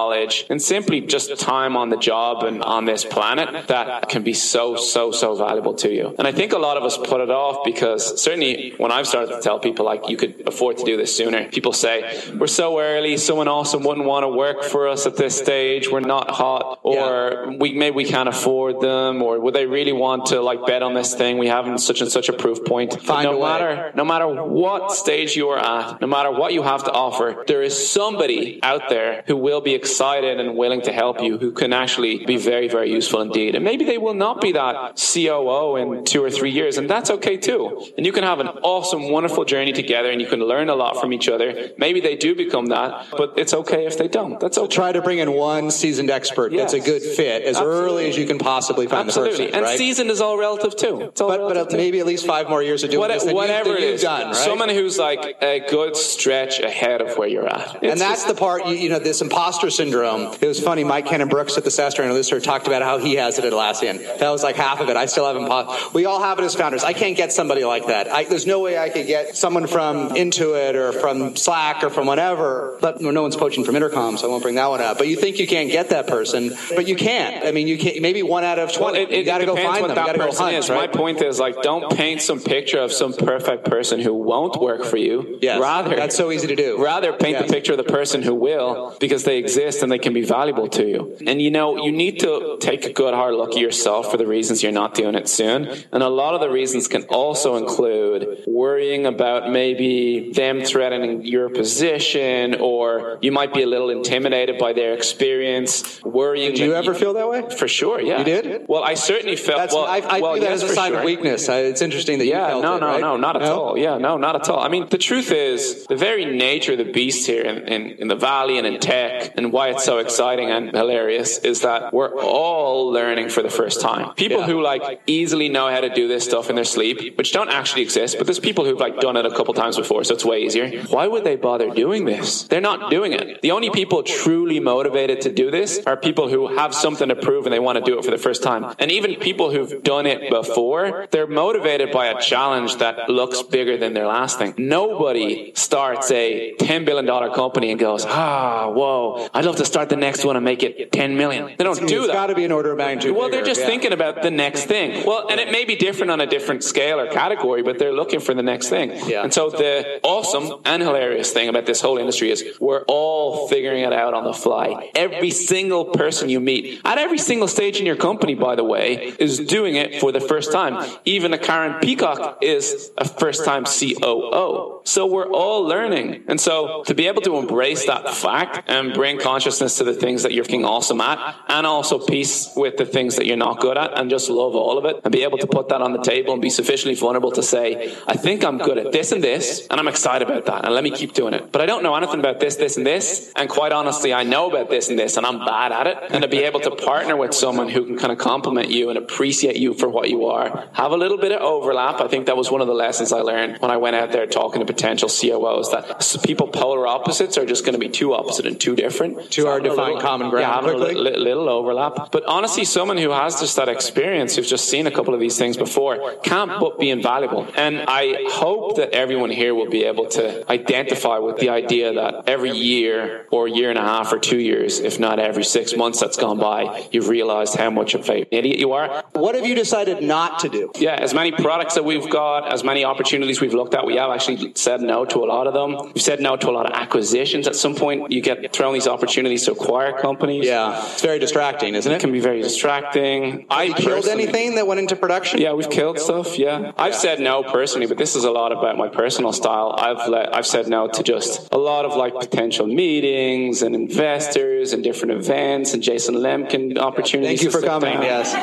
and 0.50 0.60
simply 0.60 1.00
just 1.00 1.38
time 1.38 1.76
on 1.76 1.90
the 1.90 1.96
job 1.96 2.42
and 2.44 2.62
on 2.62 2.84
this 2.84 3.04
planet 3.04 3.68
that 3.68 4.08
can 4.08 4.22
be 4.22 4.32
so 4.32 4.76
so 4.76 5.12
so 5.12 5.34
valuable 5.34 5.74
to 5.74 5.90
you. 5.90 6.14
And 6.18 6.26
I 6.26 6.32
think 6.32 6.52
a 6.52 6.58
lot 6.58 6.76
of 6.76 6.84
us 6.84 6.96
put 6.96 7.20
it 7.20 7.30
off 7.30 7.64
because 7.64 8.20
certainly 8.22 8.74
when 8.76 8.90
I've 8.92 9.06
started 9.06 9.34
to 9.36 9.40
tell 9.40 9.58
people 9.58 9.84
like 9.84 10.08
you 10.08 10.16
could 10.16 10.46
afford 10.46 10.78
to 10.78 10.84
do 10.84 10.96
this 10.96 11.16
sooner, 11.16 11.48
people 11.48 11.72
say 11.72 11.96
we're 12.38 12.46
so 12.46 12.78
early, 12.78 13.16
someone 13.16 13.48
awesome 13.48 13.82
wouldn't 13.82 14.06
want 14.06 14.24
to 14.24 14.28
work 14.28 14.62
for 14.64 14.88
us 14.88 15.06
at 15.06 15.16
this 15.16 15.36
stage. 15.36 15.90
We're 15.90 16.00
not 16.00 16.30
hot, 16.30 16.80
or 16.82 17.54
we 17.58 17.72
maybe 17.72 17.96
we 17.96 18.04
can't 18.04 18.28
afford 18.28 18.80
them, 18.80 19.22
or 19.22 19.40
would 19.40 19.54
they 19.54 19.66
really 19.66 19.92
want 19.92 20.26
to 20.26 20.40
like 20.40 20.66
bet 20.66 20.82
on 20.82 20.94
this 20.94 21.14
thing? 21.14 21.38
We 21.38 21.48
haven't 21.48 21.78
such 21.78 22.00
and 22.00 22.10
such 22.10 22.28
a 22.28 22.32
proof 22.32 22.64
point. 22.64 23.00
Find 23.02 23.24
no 23.24 23.40
matter 23.40 23.92
no 23.94 24.04
matter 24.04 24.28
what 24.28 24.92
stage 24.92 25.36
you 25.36 25.48
are 25.50 25.58
at, 25.58 26.00
no 26.00 26.06
matter 26.06 26.30
what 26.30 26.52
you 26.52 26.62
have 26.62 26.84
to 26.84 26.92
offer, 26.92 27.44
there 27.46 27.62
is 27.62 27.74
somebody 27.90 28.60
out 28.62 28.88
there 28.88 29.24
who 29.26 29.36
will 29.36 29.60
be 29.60 29.74
excited 29.84 30.34
and 30.42 30.48
willing 30.62 30.82
to 30.88 30.92
help 31.02 31.16
you, 31.26 31.32
who 31.42 31.50
can 31.60 31.70
actually 31.84 32.14
be 32.32 32.36
very 32.52 32.68
very 32.76 32.90
useful 32.98 33.20
indeed. 33.28 33.50
And 33.56 33.64
maybe 33.70 33.84
they 33.92 33.98
will 34.06 34.18
not 34.26 34.36
be 34.46 34.50
that 34.52 34.74
COO 35.12 35.76
in 35.82 36.04
two 36.12 36.22
or 36.26 36.30
three 36.38 36.50
years, 36.58 36.74
and 36.78 36.86
that's 36.94 37.10
okay 37.16 37.36
too. 37.48 37.60
And 37.96 38.02
you 38.06 38.12
can 38.16 38.24
have 38.30 38.40
an 38.44 38.48
awesome, 38.74 39.02
wonderful 39.16 39.44
journey 39.44 39.72
together, 39.82 40.10
and 40.12 40.20
you 40.20 40.28
can 40.34 40.40
learn 40.52 40.68
a 40.68 40.76
lot 40.84 40.92
from 41.00 41.10
each 41.16 41.28
other. 41.34 41.48
Maybe 41.84 42.00
they 42.00 42.16
do 42.26 42.30
become 42.44 42.66
that, 42.76 42.88
but 43.20 43.28
it's 43.42 43.54
okay 43.60 43.82
if 43.90 43.94
they 44.00 44.08
don't. 44.18 44.34
That's 44.40 44.58
okay. 44.58 44.74
Try 44.74 44.90
to 44.92 45.02
bring 45.02 45.18
in 45.24 45.30
one 45.32 45.70
seasoned 45.70 46.10
expert 46.10 46.48
that's 46.52 46.72
a 46.72 46.80
good 46.80 47.02
fit 47.02 47.42
as 47.42 47.56
Absolutely. 47.56 47.80
early 47.84 48.04
as 48.10 48.16
you 48.16 48.26
can 48.26 48.38
possibly 48.38 48.86
find 48.86 49.08
Absolutely, 49.08 49.36
the 49.36 49.42
person, 49.44 49.54
and 49.56 49.64
right? 49.64 49.78
seasoned 49.78 50.10
is 50.10 50.20
all 50.20 50.36
relative 50.38 50.74
too. 50.76 50.94
It's 51.02 51.20
all 51.20 51.28
but 51.28 51.40
relative 51.40 51.68
but 51.70 51.76
maybe 51.76 52.00
at 52.00 52.06
least 52.06 52.26
five 52.26 52.48
more 52.48 52.62
years 52.62 52.82
of 52.84 52.90
doing 52.90 53.00
What- 53.00 53.08
this 53.14 53.24
than, 53.24 53.34
whatever 53.34 53.70
you, 53.70 53.86
it 53.86 53.92
you've 53.92 54.00
done, 54.00 54.26
right? 54.28 54.36
someone 54.36 54.68
who's 54.68 54.98
like 54.98 55.22
a 55.42 55.56
good 55.76 55.96
stretch 55.96 56.60
ahead 56.60 57.00
of 57.00 57.16
where 57.18 57.28
you're 57.28 57.46
at, 57.46 57.82
and 57.82 58.00
that's 58.00 58.24
the 58.24 58.34
part, 58.34 58.66
you, 58.66 58.74
you 58.74 58.88
know, 58.88 58.98
this 58.98 59.20
imposter 59.20 59.63
syndrome. 59.70 60.34
It 60.40 60.46
was 60.46 60.60
funny. 60.60 60.84
Mike 60.84 61.06
Cannon 61.06 61.28
Brooks 61.28 61.56
at 61.56 61.64
the 61.64 61.92
Trainer 61.94 62.12
Listener 62.12 62.40
talked 62.40 62.66
about 62.66 62.82
how 62.82 62.98
he 62.98 63.16
has 63.16 63.38
it 63.38 63.44
at 63.44 63.52
Atlassian. 63.52 64.18
That 64.18 64.30
was 64.30 64.42
like 64.42 64.56
half 64.56 64.80
of 64.80 64.88
it. 64.88 64.96
I 64.96 65.06
still 65.06 65.26
have 65.26 65.36
imposter. 65.36 65.90
We 65.92 66.06
all 66.06 66.22
have 66.22 66.38
it 66.38 66.44
as 66.44 66.54
founders. 66.54 66.84
I 66.84 66.92
can't 66.92 67.16
get 67.16 67.32
somebody 67.32 67.64
like 67.64 67.86
that. 67.86 68.08
I, 68.10 68.24
there's 68.24 68.46
no 68.46 68.60
way 68.60 68.78
I 68.78 68.88
could 68.88 69.06
get 69.06 69.36
someone 69.36 69.66
from 69.66 70.10
Intuit 70.10 70.74
or 70.74 70.92
from 70.92 71.36
Slack 71.36 71.82
or 71.84 71.90
from 71.90 72.06
whatever. 72.06 72.78
But 72.80 73.00
no 73.00 73.22
one's 73.22 73.36
poaching 73.36 73.64
from 73.64 73.76
Intercom, 73.76 74.16
so 74.16 74.26
I 74.26 74.30
won't 74.30 74.42
bring 74.42 74.54
that 74.56 74.68
one 74.68 74.80
up. 74.80 74.98
But 74.98 75.08
you 75.08 75.16
think 75.16 75.38
you 75.38 75.46
can't 75.46 75.70
get 75.70 75.90
that 75.90 76.06
person, 76.06 76.52
but 76.74 76.88
you 76.88 76.96
can't. 76.96 77.44
I 77.44 77.52
mean, 77.52 77.68
you 77.68 77.78
can't. 77.78 78.00
Maybe 78.00 78.22
one 78.22 78.44
out 78.44 78.58
of 78.58 78.72
twenty. 78.72 79.04
Well, 79.04 79.10
it, 79.10 79.18
you 79.18 79.24
got 79.24 79.38
to 79.38 79.46
go 79.46 79.56
find 79.56 79.80
what 79.82 79.88
them. 79.88 79.96
that 79.96 80.00
you 80.02 80.06
got 80.06 80.12
to 80.12 80.18
go 80.18 80.26
person 80.26 80.44
hunt. 80.44 80.56
is. 80.56 80.70
Right? 80.70 80.76
My 80.76 80.86
point 80.86 81.22
is 81.22 81.38
like, 81.38 81.62
don't 81.62 81.94
paint 81.96 82.22
some 82.22 82.40
picture 82.40 82.78
of 82.78 82.92
some 82.92 83.12
perfect 83.12 83.64
person 83.64 84.00
who 84.00 84.14
won't 84.14 84.60
work 84.60 84.84
for 84.84 84.96
you. 84.96 85.38
Yes, 85.40 85.60
rather 85.60 85.94
that's 85.96 86.16
so 86.16 86.30
easy 86.30 86.46
to 86.48 86.56
do. 86.56 86.82
Rather 86.82 87.12
paint 87.12 87.32
Yes. 87.34 87.46
the 87.48 87.52
picture 87.52 87.72
of 87.72 87.78
the 87.78 87.84
person 87.84 88.22
who 88.22 88.34
will 88.34 88.96
because 89.00 89.24
they 89.24 89.38
exist 89.38 89.53
and 89.56 89.90
they 89.92 89.98
can 89.98 90.12
be 90.12 90.24
valuable 90.24 90.68
to 90.68 90.84
you. 90.86 91.16
And 91.26 91.40
you 91.40 91.50
know, 91.50 91.84
you 91.84 91.92
need 91.92 92.20
to 92.20 92.56
take 92.60 92.84
a 92.84 92.92
good 92.92 93.14
hard 93.14 93.34
look 93.34 93.50
at 93.52 93.58
yourself 93.58 94.10
for 94.10 94.16
the 94.16 94.26
reasons 94.26 94.62
you're 94.62 94.72
not 94.72 94.94
doing 94.94 95.14
it 95.14 95.28
soon. 95.28 95.68
And 95.92 96.02
a 96.02 96.08
lot 96.08 96.34
of 96.34 96.40
the 96.40 96.50
reasons 96.50 96.88
can 96.88 97.04
also 97.04 97.56
include 97.56 98.44
worrying 98.46 99.06
about 99.06 99.50
maybe 99.50 100.32
them 100.32 100.62
threatening 100.62 101.24
your 101.24 101.48
position 101.48 102.54
or 102.60 103.18
you 103.20 103.32
might 103.32 103.52
be 103.54 103.62
a 103.62 103.66
little 103.66 103.90
intimidated 103.90 104.58
by 104.58 104.72
their 104.72 104.94
experience, 104.94 106.02
worrying 106.04 106.50
Did 106.52 106.60
you 106.60 106.74
ever 106.74 106.94
feel 106.94 107.14
that 107.14 107.28
way? 107.28 107.48
for 107.56 107.68
sure, 107.68 108.00
yeah. 108.00 108.18
You 108.18 108.24
did? 108.24 108.68
Well, 108.68 108.82
I 108.82 108.94
certainly 108.94 109.36
felt. 109.36 109.58
That's, 109.58 109.74
well, 109.74 109.84
I, 109.84 109.98
I 109.98 110.20
well, 110.20 110.34
that 110.34 110.42
yes, 110.42 110.62
as 110.62 110.70
a 110.70 110.74
sign 110.74 110.90
sure. 110.92 111.00
of 111.00 111.04
weakness. 111.04 111.48
I, 111.48 111.58
it's 111.60 111.82
interesting 111.82 112.18
that 112.18 112.24
you 112.26 112.32
Yeah, 112.32 112.48
felt 112.48 112.62
no, 112.62 112.76
it, 112.76 112.80
no, 112.80 112.86
right? 112.86 113.00
no, 113.00 113.16
not 113.16 113.36
at 113.36 113.42
No? 113.42 113.60
all. 113.60 113.78
Yeah, 113.78 113.98
no, 113.98 114.16
not 114.16 114.36
at 114.36 114.48
all. 114.48 114.60
I 114.60 114.68
mean, 114.68 114.86
the 114.88 114.98
truth 114.98 115.30
is, 115.30 115.86
the 115.86 115.96
very 115.96 116.24
nature 116.24 116.72
of 116.72 116.78
the 116.78 116.84
beast 116.92 117.26
here 117.26 117.42
in, 117.44 117.68
in, 117.68 117.90
in 118.02 118.08
the 118.08 118.16
valley 118.16 118.58
and 118.58 118.66
in 118.66 118.78
tech, 118.80 119.32
and 119.36 119.43
why 119.52 119.68
it's 119.68 119.84
so 119.84 119.98
exciting 119.98 120.50
and 120.50 120.70
hilarious, 120.70 121.38
is 121.38 121.62
that 121.62 121.92
we're 121.92 122.14
all 122.20 122.90
learning 122.90 123.28
for 123.28 123.42
the 123.42 123.50
first 123.50 123.80
time. 123.80 124.14
People 124.14 124.42
who 124.42 124.62
like 124.62 125.00
easily 125.06 125.48
know 125.48 125.68
how 125.70 125.80
to 125.80 125.92
do 125.92 126.08
this 126.08 126.24
stuff 126.24 126.50
in 126.50 126.56
their 126.56 126.64
sleep, 126.64 127.16
which 127.16 127.32
don't 127.32 127.50
actually 127.50 127.82
exist, 127.82 128.16
but 128.18 128.26
there's 128.26 128.40
people 128.40 128.64
who've 128.64 128.78
like 128.78 129.00
done 129.00 129.16
it 129.16 129.26
a 129.26 129.30
couple 129.30 129.54
times 129.54 129.76
before, 129.76 130.04
so 130.04 130.14
it's 130.14 130.24
way 130.24 130.42
easier. 130.42 130.82
Why 130.84 131.06
would 131.06 131.24
they 131.24 131.36
bother 131.36 131.70
doing 131.70 132.04
this? 132.04 132.44
They're 132.44 132.60
not 132.60 132.90
doing 132.90 133.12
it. 133.12 133.42
The 133.42 133.50
only 133.50 133.70
people 133.70 134.02
truly 134.02 134.60
motivated 134.60 135.20
to 135.22 135.32
do 135.32 135.50
this 135.50 135.80
are 135.86 135.96
people 135.96 136.28
who 136.28 136.56
have 136.56 136.74
something 136.74 137.08
to 137.08 137.16
prove 137.16 137.46
and 137.46 137.52
they 137.52 137.58
want 137.58 137.78
to 137.78 137.84
do 137.84 137.98
it 137.98 138.04
for 138.04 138.10
the 138.10 138.18
first 138.18 138.42
time. 138.42 138.74
And 138.78 138.90
even 138.90 139.16
people 139.16 139.50
who've 139.50 139.82
done 139.82 140.06
it 140.06 140.30
before, 140.30 141.06
they're 141.10 141.26
motivated 141.26 141.92
by 141.92 142.06
a 142.06 142.20
challenge 142.20 142.76
that 142.76 143.08
looks 143.08 143.42
bigger 143.42 143.76
than 143.76 143.94
their 143.94 144.06
last 144.06 144.38
thing. 144.38 144.54
Nobody 144.58 145.52
starts 145.54 146.10
a 146.10 146.54
$10 146.58 146.84
billion 146.84 147.06
company 147.34 147.70
and 147.70 147.80
goes, 147.80 148.04
ah, 148.06 148.70
whoa, 148.70 149.28
I'd 149.34 149.44
love 149.44 149.56
to 149.56 149.64
start 149.64 149.88
the 149.88 149.96
next 149.96 150.24
one 150.24 150.36
and 150.36 150.44
make 150.44 150.62
it 150.62 150.92
10 150.92 151.16
million. 151.16 151.46
They 151.58 151.64
don't 151.64 151.88
do 151.88 151.98
It's 151.98 152.06
that. 152.06 152.12
got 152.12 152.26
to 152.28 152.36
be 152.36 152.44
an 152.44 152.52
order 152.52 152.70
of 152.70 152.78
magnitude. 152.78 153.16
Well, 153.16 153.28
they're 153.30 153.44
just 153.44 153.60
yeah. 153.60 153.66
thinking 153.66 153.92
about 153.92 154.22
the 154.22 154.30
next 154.30 154.66
thing. 154.66 155.04
Well, 155.04 155.26
and 155.28 155.40
it 155.40 155.50
may 155.50 155.64
be 155.64 155.74
different 155.74 156.12
on 156.12 156.20
a 156.20 156.26
different 156.26 156.62
scale 156.62 157.00
or 157.00 157.10
category, 157.10 157.62
but 157.62 157.78
they're 157.80 157.92
looking 157.92 158.20
for 158.20 158.32
the 158.32 158.42
next 158.44 158.68
thing. 158.68 158.92
Yeah. 159.08 159.24
And 159.24 159.34
so 159.34 159.50
the 159.50 159.98
awesome 160.04 160.60
and 160.64 160.82
hilarious 160.82 161.32
thing 161.32 161.48
about 161.48 161.66
this 161.66 161.80
whole 161.80 161.98
industry 161.98 162.30
is 162.30 162.44
we're 162.60 162.82
all 162.82 163.48
figuring 163.48 163.82
it 163.82 163.92
out 163.92 164.14
on 164.14 164.24
the 164.24 164.32
fly. 164.32 164.90
Every 164.94 165.30
single 165.30 165.86
person 165.86 166.28
you 166.28 166.38
meet 166.38 166.80
at 166.84 166.98
every 166.98 167.18
single 167.18 167.48
stage 167.48 167.80
in 167.80 167.86
your 167.86 167.96
company, 167.96 168.34
by 168.34 168.54
the 168.54 168.64
way, 168.64 169.14
is 169.18 169.40
doing 169.40 169.74
it 169.74 170.00
for 170.00 170.12
the 170.12 170.20
first 170.20 170.52
time. 170.52 170.74
Even 171.04 171.32
a 171.32 171.38
Karen 171.38 171.80
Peacock 171.80 172.38
is 172.40 172.92
a 172.98 173.04
first 173.04 173.44
time 173.44 173.64
COO. 173.64 174.80
So 174.84 175.06
we're 175.06 175.30
all 175.30 175.62
learning. 175.62 176.24
And 176.28 176.40
so 176.40 176.84
to 176.84 176.94
be 176.94 177.08
able 177.08 177.22
to 177.22 177.36
embrace 177.36 177.86
that 177.86 178.08
fact 178.14 178.68
and 178.68 178.92
bring 178.92 179.18
consciousness 179.24 179.78
to 179.78 179.84
the 179.84 179.94
things 180.04 180.22
that 180.22 180.32
you're 180.32 180.44
fucking 180.44 180.64
awesome 180.64 181.00
at 181.00 181.18
and 181.48 181.66
also 181.66 181.98
peace 181.98 182.52
with 182.56 182.76
the 182.76 182.86
things 182.86 183.16
that 183.16 183.26
you're 183.26 183.36
not 183.36 183.60
good 183.60 183.76
at 183.76 183.98
and 183.98 184.10
just 184.10 184.30
love 184.30 184.54
all 184.54 184.78
of 184.78 184.84
it 184.84 185.00
and 185.02 185.12
be 185.12 185.22
able 185.24 185.38
to 185.38 185.46
put 185.46 185.68
that 185.68 185.82
on 185.82 185.92
the 185.92 186.02
table 186.02 186.32
and 186.32 186.42
be 186.42 186.50
sufficiently 186.50 186.94
vulnerable 186.94 187.32
to 187.32 187.42
say, 187.42 187.96
I 188.06 188.16
think 188.16 188.44
I'm 188.44 188.58
good 188.58 188.78
at 188.78 188.92
this 188.92 189.12
and 189.12 189.22
this 189.22 189.66
and 189.70 189.80
I'm 189.80 189.88
excited 189.88 190.28
about 190.28 190.46
that 190.46 190.64
and 190.64 190.74
let 190.74 190.84
me 190.84 190.90
keep 190.90 191.14
doing 191.14 191.34
it. 191.34 191.50
But 191.50 191.60
I 191.60 191.66
don't 191.66 191.82
know 191.82 191.94
anything 191.96 192.20
about 192.20 192.38
this, 192.38 192.56
this 192.56 192.76
and 192.76 192.86
this. 192.86 193.32
And 193.34 193.48
quite 193.48 193.72
honestly, 193.72 194.12
I 194.14 194.22
know 194.22 194.50
about 194.50 194.70
this 194.70 194.88
and 194.88 194.98
this 194.98 195.16
and 195.16 195.26
I'm 195.26 195.38
bad 195.44 195.72
at 195.72 195.86
it. 195.86 195.96
And 196.10 196.22
to 196.22 196.28
be 196.28 196.38
able 196.44 196.60
to 196.60 196.70
partner 196.70 197.16
with 197.16 197.34
someone 197.34 197.68
who 197.68 197.84
can 197.86 197.98
kind 197.98 198.12
of 198.12 198.18
compliment 198.18 198.70
you 198.70 198.90
and 198.90 198.98
appreciate 198.98 199.56
you 199.56 199.74
for 199.74 199.88
what 199.88 200.08
you 200.08 200.26
are, 200.26 200.68
have 200.72 200.92
a 200.92 200.96
little 200.96 201.18
bit 201.18 201.32
of 201.32 201.40
overlap. 201.40 202.00
I 202.00 202.08
think 202.08 202.26
that 202.26 202.36
was 202.36 202.50
one 202.50 202.60
of 202.60 202.66
the 202.66 202.74
lessons 202.74 203.12
I 203.12 203.20
learned 203.20 203.58
when 203.58 203.70
I 203.70 203.76
went 203.76 203.96
out 203.96 204.12
there 204.12 204.26
talking 204.26 204.60
to 204.60 204.66
potential 204.66 205.08
COOs 205.08 205.70
that 205.70 206.20
people 206.24 206.48
polar 206.48 206.86
opposites 206.86 207.36
are 207.38 207.46
just 207.46 207.64
going 207.64 207.74
to 207.74 207.78
be 207.78 207.88
too 207.88 208.14
opposite 208.14 208.46
and 208.46 208.60
too 208.60 208.76
different. 208.76 209.13
Too 209.30 209.46
hard 209.46 209.64
to 209.64 209.70
Having 209.70 209.72
a 209.72 209.82
find 209.84 209.94
little- 209.94 210.00
common 210.08 210.30
ground 210.30 210.42
Yeah, 210.46 210.54
having 210.54 210.70
a 210.70 210.84
quickly. 210.84 210.94
li- 210.94 211.10
li- 211.10 211.16
little 211.16 211.48
overlap. 211.48 212.10
But 212.12 212.24
honestly, 212.26 212.64
someone 212.64 212.98
who 212.98 213.10
has 213.10 213.40
just 213.40 213.56
that 213.56 213.68
experience, 213.68 214.36
who's 214.36 214.48
just 214.48 214.68
seen 214.68 214.86
a 214.86 214.90
couple 214.90 215.14
of 215.14 215.20
these 215.20 215.38
things 215.38 215.56
before, 215.56 215.98
can't 216.22 216.58
but 216.60 216.78
be 216.78 216.90
invaluable. 216.90 217.46
And 217.56 217.82
I 217.88 218.26
hope 218.30 218.76
that 218.76 218.90
everyone 218.92 219.30
here 219.30 219.54
will 219.54 219.70
be 219.70 219.84
able 219.84 220.06
to 220.10 220.50
identify 220.50 221.18
with 221.18 221.36
the 221.38 221.48
idea 221.50 221.92
that 221.94 222.24
every 222.28 222.50
year 222.52 223.26
or 223.30 223.48
year 223.48 223.70
and 223.70 223.78
a 223.78 223.82
half 223.82 224.12
or 224.12 224.18
two 224.18 224.38
years, 224.38 224.80
if 224.80 224.98
not 224.98 225.18
every 225.18 225.44
six 225.44 225.76
months 225.76 226.00
that's 226.00 226.16
gone 226.16 226.38
by, 226.38 226.86
you've 226.92 227.08
realized 227.08 227.56
how 227.56 227.70
much 227.70 227.94
of 227.94 228.08
an 228.10 228.24
idiot 228.30 228.58
you 228.58 228.72
are. 228.72 229.04
What 229.12 229.34
have 229.34 229.46
you 229.46 229.54
decided 229.54 230.02
not 230.02 230.38
to 230.40 230.48
do? 230.48 230.70
Yeah, 230.78 230.94
as 230.94 231.14
many 231.14 231.32
products 231.32 231.74
that 231.74 231.84
we've 231.84 232.08
got, 232.10 232.52
as 232.52 232.64
many 232.64 232.84
opportunities 232.84 233.40
we've 233.40 233.54
looked 233.54 233.74
at, 233.74 233.84
we 233.86 233.96
have 233.96 234.10
actually 234.10 234.52
said 234.54 234.80
no 234.80 235.04
to 235.04 235.18
a 235.24 235.26
lot 235.26 235.46
of 235.46 235.54
them. 235.54 235.92
We've 235.94 236.02
said 236.02 236.20
no 236.20 236.36
to 236.36 236.50
a 236.50 236.52
lot 236.52 236.66
of 236.66 236.72
acquisitions. 236.72 237.46
At 237.46 237.56
some 237.56 237.74
point, 237.74 238.10
you 238.12 238.20
get 238.20 238.52
thrown 238.52 238.74
these 238.74 238.86
opportunities 238.88 239.03
to 239.06 239.52
acquire 239.52 239.92
companies. 239.92 240.46
Yeah, 240.46 240.80
it's 240.92 241.02
very 241.02 241.18
distracting, 241.18 241.74
isn't 241.74 241.90
It 241.90 241.96
it? 241.96 242.00
can 242.00 242.12
be 242.12 242.20
very 242.20 242.42
distracting. 242.42 243.46
I 243.50 243.68
killed 243.72 244.06
anything 244.06 244.54
that 244.56 244.66
went 244.66 244.80
into 244.80 244.96
production? 244.96 245.40
Yeah, 245.40 245.52
we've 245.52 245.70
killed 245.70 245.98
stuff. 245.98 246.38
Yeah, 246.38 246.72
I've 246.76 246.94
said 246.94 247.20
no 247.20 247.42
personally, 247.42 247.86
but 247.86 247.98
this 247.98 248.16
is 248.16 248.24
a 248.24 248.30
lot 248.30 248.52
about 248.52 248.76
my 248.76 248.88
personal 248.88 249.32
style. 249.32 249.74
I've 249.78 250.08
let, 250.08 250.34
I've 250.34 250.46
said 250.46 250.68
no 250.68 250.88
to 250.88 251.02
just 251.02 251.48
a 251.52 251.58
lot 251.58 251.84
of 251.84 251.96
like 251.96 252.14
potential 252.14 252.66
meetings 252.66 253.62
and 253.62 253.74
investors 253.74 254.72
and 254.72 254.82
different 254.82 255.12
events 255.12 255.74
and 255.74 255.82
Jason 255.82 256.14
Lemkin 256.16 256.78
opportunities. 256.78 257.40
Thank 257.40 257.54
you 257.54 257.60
for 257.60 257.64
coming. 257.66 257.94
down. 257.94 258.02
Yes. 258.02 258.34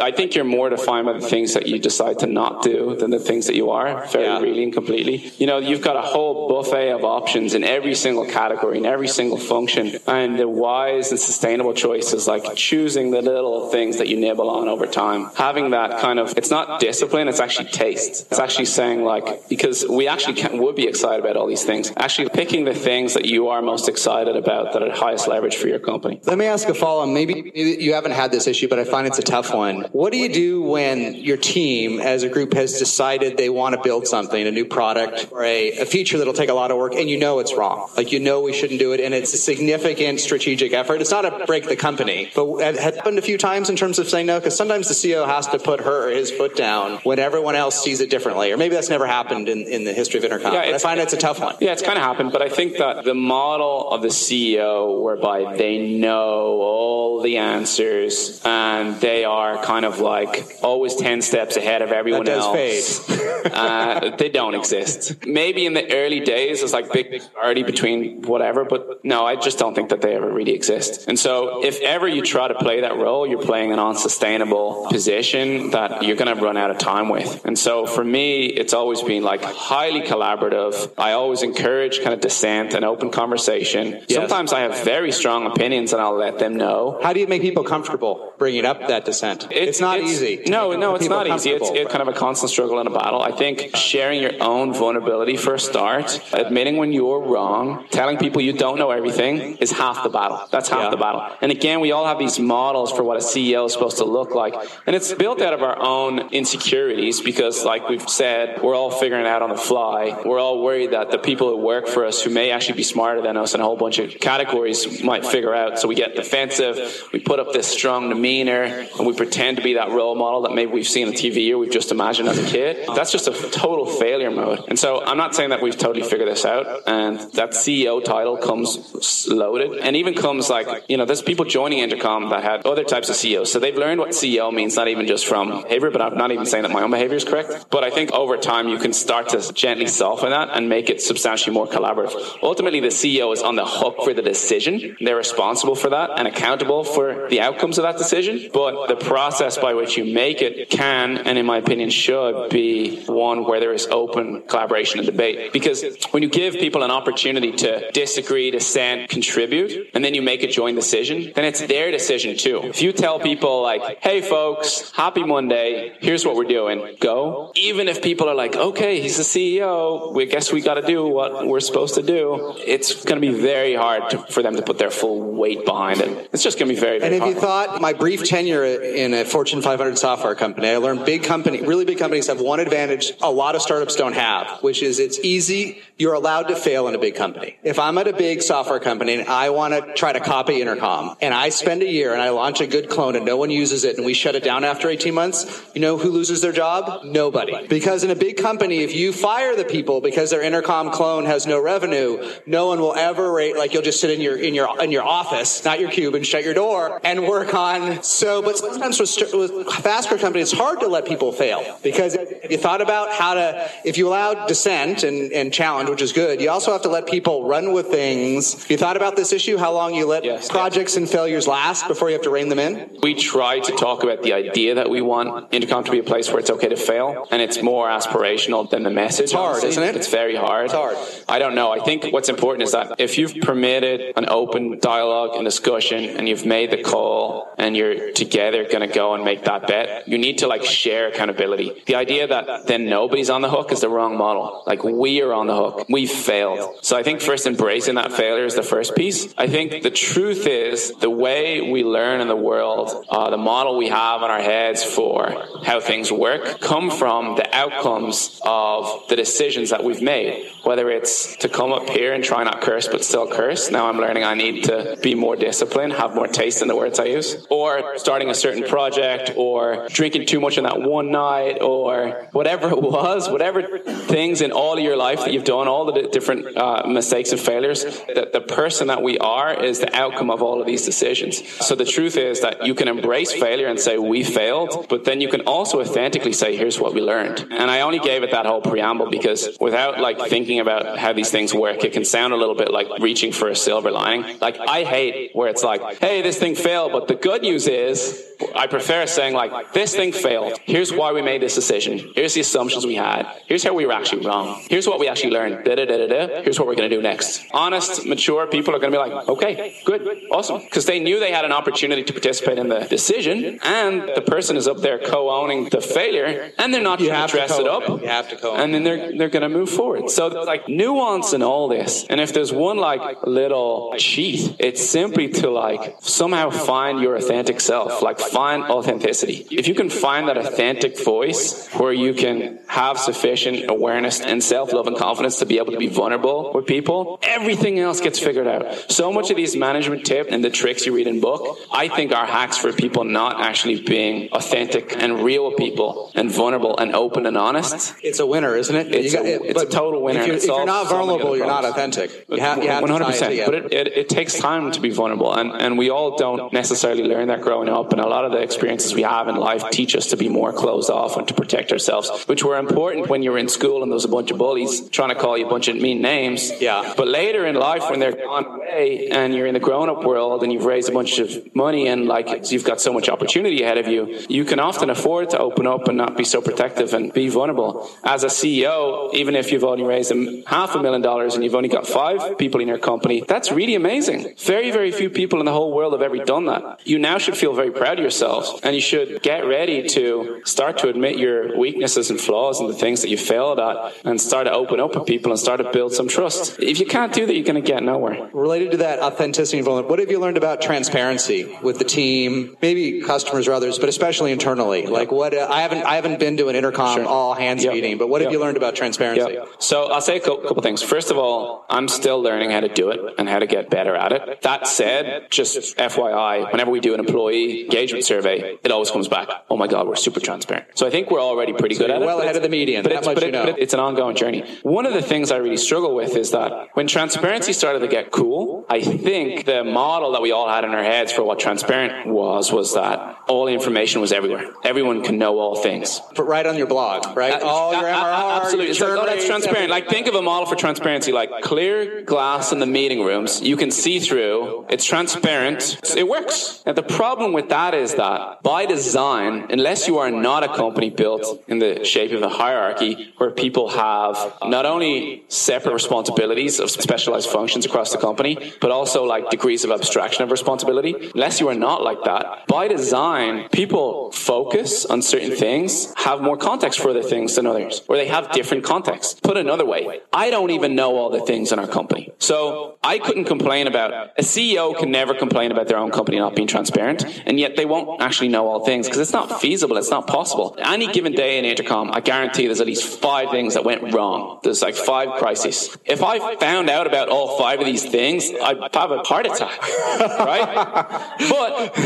I 0.00 0.12
think 0.12 0.34
you're 0.34 0.44
more 0.44 0.70
defined 0.70 1.06
by 1.06 1.14
the 1.14 1.20
things 1.20 1.54
that 1.54 1.66
you 1.66 1.78
decide 1.78 2.18
to 2.20 2.26
not 2.26 2.62
do 2.62 2.96
than 2.96 3.10
the 3.10 3.18
things 3.18 3.46
that 3.46 3.54
you 3.56 3.70
are, 3.70 4.06
very 4.08 4.24
Yeah. 4.24 4.40
really 4.40 4.62
and 4.62 4.72
completely. 4.72 5.32
You 5.38 5.46
know, 5.46 5.58
you've 5.58 5.82
got 5.82 5.96
a 5.96 6.02
whole 6.02 6.48
buffet 6.48 6.90
of 6.92 7.04
options 7.04 7.54
in 7.54 7.64
every 7.64 7.94
single 7.94 8.26
category, 8.26 8.78
in 8.78 8.86
every 8.86 9.08
single 9.08 9.38
function. 9.38 9.95
And 10.06 10.38
the 10.38 10.48
wise 10.48 11.10
and 11.10 11.20
sustainable 11.20 11.74
choice 11.74 12.12
is 12.12 12.26
like 12.26 12.54
choosing 12.54 13.10
the 13.10 13.22
little 13.22 13.70
things 13.70 13.98
that 13.98 14.08
you 14.08 14.16
nibble 14.16 14.50
on 14.50 14.68
over 14.68 14.86
time. 14.86 15.30
Having 15.36 15.70
that 15.70 16.00
kind 16.00 16.18
of, 16.18 16.36
it's 16.36 16.50
not 16.50 16.80
discipline, 16.80 17.28
it's 17.28 17.40
actually 17.40 17.68
taste. 17.68 18.26
It's 18.30 18.38
actually 18.38 18.66
saying 18.66 19.04
like, 19.04 19.48
because 19.48 19.86
we 19.88 20.08
actually 20.08 20.34
can, 20.34 20.58
would 20.58 20.76
be 20.76 20.86
excited 20.86 21.24
about 21.24 21.36
all 21.36 21.46
these 21.46 21.64
things, 21.64 21.92
actually 21.96 22.28
picking 22.30 22.64
the 22.64 22.74
things 22.74 23.14
that 23.14 23.24
you 23.24 23.48
are 23.48 23.62
most 23.62 23.88
excited 23.88 24.36
about 24.36 24.72
that 24.72 24.82
are 24.82 24.90
highest 24.94 25.28
leverage 25.28 25.56
for 25.56 25.68
your 25.68 25.78
company. 25.78 26.20
Let 26.24 26.38
me 26.38 26.46
ask 26.46 26.68
a 26.68 26.74
follow 26.74 27.02
on. 27.02 27.14
Maybe 27.14 27.52
you 27.54 27.94
haven't 27.94 28.12
had 28.12 28.30
this 28.32 28.46
issue, 28.46 28.68
but 28.68 28.78
I 28.78 28.84
find 28.84 29.06
it's 29.06 29.18
a 29.18 29.22
tough 29.22 29.52
one. 29.54 29.82
What 29.92 30.12
do 30.12 30.18
you 30.18 30.32
do 30.32 30.62
when 30.62 31.14
your 31.14 31.36
team 31.36 32.00
as 32.00 32.22
a 32.22 32.28
group 32.28 32.54
has 32.54 32.78
decided 32.78 33.36
they 33.36 33.50
want 33.50 33.74
to 33.74 33.80
build 33.82 34.06
something, 34.06 34.46
a 34.46 34.50
new 34.50 34.64
product 34.64 35.28
or 35.30 35.42
a, 35.42 35.78
a 35.78 35.86
feature 35.86 36.18
that'll 36.18 36.34
take 36.34 36.50
a 36.50 36.54
lot 36.54 36.70
of 36.70 36.76
work 36.76 36.94
and 36.94 37.08
you 37.08 37.18
know 37.18 37.38
it's 37.38 37.54
wrong? 37.54 37.88
Like 37.96 38.12
you 38.12 38.20
know 38.20 38.40
we 38.40 38.52
shouldn't 38.52 38.80
do 38.80 38.92
it 38.92 39.00
and 39.00 39.14
it's 39.14 39.32
a 39.32 39.38
significant 39.38 39.85
strategic 40.18 40.72
effort. 40.72 41.00
It's 41.00 41.10
not 41.10 41.24
a 41.24 41.46
break 41.46 41.64
the 41.66 41.76
company, 41.76 42.30
but 42.34 42.46
it 42.58 42.76
happened 42.76 43.18
a 43.18 43.22
few 43.22 43.38
times 43.38 43.70
in 43.70 43.76
terms 43.76 43.98
of 43.98 44.08
saying 44.08 44.26
no 44.26 44.38
because 44.38 44.56
sometimes 44.56 44.88
the 44.88 44.94
CEO 44.94 45.26
has 45.26 45.46
to 45.48 45.58
put 45.58 45.80
her 45.80 46.08
or 46.08 46.10
his 46.10 46.30
foot 46.30 46.56
down 46.56 46.98
when 47.04 47.18
everyone 47.18 47.54
else 47.54 47.82
sees 47.82 48.00
it 48.00 48.10
differently. 48.10 48.52
Or 48.52 48.56
maybe 48.56 48.74
that's 48.74 48.90
never 48.90 49.06
happened 49.06 49.48
in, 49.48 49.60
in 49.66 49.84
the 49.84 49.92
history 49.92 50.18
of 50.18 50.24
Intercom. 50.24 50.52
Yeah, 50.52 50.66
But 50.66 50.74
I 50.74 50.78
find 50.78 51.00
it's 51.00 51.12
a 51.12 51.16
tough 51.16 51.40
one. 51.40 51.56
Yeah, 51.60 51.72
it's 51.72 51.82
kind 51.82 51.98
of 51.98 52.04
happened, 52.04 52.32
but 52.32 52.42
I 52.42 52.48
think 52.48 52.78
that 52.78 53.04
the 53.04 53.14
model 53.14 53.90
of 53.90 54.02
the 54.02 54.08
CEO, 54.08 55.02
whereby 55.02 55.56
they 55.56 55.98
know 55.98 56.60
all 56.60 57.22
the 57.22 57.38
answers 57.38 58.40
and 58.44 59.00
they 59.00 59.24
are 59.24 59.62
kind 59.62 59.84
of 59.84 60.00
like 60.00 60.58
always 60.62 60.94
10 60.96 61.22
steps 61.22 61.56
ahead 61.56 61.82
of 61.82 61.92
everyone 61.92 62.24
That 62.24 62.38
else, 62.38 63.10
uh, 63.10 64.16
they 64.18 64.28
don't 64.28 64.54
exist. 64.54 65.26
Maybe 65.26 65.66
in 65.66 65.74
the 65.74 65.92
early 65.92 66.20
days, 66.20 66.62
it's 66.62 66.72
like 66.72 66.92
big 66.92 67.22
party 67.34 67.62
between 67.62 68.22
whatever, 68.22 68.64
but 68.64 69.04
no, 69.04 69.24
I 69.24 69.36
just 69.36 69.58
don't 69.66 69.74
think 69.74 69.90
that 69.90 70.00
they 70.00 70.14
ever 70.14 70.30
really 70.32 70.54
exist. 70.54 71.06
And 71.08 71.18
so 71.18 71.64
if 71.64 71.80
ever 71.80 72.06
you 72.08 72.22
try 72.22 72.48
to 72.48 72.54
play 72.54 72.80
that 72.82 72.96
role, 72.96 73.26
you're 73.26 73.42
playing 73.42 73.72
an 73.72 73.78
unsustainable 73.78 74.86
position 74.90 75.70
that 75.70 76.02
you're 76.04 76.16
going 76.16 76.34
to 76.34 76.42
run 76.42 76.56
out 76.56 76.70
of 76.70 76.78
time 76.78 77.08
with. 77.08 77.44
And 77.44 77.58
so 77.58 77.86
for 77.86 78.04
me, 78.04 78.46
it's 78.46 78.74
always 78.74 79.02
been 79.02 79.22
like 79.22 79.42
highly 79.42 80.02
collaborative. 80.02 80.92
I 80.98 81.12
always 81.12 81.42
encourage 81.42 82.00
kind 82.02 82.14
of 82.14 82.20
dissent 82.20 82.74
and 82.74 82.84
open 82.84 83.10
conversation. 83.10 84.02
Sometimes 84.08 84.52
I 84.52 84.60
have 84.60 84.84
very 84.84 85.12
strong 85.12 85.46
opinions 85.46 85.92
and 85.92 86.00
I'll 86.00 86.16
let 86.16 86.38
them 86.38 86.56
know. 86.56 87.00
How 87.02 87.12
do 87.12 87.20
you 87.20 87.26
make 87.26 87.42
people 87.42 87.64
comfortable 87.64 88.32
bringing 88.38 88.64
up 88.64 88.88
that 88.88 89.04
dissent? 89.04 89.48
It's, 89.50 89.80
not 89.80 90.00
easy. 90.00 90.42
No, 90.46 90.72
no, 90.72 90.94
it's 90.94 91.08
not 91.08 91.26
easy. 91.26 91.50
It's 91.50 91.68
it's 91.70 91.90
kind 91.92 92.02
of 92.02 92.08
a 92.08 92.18
constant 92.18 92.50
struggle 92.50 92.78
and 92.78 92.88
a 92.88 92.92
battle. 92.92 93.20
I 93.20 93.32
think 93.32 93.76
sharing 93.76 94.22
your 94.22 94.32
own 94.40 94.72
vulnerability 94.72 94.96
vulnerability 95.06 95.36
for 95.36 95.54
a 95.54 95.58
start, 95.58 96.20
admitting 96.32 96.76
when 96.76 96.92
you're 96.92 97.20
wrong, 97.20 97.86
telling 97.90 98.16
people 98.18 98.40
you 98.40 98.52
don't 98.52 98.78
know 98.78 98.90
everything 98.90 99.55
is 99.60 99.72
half 99.72 100.02
the 100.02 100.08
battle. 100.08 100.40
That's 100.50 100.68
half 100.68 100.84
Yeah. 100.84 100.90
the 100.90 100.96
battle. 100.96 101.22
And 101.40 101.50
again, 101.52 101.80
we 101.80 101.92
all 101.92 102.06
have 102.06 102.18
these 102.18 102.38
models 102.38 102.92
for 102.92 103.02
what 103.02 103.16
a 103.16 103.20
CEO 103.20 103.66
is 103.66 103.72
supposed 103.72 103.98
to 103.98 104.04
look 104.04 104.34
like. 104.34 104.54
And 104.86 104.94
it's 104.96 105.12
built 105.12 105.40
out 105.40 105.52
of 105.52 105.62
our 105.62 105.78
own 105.80 106.28
insecurities 106.32 107.20
because, 107.20 107.64
like 107.64 107.88
we've 107.88 108.08
said, 108.08 108.62
we're 108.62 108.74
all 108.74 108.90
figuring 108.90 109.24
it 109.24 109.28
out 109.28 109.42
on 109.42 109.50
the 109.50 109.56
fly. 109.56 110.16
We're 110.24 110.38
all 110.40 110.62
worried 110.62 110.92
that 110.92 111.10
the 111.10 111.18
people 111.18 111.48
who 111.48 111.56
work 111.56 111.88
for 111.88 112.04
us, 112.04 112.22
who 112.22 112.30
may 112.30 112.50
actually 112.50 112.76
be 112.76 112.82
smarter 112.82 113.20
than 113.22 113.36
us 113.36 113.54
in 113.54 113.60
a 113.60 113.64
whole 113.64 113.76
bunch 113.76 113.98
of 113.98 114.18
categories, 114.20 115.02
might 115.02 115.24
figure 115.24 115.54
out. 115.54 115.78
So 115.78 115.88
we 115.88 115.94
get 115.94 116.16
defensive, 116.16 117.04
we 117.12 117.20
put 117.20 117.40
up 117.40 117.52
this 117.52 117.66
strong 117.66 118.08
demeanor, 118.08 118.62
and 118.98 119.06
we 119.06 119.12
pretend 119.12 119.56
to 119.58 119.62
be 119.62 119.74
that 119.74 119.90
role 119.90 120.14
model 120.14 120.42
that 120.42 120.52
maybe 120.54 120.72
we've 120.72 120.86
seen 120.86 121.08
on 121.08 121.14
TV 121.14 121.50
or 121.52 121.58
we've 121.58 121.70
just 121.70 121.90
imagined 121.92 122.28
as 122.28 122.38
a 122.38 122.46
kid. 122.46 122.86
That's 122.94 123.12
just 123.12 123.28
a 123.28 123.32
total 123.50 123.86
failure 123.86 124.30
mode. 124.30 124.64
And 124.68 124.78
so 124.78 125.02
I'm 125.04 125.16
not 125.16 125.34
saying 125.34 125.50
that 125.50 125.62
we've 125.62 125.76
totally 125.76 126.06
figured 126.06 126.28
this 126.28 126.44
out, 126.44 126.82
and 126.86 127.18
that 127.32 127.50
CEO 127.50 128.02
title 128.02 128.36
comes 128.36 129.26
loaded, 129.46 129.78
and 129.78 129.96
even 129.96 130.14
comes 130.14 130.50
like, 130.50 130.68
you 130.88 130.96
know, 130.96 131.04
there's 131.04 131.22
people 131.22 131.44
joining 131.44 131.78
Intercom 131.78 132.30
that 132.30 132.42
had 132.42 132.66
other 132.66 132.84
types 132.84 133.08
of 133.08 133.16
CEOs. 133.16 133.50
So 133.52 133.58
they've 133.58 133.76
learned 133.76 134.00
what 134.00 134.10
CEO 134.10 134.52
means, 134.52 134.76
not 134.76 134.88
even 134.88 135.06
just 135.06 135.26
from 135.26 135.62
behavior, 135.62 135.90
but 135.90 136.02
I'm 136.02 136.16
not 136.16 136.32
even 136.32 136.46
saying 136.46 136.62
that 136.62 136.72
my 136.72 136.82
own 136.82 136.90
behavior 136.90 137.16
is 137.16 137.24
correct. 137.24 137.66
But 137.70 137.84
I 137.84 137.90
think 137.90 138.12
over 138.12 138.36
time 138.36 138.68
you 138.68 138.78
can 138.78 138.92
start 138.92 139.28
to 139.30 139.52
gently 139.52 139.86
soften 139.86 140.30
that 140.30 140.50
and 140.50 140.68
make 140.68 140.90
it 140.90 141.00
substantially 141.00 141.54
more 141.54 141.66
collaborative. 141.66 142.38
Ultimately, 142.42 142.80
the 142.80 142.88
CEO 142.88 143.32
is 143.32 143.42
on 143.42 143.56
the 143.56 143.66
hook 143.66 144.02
for 144.04 144.12
the 144.12 144.22
decision. 144.22 144.96
They're 145.00 145.16
responsible 145.16 145.74
for 145.74 145.90
that 145.90 146.10
and 146.16 146.26
accountable 146.28 146.84
for 146.84 147.28
the 147.28 147.40
outcomes 147.40 147.78
of 147.78 147.82
that 147.82 147.98
decision. 147.98 148.50
But 148.52 148.88
the 148.88 148.96
process 148.96 149.58
by 149.58 149.74
which 149.74 149.96
you 149.96 150.04
make 150.04 150.42
it 150.42 150.70
can, 150.70 151.18
and 151.18 151.38
in 151.38 151.46
my 151.46 151.58
opinion, 151.58 151.90
should 151.90 152.50
be 152.50 153.04
one 153.04 153.44
where 153.44 153.60
there 153.60 153.72
is 153.72 153.86
open 153.86 154.42
collaboration 154.42 154.98
and 154.98 155.06
debate. 155.06 155.52
Because 155.52 155.84
when 156.10 156.22
you 156.22 156.28
give 156.28 156.54
people 156.54 156.82
an 156.82 156.90
opportunity 156.90 157.52
to 157.52 157.90
disagree, 157.92 158.50
dissent, 158.50 159.08
contribute, 159.36 159.90
and 159.94 160.04
then 160.04 160.14
you 160.14 160.22
make 160.22 160.42
a 160.42 160.46
joint 160.46 160.76
decision, 160.76 161.32
then 161.34 161.44
it's 161.44 161.60
their 161.66 161.90
decision 161.90 162.36
too. 162.36 162.60
If 162.64 162.82
you 162.82 162.92
tell 162.92 163.20
people 163.20 163.62
like, 163.62 164.02
hey 164.02 164.20
folks, 164.20 164.90
happy 164.92 165.24
Monday, 165.24 165.96
here's 166.00 166.24
what 166.24 166.36
we're 166.36 166.44
doing, 166.44 166.96
go. 167.00 167.52
Even 167.54 167.88
if 167.88 168.02
people 168.02 168.28
are 168.28 168.34
like, 168.34 168.56
okay, 168.56 169.00
he's 169.00 169.16
the 169.16 169.22
CEO, 169.22 170.14
we 170.14 170.26
guess 170.26 170.52
we 170.52 170.62
gotta 170.62 170.86
do 170.86 171.06
what 171.06 171.46
we're 171.46 171.60
supposed 171.60 171.94
to 171.96 172.02
do, 172.02 172.54
it's 172.66 173.04
gonna 173.04 173.20
be 173.20 173.30
very 173.30 173.74
hard 173.74 174.10
to, 174.10 174.18
for 174.18 174.42
them 174.42 174.56
to 174.56 174.62
put 174.62 174.78
their 174.78 174.90
full 174.90 175.34
weight 175.34 175.64
behind 175.64 176.00
it. 176.00 176.30
It's 176.32 176.42
just 176.42 176.58
gonna 176.58 176.72
be 176.72 176.80
very, 176.80 176.98
very 176.98 177.14
And 177.14 177.22
if 177.22 177.28
you 177.28 177.38
thought 177.38 177.80
my 177.80 177.92
brief 177.92 178.24
tenure 178.24 178.64
in 178.64 179.12
a 179.12 179.24
Fortune 179.24 179.60
500 179.60 179.98
software 179.98 180.34
company, 180.34 180.68
I 180.70 180.78
learned 180.78 181.04
big 181.04 181.24
company, 181.24 181.62
really 181.62 181.84
big 181.84 181.98
companies 181.98 182.26
have 182.28 182.40
one 182.40 182.60
advantage 182.60 183.12
a 183.22 183.30
lot 183.30 183.54
of 183.54 183.62
startups 183.62 183.96
don't 183.96 184.14
have, 184.14 184.62
which 184.62 184.82
is 184.82 184.98
it's 184.98 185.18
easy. 185.20 185.82
You're 185.98 186.14
allowed 186.14 186.44
to 186.44 186.56
fail 186.56 186.88
in 186.88 186.94
a 186.94 186.98
big 186.98 187.14
company. 187.14 187.58
If 187.62 187.78
I'm 187.78 187.98
at 187.98 188.08
a 188.08 188.12
big 188.12 188.42
software 188.42 188.80
company 188.80 189.14
and 189.14 189.25
I 189.28 189.50
want 189.50 189.74
to 189.74 189.94
try 189.94 190.12
to 190.12 190.20
copy 190.20 190.60
Intercom 190.60 191.16
and 191.20 191.34
I 191.34 191.48
spend 191.48 191.82
a 191.82 191.90
year 191.90 192.12
and 192.12 192.22
I 192.22 192.30
launch 192.30 192.60
a 192.60 192.66
good 192.66 192.88
clone 192.88 193.16
and 193.16 193.24
no 193.24 193.36
one 193.36 193.50
uses 193.50 193.84
it 193.84 193.96
and 193.96 194.06
we 194.06 194.14
shut 194.14 194.34
it 194.34 194.44
down 194.44 194.64
after 194.64 194.88
18 194.88 195.14
months, 195.14 195.64
you 195.74 195.80
know 195.80 195.98
who 195.98 196.10
loses 196.10 196.40
their 196.40 196.52
job? 196.52 197.04
Nobody. 197.04 197.66
Because 197.66 198.04
in 198.04 198.10
a 198.10 198.14
big 198.14 198.36
company, 198.36 198.78
if 198.78 198.94
you 198.94 199.12
fire 199.12 199.56
the 199.56 199.64
people 199.64 200.00
because 200.00 200.30
their 200.30 200.42
Intercom 200.42 200.90
clone 200.90 201.24
has 201.24 201.46
no 201.46 201.60
revenue, 201.60 202.22
no 202.46 202.66
one 202.66 202.80
will 202.80 202.94
ever 202.94 203.32
rate, 203.32 203.56
like 203.56 203.72
you'll 203.72 203.82
just 203.82 204.00
sit 204.00 204.10
in 204.10 204.20
your, 204.20 204.36
in 204.36 204.54
your, 204.54 204.82
in 204.82 204.92
your 204.92 205.04
office, 205.04 205.64
not 205.64 205.80
your 205.80 205.90
cube 205.90 206.14
and 206.14 206.26
shut 206.26 206.44
your 206.44 206.54
door 206.54 207.00
and 207.04 207.26
work 207.26 207.54
on. 207.54 208.02
So, 208.02 208.42
but 208.42 208.56
sometimes 208.58 209.00
with, 209.00 209.34
with 209.34 209.66
faster 209.68 210.18
companies, 210.18 210.52
it's 210.52 210.60
hard 210.60 210.80
to 210.80 210.86
let 210.86 211.06
people 211.06 211.32
fail 211.32 211.78
because 211.82 212.14
if 212.14 212.50
you 212.50 212.58
thought 212.58 212.80
about 212.80 213.12
how 213.12 213.34
to, 213.34 213.70
if 213.84 213.98
you 213.98 214.08
allow 214.08 214.46
dissent 214.46 215.02
and, 215.02 215.32
and 215.32 215.52
challenge, 215.52 215.90
which 215.90 216.02
is 216.02 216.12
good, 216.12 216.40
you 216.40 216.50
also 216.50 216.72
have 216.72 216.82
to 216.82 216.88
let 216.88 217.06
people 217.06 217.48
run 217.48 217.72
with 217.72 217.86
things. 217.86 218.68
You 218.70 218.76
thought 218.76 218.96
about 218.96 219.15
this 219.16 219.32
issue, 219.32 219.56
how 219.56 219.72
long 219.72 219.94
you 219.94 220.06
let 220.06 220.24
Yes. 220.24 220.48
projects 220.48 220.96
and 220.96 221.08
failures 221.08 221.46
last 221.48 221.88
before 221.88 222.08
you 222.08 222.14
have 222.14 222.22
to 222.22 222.30
rein 222.30 222.48
them 222.48 222.58
in? 222.58 222.98
We 223.02 223.14
try 223.14 223.60
to 223.60 223.72
talk 223.72 224.02
about 224.02 224.22
the 224.22 224.32
idea 224.32 224.74
that 224.74 224.90
we 224.90 225.00
want 225.00 225.46
Intercom 225.52 225.84
to 225.84 225.90
be 225.90 225.98
a 225.98 226.02
place 226.02 226.28
where 226.30 226.38
it's 226.38 226.50
okay 226.50 226.68
to 226.68 226.76
fail, 226.76 227.26
and 227.30 227.40
it's 227.42 227.62
more 227.62 227.88
aspirational 227.88 228.68
than 228.68 228.82
the 228.82 228.90
message. 228.90 229.24
It's 229.24 229.32
hard, 229.32 229.62
isn't 229.64 229.82
it? 229.82 229.96
It's 229.96 230.08
very 230.08 230.36
hard. 230.36 230.66
It's 230.66 230.74
hard. 230.74 230.96
I 231.28 231.38
don't 231.38 231.54
know. 231.54 231.72
I 231.72 231.80
think 231.80 232.12
what's 232.12 232.28
important 232.28 232.62
is 232.64 232.72
that 232.72 232.96
if 232.98 233.18
you've 233.18 233.34
permitted 233.40 234.12
an 234.16 234.26
open 234.28 234.78
dialogue 234.80 235.30
and 235.36 235.44
discussion, 235.44 236.04
and 236.16 236.28
you've 236.28 236.46
made 236.46 236.70
the 236.70 236.82
call, 236.82 237.48
and 237.58 237.76
you're 237.76 238.12
together 238.12 238.64
going 238.64 238.86
to 238.86 238.94
go 238.94 239.14
and 239.14 239.24
make 239.24 239.44
that 239.44 239.66
bet, 239.66 240.06
you 240.06 240.18
need 240.18 240.38
to 240.38 240.46
like 240.46 240.64
share 240.64 241.08
accountability. 241.08 241.82
The 241.86 241.94
idea 241.94 242.26
that 242.26 242.66
then 242.66 242.86
nobody's 242.88 243.30
on 243.30 243.42
the 243.42 243.50
hook 243.50 243.72
is 243.72 243.80
the 243.80 243.88
wrong 243.88 244.16
model. 244.16 244.62
Like 244.66 244.82
we 244.84 245.22
are 245.22 245.32
on 245.32 245.46
the 245.46 245.54
hook. 245.54 245.86
We've 245.88 246.10
failed. 246.10 246.76
So 246.82 246.96
I 246.96 247.02
think 247.02 247.20
first 247.20 247.46
embracing 247.46 247.94
that 247.96 248.12
failure 248.12 248.44
is 248.44 248.54
the 248.54 248.62
first 248.62 248.94
piece. 248.94 249.05
I 249.36 249.46
think 249.46 249.82
the 249.82 249.90
truth 249.90 250.46
is 250.46 250.92
the 251.00 251.10
way 251.10 251.70
we 251.70 251.84
learn 251.84 252.20
in 252.20 252.28
the 252.28 252.36
world, 252.36 253.04
uh, 253.08 253.30
the 253.30 253.36
model 253.36 253.76
we 253.76 253.88
have 253.88 254.22
in 254.22 254.30
our 254.30 254.40
heads 254.40 254.84
for 254.84 255.30
how 255.64 255.80
things 255.80 256.10
work, 256.10 256.60
come 256.60 256.90
from 256.90 257.36
the 257.36 257.54
outcomes 257.54 258.40
of 258.44 259.08
the 259.08 259.16
decisions 259.16 259.70
that 259.70 259.84
we've 259.84 260.02
made. 260.02 260.50
Whether 260.64 260.90
it's 260.90 261.36
to 261.36 261.48
come 261.48 261.72
up 261.72 261.88
here 261.88 262.12
and 262.12 262.24
try 262.24 262.42
not 262.44 262.60
curse 262.60 262.88
but 262.88 263.04
still 263.04 263.28
curse. 263.30 263.70
Now 263.70 263.88
I'm 263.88 263.98
learning 263.98 264.24
I 264.24 264.34
need 264.34 264.64
to 264.64 264.98
be 265.02 265.14
more 265.14 265.36
disciplined, 265.36 265.92
have 265.94 266.14
more 266.14 266.26
taste 266.26 266.62
in 266.62 266.68
the 266.68 266.76
words 266.76 266.98
I 266.98 267.04
use. 267.04 267.46
Or 267.50 267.98
starting 267.98 268.30
a 268.30 268.34
certain 268.34 268.64
project 268.64 269.32
or 269.36 269.86
drinking 269.88 270.26
too 270.26 270.40
much 270.40 270.58
on 270.58 270.64
that 270.64 270.80
one 270.80 271.10
night 271.10 271.62
or 271.62 272.28
whatever 272.32 272.68
it 272.68 272.82
was, 272.82 273.28
whatever 273.28 273.78
things 273.78 274.40
in 274.40 274.52
all 274.52 274.76
of 274.76 274.84
your 274.84 274.96
life 274.96 275.20
that 275.20 275.32
you've 275.32 275.44
done, 275.44 275.68
all 275.68 275.84
the 275.84 276.08
different 276.08 276.56
uh, 276.56 276.86
mistakes 276.86 277.32
and 277.32 277.40
failures, 277.40 277.84
that 278.14 278.32
the 278.32 278.40
person 278.40 278.88
that 278.88 278.95
we 279.02 279.18
are 279.18 279.52
is 279.62 279.80
the 279.80 279.94
outcome 279.94 280.30
of 280.30 280.42
all 280.42 280.60
of 280.60 280.66
these 280.66 280.84
decisions. 280.84 281.46
So 281.66 281.74
the 281.74 281.84
truth 281.84 282.16
is 282.16 282.40
that 282.40 282.66
you 282.66 282.74
can 282.74 282.88
embrace 282.88 283.32
failure 283.32 283.68
and 283.68 283.78
say, 283.78 283.98
we 283.98 284.24
failed, 284.24 284.86
but 284.88 285.04
then 285.04 285.20
you 285.20 285.28
can 285.28 285.42
also 285.42 285.80
authentically 285.80 286.32
say, 286.32 286.56
here's 286.56 286.80
what 286.80 286.94
we 286.94 287.00
learned. 287.00 287.40
And 287.50 287.70
I 287.70 287.80
only 287.80 287.98
gave 287.98 288.22
it 288.22 288.30
that 288.30 288.46
whole 288.46 288.60
preamble 288.60 289.10
because 289.10 289.56
without 289.60 290.00
like 290.00 290.18
thinking 290.28 290.60
about 290.60 290.98
how 290.98 291.12
these 291.12 291.30
things 291.30 291.52
work, 291.54 291.84
it 291.84 291.92
can 291.92 292.04
sound 292.04 292.32
a 292.32 292.36
little 292.36 292.54
bit 292.54 292.70
like 292.70 292.86
reaching 293.00 293.32
for 293.32 293.48
a 293.48 293.56
silver 293.56 293.90
lining. 293.90 294.38
Like 294.40 294.58
I 294.58 294.84
hate 294.84 295.30
where 295.34 295.48
it's 295.48 295.62
like, 295.62 296.00
hey, 296.00 296.22
this 296.22 296.38
thing 296.38 296.54
failed, 296.54 296.92
but 296.92 297.08
the 297.08 297.14
good 297.14 297.42
news 297.42 297.66
is 297.66 298.35
I 298.54 298.66
prefer 298.66 299.06
saying 299.06 299.34
like, 299.34 299.72
this 299.72 299.94
thing 299.94 300.12
failed. 300.12 300.58
Here's 300.64 300.92
why 300.92 301.12
we 301.12 301.22
made 301.22 301.42
this 301.42 301.54
decision. 301.54 302.12
Here's 302.14 302.34
the 302.34 302.40
assumptions 302.40 302.86
we 302.86 302.94
had. 302.94 303.26
Here's 303.46 303.62
how 303.62 303.74
we 303.74 303.86
were 303.86 303.92
actually 303.92 304.26
wrong. 304.26 304.62
Here's 304.68 304.86
what 304.86 304.98
we 304.98 305.08
actually 305.08 305.30
learned. 305.30 305.64
Da, 305.64 305.74
da, 305.74 305.84
da, 305.84 306.06
da, 306.06 306.06
da. 306.06 306.42
Here's 306.42 306.58
what 306.58 306.66
we're 306.68 306.74
going 306.74 306.90
to 306.90 306.96
do 306.96 307.02
next. 307.02 307.44
Honest, 307.52 308.06
mature 308.06 308.46
people 308.46 308.74
are 308.74 308.78
going 308.78 308.92
to 308.92 308.98
be 308.98 309.02
like, 309.02 309.28
okay, 309.28 309.80
good, 309.84 310.02
awesome. 310.30 310.60
Because 310.62 310.86
they 310.86 311.00
knew 311.00 311.20
they 311.20 311.32
had 311.32 311.44
an 311.44 311.52
opportunity 311.52 312.02
to 312.04 312.12
participate 312.12 312.58
in 312.58 312.68
the 312.68 312.80
decision 312.80 313.58
and 313.62 314.02
the 314.14 314.22
person 314.22 314.56
is 314.56 314.68
up 314.68 314.78
there 314.78 314.98
co-owning 314.98 315.68
the 315.70 315.80
failure 315.80 316.50
and 316.58 316.72
they're 316.72 316.82
not 316.82 317.00
You 317.00 317.10
have 317.10 317.30
to 317.30 317.36
dress 317.36 317.58
it 317.58 317.66
up. 317.66 317.88
You 317.88 318.08
have 318.08 318.28
to 318.30 318.36
co-own 318.36 318.60
And 318.60 318.74
then 318.74 318.84
they're, 318.84 319.16
they're 319.16 319.28
going 319.28 319.42
to 319.42 319.48
move 319.48 319.70
forward. 319.70 320.10
So 320.10 320.28
like 320.28 320.68
nuance 320.68 321.32
in 321.32 321.42
all 321.42 321.68
this. 321.68 322.06
And 322.08 322.20
if 322.20 322.32
there's 322.32 322.52
one 322.52 322.76
like 322.76 323.26
little 323.26 323.94
cheat, 323.98 324.56
it's 324.58 324.84
simply 324.86 325.28
to 325.28 325.50
like 325.50 325.96
somehow 326.00 326.50
find 326.50 327.00
your 327.00 327.16
authentic 327.16 327.60
self, 327.60 328.02
like 328.02 328.18
find 328.30 328.62
authenticity. 328.64 329.46
If 329.50 329.68
you 329.68 329.74
can 329.74 329.90
find 329.90 330.28
that 330.28 330.36
authentic 330.36 331.02
voice 331.02 331.68
where 331.74 331.92
you 331.92 332.14
can 332.14 332.58
have 332.68 332.98
sufficient 332.98 333.70
awareness 333.70 334.20
and 334.20 334.42
self-love 334.42 334.86
and 334.86 334.96
confidence 334.96 335.38
to 335.38 335.46
be 335.46 335.58
able 335.58 335.72
to 335.72 335.78
be 335.78 335.88
vulnerable 335.88 336.52
with 336.54 336.66
people, 336.66 337.18
everything 337.22 337.78
else 337.78 338.00
gets 338.00 338.18
figured 338.18 338.46
out. 338.46 338.90
So 338.90 339.12
much 339.12 339.30
of 339.30 339.36
these 339.36 339.56
management 339.56 340.04
tips 340.06 340.30
and 340.32 340.44
the 340.44 340.50
tricks 340.50 340.86
you 340.86 340.94
read 340.94 341.06
in 341.06 341.20
book, 341.20 341.58
I 341.72 341.88
think 341.88 342.12
are 342.12 342.26
hacks 342.26 342.56
for 342.56 342.72
people 342.72 343.04
not 343.04 343.40
actually 343.40 343.80
being 343.82 344.28
authentic 344.32 344.94
and 345.02 345.22
real 345.22 345.48
with 345.48 345.56
people 345.56 346.10
and 346.14 346.30
vulnerable 346.30 346.76
and 346.78 346.94
open 346.94 347.26
and 347.26 347.36
honest. 347.36 347.94
It's 348.02 348.18
a 348.18 348.26
winner, 348.26 348.56
isn't 348.56 348.74
it? 348.74 348.94
It's 348.94 349.12
You 349.14 349.20
a- 349.20 349.24
it's 349.50 349.62
a 349.62 349.66
total 349.66 350.02
winner, 350.02 350.20
If 350.20 350.26
you're, 350.26 350.36
if 350.36 350.44
you're 350.46 350.66
not 350.66 350.88
vulnerable, 350.88 351.36
you're 351.36 351.46
not 351.46 351.64
authentic. 351.64 352.26
You 352.28 352.38
have, 352.40 352.62
you 352.62 352.68
have 352.70 352.82
One 352.82 352.88
to 352.88 352.92
hundred 352.94 353.18
tie 353.18 353.26
it 353.32 353.46
percent. 353.46 353.46
But 353.46 353.54
it, 353.54 353.86
it, 353.88 353.96
it 353.98 354.08
takes 354.08 354.38
time 354.38 354.72
to 354.72 354.80
be 354.80 354.90
vulnerable, 354.90 355.32
and, 355.34 355.52
and 355.52 355.78
we 355.78 355.90
all 355.90 356.16
don't 356.16 356.52
necessarily 356.52 357.04
learn 357.04 357.28
that 357.28 357.40
growing 357.42 357.68
up. 357.68 357.92
And 357.92 358.00
a 358.00 358.06
lot 358.06 358.15
of 358.24 358.32
the 358.32 358.40
experiences 358.40 358.94
we 358.94 359.02
have 359.02 359.28
in 359.28 359.36
life 359.36 359.70
teach 359.70 359.94
us 359.94 360.06
to 360.08 360.16
be 360.16 360.28
more 360.28 360.52
closed 360.52 360.90
off 360.90 361.16
and 361.16 361.26
to 361.28 361.34
protect 361.34 361.72
ourselves, 361.72 362.10
which 362.26 362.44
were 362.44 362.56
important 362.56 363.08
when 363.08 363.22
you 363.22 363.30
were 363.30 363.38
in 363.38 363.48
school 363.48 363.82
and 363.82 363.90
there 363.90 363.96
was 363.96 364.04
a 364.04 364.08
bunch 364.08 364.30
of 364.30 364.38
bullies 364.38 364.88
trying 364.90 365.10
to 365.10 365.14
call 365.14 365.36
you 365.36 365.46
a 365.46 365.50
bunch 365.50 365.68
of 365.68 365.76
mean 365.76 366.00
names. 366.00 366.50
Yeah. 366.60 366.94
But 366.96 367.08
later 367.08 367.46
in 367.46 367.54
life, 367.54 367.88
when 367.90 368.00
they're 368.00 368.12
gone 368.12 368.44
away 368.46 369.08
and 369.10 369.34
you're 369.34 369.46
in 369.46 369.54
the 369.54 369.60
grown-up 369.60 370.04
world 370.04 370.42
and 370.42 370.52
you've 370.52 370.64
raised 370.64 370.88
a 370.88 370.92
bunch 370.92 371.18
of 371.18 371.54
money 371.54 371.88
and 371.88 372.06
like 372.06 372.50
you've 372.50 372.64
got 372.64 372.80
so 372.80 372.92
much 372.92 373.08
opportunity 373.08 373.62
ahead 373.62 373.78
of 373.78 373.88
you, 373.88 374.24
you 374.28 374.44
can 374.44 374.58
often 374.58 374.90
afford 374.90 375.30
to 375.30 375.38
open 375.38 375.66
up 375.66 375.88
and 375.88 375.96
not 375.96 376.16
be 376.16 376.24
so 376.24 376.40
protective 376.40 376.94
and 376.94 377.12
be 377.12 377.28
vulnerable. 377.28 377.90
As 378.04 378.24
a 378.24 378.28
CEO, 378.28 379.12
even 379.14 379.34
if 379.34 379.52
you've 379.52 379.64
only 379.64 379.84
raised 379.84 380.12
half 380.46 380.74
a 380.74 380.82
million 380.82 381.02
dollars 381.02 381.34
and 381.34 381.44
you've 381.44 381.54
only 381.54 381.68
got 381.68 381.86
five 381.86 382.38
people 382.38 382.60
in 382.60 382.68
your 382.68 382.78
company, 382.78 383.22
that's 383.26 383.50
really 383.50 383.74
amazing. 383.74 384.34
Very, 384.38 384.70
very 384.70 384.92
few 384.92 385.10
people 385.10 385.40
in 385.40 385.46
the 385.46 385.52
whole 385.52 385.72
world 385.72 385.92
have 385.92 386.02
ever 386.02 386.18
done 386.24 386.46
that. 386.46 386.80
You 386.84 386.98
now 386.98 387.18
should 387.18 387.36
feel 387.36 387.54
very 387.54 387.70
proud 387.70 387.98
of 387.98 388.04
yourselves 388.06 388.60
and 388.62 388.74
you 388.74 388.80
should 388.80 389.20
get 389.22 389.40
ready 389.46 389.86
to 389.88 390.40
start 390.44 390.78
to 390.78 390.88
admit 390.88 391.18
your 391.18 391.58
weaknesses 391.58 392.10
and 392.10 392.20
flaws 392.20 392.60
and 392.60 392.68
the 392.70 392.74
things 392.74 393.02
that 393.02 393.08
you 393.10 393.18
failed 393.18 393.58
at 393.58 393.76
and 394.04 394.20
start 394.20 394.46
to 394.46 394.52
open 394.52 394.78
up 394.80 394.94
with 394.94 395.06
people 395.06 395.30
and 395.32 395.38
start 395.40 395.58
to 395.60 395.70
build 395.72 395.92
some 395.92 396.06
trust. 396.08 396.58
If 396.60 396.78
you 396.80 396.86
can't 396.86 397.12
do 397.12 397.26
that, 397.26 397.34
you're 397.34 397.44
going 397.52 397.62
to 397.62 397.68
get 397.74 397.82
nowhere. 397.82 398.30
Related 398.32 398.70
to 398.72 398.76
that 398.78 399.00
authenticity 399.00 399.58
and 399.58 399.64
vulnerability, 399.64 399.90
what 399.90 399.98
have 399.98 400.10
you 400.10 400.20
learned 400.20 400.36
about 400.36 400.60
transparency 400.62 401.56
with 401.62 401.78
the 401.78 401.84
team, 401.84 402.56
maybe 402.62 403.00
customers 403.02 403.48
or 403.48 403.52
others, 403.52 403.78
but 403.78 403.88
especially 403.88 404.30
internally? 404.32 404.86
Like 404.86 405.10
what, 405.10 405.34
uh, 405.34 405.48
I 405.50 405.62
haven't, 405.62 405.82
I 405.84 405.96
haven't 405.96 406.18
been 406.20 406.36
to 406.38 406.48
an 406.48 406.56
intercom 406.56 406.96
Sure. 406.98 407.06
all 407.06 407.34
hands 407.34 407.64
Yep. 407.64 407.74
meeting, 407.74 407.98
but 407.98 408.08
what 408.08 408.20
have 408.20 408.30
Yep. 408.30 408.32
you 408.32 408.40
learned 408.40 408.56
about 408.56 408.74
transparency? 408.76 409.38
So 409.58 409.84
I'll 409.84 410.00
say 410.00 410.16
a 410.18 410.20
cou- 410.20 410.38
couple 410.46 410.62
things. 410.62 410.82
First 410.82 411.10
of 411.10 411.18
all, 411.18 411.64
I'm 411.68 411.88
still 411.88 412.22
learning 412.22 412.50
how 412.50 412.60
to 412.60 412.68
do 412.68 412.90
it 412.90 413.00
and 413.18 413.28
how 413.28 413.38
to 413.40 413.46
get 413.46 413.68
better 413.70 413.94
at 413.96 414.12
it. 414.12 414.42
That 414.42 414.66
said, 414.68 415.26
just 415.30 415.76
FYI, 415.78 416.50
whenever 416.52 416.70
we 416.70 416.80
do 416.80 416.94
an 416.94 417.00
employee 417.00 417.62
engagement 417.64 417.95
survey, 418.04 418.58
it 418.62 418.70
always 418.70 418.90
comes 418.90 419.08
back, 419.08 419.28
oh 419.50 419.56
my 419.56 419.66
God, 419.66 419.86
we're 419.86 419.96
super 419.96 420.20
transparent. 420.20 420.66
So 420.74 420.86
I 420.86 420.90
think 420.90 421.10
we're 421.10 421.20
already 421.22 421.52
pretty 421.52 421.74
good 421.76 421.90
at 421.90 422.02
it. 422.02 422.04
well 422.04 422.20
ahead 422.20 422.36
of 422.36 422.42
the 422.42 422.48
median. 422.48 422.82
But, 422.82 422.92
it's, 422.92 423.06
but 423.06 423.22
it- 423.22 423.32
but 423.32 423.58
it's 423.58 423.74
an 423.74 423.80
ongoing 423.80 424.16
journey. 424.16 424.44
One 424.62 424.86
of 424.86 424.92
the 424.94 425.02
things 425.02 425.30
I 425.30 425.36
really 425.36 425.56
struggle 425.56 425.94
with 425.94 426.16
is 426.16 426.30
that 426.32 426.68
when 426.74 426.86
transparency 426.86 427.52
started 427.52 427.80
to 427.80 427.88
get 427.88 428.10
cool, 428.10 428.64
I 428.68 428.80
think 428.80 429.44
the 429.46 429.64
model 429.64 430.12
that 430.12 430.22
we 430.22 430.32
all 430.32 430.48
had 430.48 430.64
in 430.64 430.70
our 430.70 430.82
heads 430.82 431.12
for 431.12 431.22
what 431.24 431.38
transparent 431.38 432.06
was, 432.08 432.52
was 432.52 432.74
that 432.74 433.18
all 433.28 433.48
information 433.48 434.00
was 434.00 434.12
everywhere. 434.12 434.46
Everyone 434.64 435.02
can 435.02 435.18
know 435.18 435.38
all 435.38 435.56
things. 435.56 436.00
Put 436.14 436.26
right 436.26 436.46
on 436.46 436.56
your 436.56 436.66
blog, 436.66 437.16
right? 437.16 437.42
all 437.42 437.72
your 437.74 437.88
Uh, 437.88 437.96
uh, 437.96 438.04
MRR, 438.04 438.42
absolutely. 438.42 438.76
your 438.76 438.88
like, 438.96 438.98
oh, 438.98 439.06
that's 439.06 439.26
transparent. 439.26 439.70
Like, 439.70 439.88
think 439.88 440.06
of 440.06 440.14
a 440.14 440.22
model 440.22 440.46
for 440.46 440.54
transparency, 440.56 441.12
like 441.12 441.30
clear 441.42 442.02
glass 442.02 442.52
in 442.52 442.58
the 442.58 442.66
meeting 442.66 443.02
rooms. 443.02 443.40
You 443.42 443.56
can 443.56 443.70
see 443.70 443.98
through. 444.00 444.66
It's 444.68 444.84
transparent. 444.84 445.78
It 445.96 446.06
works. 446.08 446.62
Now, 446.66 446.72
the 446.72 446.82
problem 446.82 447.32
with 447.32 447.48
that 447.50 447.74
is 447.74 447.85
that 447.94 448.42
by 448.42 448.66
design, 448.66 449.46
unless 449.50 449.86
you 449.88 449.98
are 449.98 450.10
not 450.10 450.44
a 450.44 450.48
company 450.48 450.90
built 450.90 451.42
in 451.48 451.58
the 451.58 451.84
shape 451.84 452.12
of 452.12 452.22
a 452.22 452.28
hierarchy 452.28 453.12
where 453.16 453.30
people 453.30 453.68
have 453.70 454.34
not 454.44 454.66
only 454.66 455.24
separate 455.28 455.72
responsibilities 455.72 456.60
of 456.60 456.70
specialized 456.70 457.28
functions 457.28 457.64
across 457.64 457.92
the 457.92 457.98
company, 457.98 458.52
but 458.60 458.70
also 458.70 459.04
like 459.04 459.30
degrees 459.30 459.64
of 459.64 459.70
abstraction 459.70 460.22
of 460.22 460.30
responsibility, 460.30 461.10
unless 461.14 461.40
you 461.40 461.48
are 461.48 461.54
not 461.54 461.82
like 461.82 462.02
that, 462.04 462.46
by 462.46 462.68
design, 462.68 463.48
people 463.50 464.12
focus 464.12 464.84
on 464.84 465.02
certain 465.02 465.34
things, 465.34 465.92
have 465.96 466.20
more 466.20 466.36
context 466.36 466.80
for 466.80 466.90
other 466.90 467.02
things 467.02 467.36
than 467.36 467.46
others, 467.46 467.82
or 467.88 467.96
they 467.96 468.08
have 468.08 468.32
different 468.32 468.64
contexts. 468.64 469.20
Put 469.20 469.36
another 469.36 469.64
way, 469.64 470.00
I 470.12 470.30
don't 470.30 470.50
even 470.50 470.74
know 470.74 470.96
all 470.96 471.10
the 471.10 471.20
things 471.20 471.52
in 471.52 471.58
our 471.58 471.66
company. 471.66 472.12
So 472.18 472.78
I 472.82 472.98
couldn't 472.98 473.24
complain 473.24 473.66
about, 473.66 473.92
a 474.18 474.22
CEO 474.22 474.76
can 474.78 474.90
never 474.90 475.14
complain 475.14 475.52
about 475.52 475.68
their 475.68 475.78
own 475.78 475.90
company 475.90 476.18
not 476.18 476.34
being 476.34 476.48
transparent, 476.48 477.04
and 477.26 477.38
yet 477.38 477.56
they 477.56 477.64
won't 477.84 478.02
actually 478.02 478.28
know 478.28 478.46
all 478.48 478.64
things 478.64 478.86
because 478.86 479.00
it's 479.00 479.12
not 479.12 479.40
feasible, 479.40 479.76
it's 479.76 479.90
not 479.90 480.06
possible. 480.06 480.54
Any 480.58 480.86
given 480.86 481.12
day 481.12 481.38
in 481.38 481.44
Intercom, 481.44 481.90
I 481.92 482.00
guarantee 482.00 482.46
there's 482.46 482.60
at 482.60 482.66
least 482.66 483.00
five 483.00 483.30
things 483.30 483.54
that 483.54 483.64
went 483.64 483.92
wrong. 483.92 484.40
There's 484.42 484.62
like 484.62 484.74
five 484.76 485.18
crises. 485.18 485.76
If 485.84 486.02
I 486.02 486.36
found 486.36 486.70
out 486.70 486.86
about 486.86 487.08
all 487.08 487.38
five 487.38 487.60
of 487.60 487.66
these 487.66 487.84
things, 487.84 488.30
I'd 488.42 488.58
have 488.74 488.90
a 488.90 488.98
heart 489.02 489.26
attack, 489.26 489.60
right? 490.18 491.16
But 491.28 491.76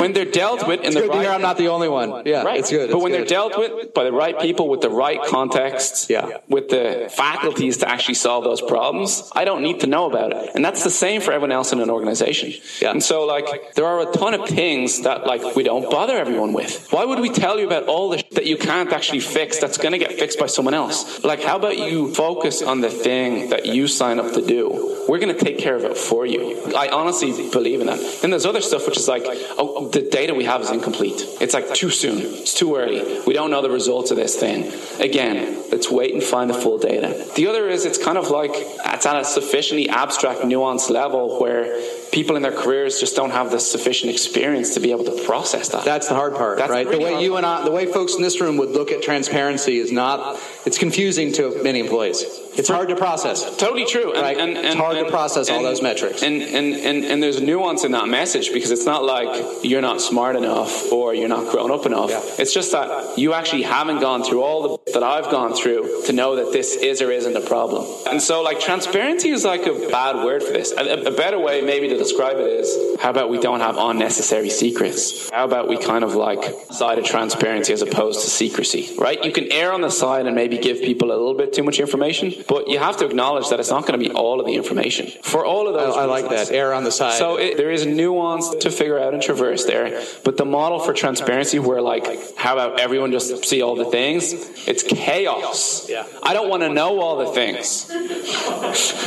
when 0.00 0.12
they're 0.12 0.24
dealt 0.24 0.66
with 0.66 0.80
in 0.80 0.86
It's 0.86 0.94
the 0.94 1.02
good 1.02 1.06
to 1.12 1.16
right 1.18 1.22
hear 1.22 1.30
I'm 1.32 1.42
not 1.42 1.56
the 1.58 1.68
only 1.68 1.88
one. 1.88 2.22
Yeah, 2.26 2.42
Right. 2.42 2.60
it's 2.60 2.70
good. 2.70 2.90
But 2.90 3.00
when 3.00 3.12
good. 3.12 3.20
they're 3.20 3.26
dealt 3.26 3.58
with 3.58 3.94
by 3.94 4.04
the 4.04 4.12
right 4.12 4.38
people 4.38 4.68
with 4.68 4.80
the 4.80 4.90
right 4.90 5.20
context, 5.22 6.10
Yeah. 6.10 6.38
with 6.48 6.68
the 6.68 7.10
faculties 7.14 7.78
to 7.78 7.88
actually 7.88 8.14
solve 8.14 8.44
those 8.44 8.60
problems, 8.60 9.30
I 9.34 9.44
don't 9.44 9.62
need 9.62 9.80
to 9.80 9.86
know 9.86 10.06
about 10.06 10.32
it. 10.32 10.50
And 10.54 10.64
that's 10.64 10.84
the 10.84 10.90
same 10.90 11.20
for 11.20 11.32
everyone 11.32 11.52
else 11.52 11.72
in 11.72 11.80
an 11.80 11.90
organization. 11.90 12.52
Yeah. 12.80 12.90
And 12.90 13.02
so 13.02 13.24
like 13.24 13.74
there 13.74 13.86
are 13.86 14.00
a 14.08 14.12
ton 14.12 14.34
of 14.34 14.48
things 14.48 15.02
that 15.02 15.26
like 15.26 15.33
we 15.56 15.62
don't 15.62 15.90
bother 15.90 16.16
everyone 16.16 16.52
with. 16.52 16.88
Why 16.90 17.04
would 17.04 17.20
we 17.20 17.30
tell 17.30 17.58
you 17.58 17.66
about 17.66 17.84
all 17.84 18.10
the 18.10 18.22
that 18.32 18.46
you 18.46 18.56
can't 18.56 18.92
actually 18.92 19.20
fix 19.20 19.58
that's 19.58 19.78
going 19.78 19.92
to 19.92 19.98
get 19.98 20.18
fixed 20.18 20.38
by 20.38 20.46
someone 20.46 20.74
else? 20.74 21.22
Like 21.24 21.42
how 21.42 21.56
about 21.56 21.78
you 21.78 22.12
focus 22.14 22.62
on 22.62 22.80
the 22.80 22.90
thing 22.90 23.50
that 23.50 23.66
you 23.66 23.88
sign 23.88 24.18
up 24.18 24.32
to 24.34 24.44
do? 24.44 24.94
We're 25.08 25.18
going 25.18 25.36
to 25.36 25.44
take 25.44 25.58
care 25.58 25.76
of 25.76 25.84
it 25.84 25.96
for 25.96 26.24
you. 26.24 26.72
I 26.74 26.88
honestly 26.88 27.50
believe 27.50 27.80
in 27.80 27.86
that. 27.88 28.00
Then 28.22 28.30
there's 28.30 28.46
other 28.46 28.62
stuff 28.62 28.86
which 28.86 28.96
is 28.96 29.06
like, 29.06 29.22
oh, 29.26 29.88
the 29.88 30.02
data 30.02 30.34
we 30.34 30.44
have 30.44 30.62
is 30.62 30.70
incomplete. 30.70 31.22
It's 31.40 31.52
like 31.52 31.74
too 31.74 31.90
soon. 31.90 32.18
It's 32.18 32.54
too 32.54 32.76
early. 32.76 33.20
We 33.26 33.34
don't 33.34 33.50
know 33.50 33.60
the 33.60 33.70
results 33.70 34.10
of 34.10 34.16
this 34.16 34.36
thing. 34.36 34.72
Again, 35.00 35.62
let's 35.70 35.90
wait 35.90 36.14
and 36.14 36.22
find 36.22 36.48
the 36.48 36.54
full 36.54 36.78
data. 36.78 37.30
The 37.36 37.46
other 37.48 37.68
is 37.68 37.84
it's 37.84 38.02
kind 38.02 38.16
of 38.16 38.30
like 38.30 38.52
it's 38.54 39.06
at 39.06 39.16
a 39.16 39.24
sufficiently 39.24 39.88
abstract, 39.88 40.40
nuanced 40.40 40.90
level 40.90 41.40
where 41.40 41.80
people 42.12 42.36
in 42.36 42.42
their 42.42 42.52
careers 42.52 43.00
just 43.00 43.16
don't 43.16 43.30
have 43.30 43.50
the 43.50 43.58
sufficient 43.58 44.10
experience 44.10 44.74
to 44.74 44.80
be 44.80 44.92
able 44.92 45.04
to 45.04 45.13
process 45.26 45.68
that. 45.70 45.84
That's 45.84 46.08
the 46.08 46.14
hard 46.14 46.34
part, 46.34 46.58
That's 46.58 46.70
right? 46.70 46.86
really 46.86 47.04
the 47.04 47.14
way 47.16 47.22
you 47.22 47.36
and 47.36 47.46
I, 47.46 47.64
the 47.64 47.70
way 47.70 47.86
folks 47.86 48.14
in 48.14 48.22
this 48.22 48.40
room 48.40 48.56
would 48.58 48.70
look 48.70 48.90
at 48.90 49.02
transparency 49.02 49.78
is 49.78 49.92
not. 49.92 50.38
It's 50.66 50.78
confusing 50.78 51.32
to 51.34 51.62
many 51.62 51.80
employees. 51.80 52.24
It's 52.56 52.68
hard 52.68 52.88
to 52.90 52.96
process. 52.96 53.56
Totally 53.56 53.84
true. 53.84 54.12
And, 54.12 54.22
Right. 54.22 54.38
and, 54.38 54.56
and, 54.56 54.66
It's 54.66 54.76
hard 54.76 54.96
to 54.96 55.10
process 55.10 55.50
all 55.50 55.62
those 55.62 55.82
metrics. 55.82 56.22
And, 56.22 56.40
and, 56.40 56.74
and, 56.74 57.04
and 57.04 57.22
there's 57.22 57.40
nuance 57.40 57.84
in 57.84 57.92
that 57.92 58.06
message 58.08 58.52
because 58.52 58.70
it's 58.70 58.86
not 58.86 59.04
like 59.04 59.64
you're 59.64 59.82
not 59.82 60.00
smart 60.00 60.36
enough 60.36 60.92
or 60.92 61.14
you're 61.14 61.28
not 61.28 61.50
grown 61.50 61.70
up 61.72 61.84
enough. 61.84 62.10
Yeah. 62.10 62.20
It's 62.38 62.54
just 62.54 62.70
that 62.72 63.18
you 63.18 63.34
actually 63.34 63.62
haven't 63.62 64.00
gone 64.00 64.22
through 64.22 64.42
all 64.42 64.78
the, 64.84 64.92
that 64.92 65.02
I've 65.02 65.30
gone 65.30 65.54
through 65.54 66.02
to 66.06 66.12
know 66.12 66.36
that 66.36 66.52
this 66.52 66.76
is 66.76 67.02
or 67.02 67.10
isn't 67.10 67.36
a 67.36 67.40
problem. 67.40 67.86
And 68.08 68.22
so 68.22 68.42
like 68.42 68.60
transparency 68.60 69.30
is 69.30 69.44
like 69.44 69.66
a 69.66 69.88
bad 69.90 70.24
word 70.24 70.42
for 70.42 70.52
this. 70.52 70.72
A, 70.72 71.06
a 71.06 71.10
better 71.10 71.38
way 71.40 71.60
maybe 71.60 71.88
to 71.88 71.96
describe 71.98 72.36
it 72.36 72.46
is 72.46 73.00
how 73.00 73.10
about 73.10 73.28
we 73.30 73.40
don't 73.40 73.60
have 73.60 73.76
unnecessary 73.76 74.48
secrets? 74.48 75.03
How 75.30 75.44
about 75.44 75.68
we 75.68 75.76
kind 75.76 76.04
of 76.04 76.14
like 76.14 76.42
side 76.70 76.98
of 76.98 77.04
transparency 77.04 77.72
as 77.72 77.82
opposed 77.82 78.20
to 78.22 78.30
secrecy, 78.30 78.94
right? 78.98 79.22
You 79.24 79.32
can 79.32 79.50
err 79.52 79.72
on 79.72 79.80
the 79.80 79.90
side 79.90 80.26
and 80.26 80.34
maybe 80.34 80.58
give 80.58 80.78
people 80.80 81.08
a 81.10 81.16
little 81.16 81.34
bit 81.34 81.52
too 81.52 81.62
much 81.62 81.78
information, 81.80 82.32
but 82.48 82.68
you 82.68 82.78
have 82.78 82.96
to 82.98 83.06
acknowledge 83.06 83.48
that 83.50 83.60
it's 83.60 83.70
not 83.70 83.86
going 83.86 83.98
to 84.00 84.08
be 84.08 84.12
all 84.14 84.40
of 84.40 84.46
the 84.46 84.54
information. 84.54 85.06
For 85.22 85.44
all 85.44 85.68
of 85.68 85.74
I, 85.76 85.78
those 85.84 85.96
I 85.96 86.04
like 86.04 86.28
that. 86.30 86.50
Err 86.50 86.72
on 86.74 86.84
the 86.84 86.92
side. 86.92 87.18
so 87.18 87.36
it, 87.36 87.56
there 87.56 87.70
is 87.70 87.84
nuance 87.86 88.54
to 88.56 88.70
figure 88.70 88.98
out 88.98 89.14
and 89.14 89.22
traverse 89.22 89.64
there, 89.64 90.02
but 90.24 90.36
the 90.36 90.44
model 90.44 90.78
for 90.78 90.92
transparency, 90.92 91.58
where 91.58 91.80
like, 91.80 92.36
how 92.36 92.52
about 92.54 92.80
everyone 92.80 93.10
just 93.12 93.44
see 93.44 93.62
all 93.62 93.74
the 93.76 93.84
things? 93.86 94.32
It's 94.68 94.82
chaos. 94.82 95.88
Yeah. 95.88 96.06
I 96.22 96.32
don't 96.34 96.48
want 96.48 96.62
to 96.62 96.68
know 96.68 97.00
all 97.00 97.16
the 97.18 97.32
things. 97.32 97.90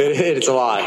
It- 0.00 0.38
it's 0.38 0.48
a 0.48 0.52
lot. 0.54 0.80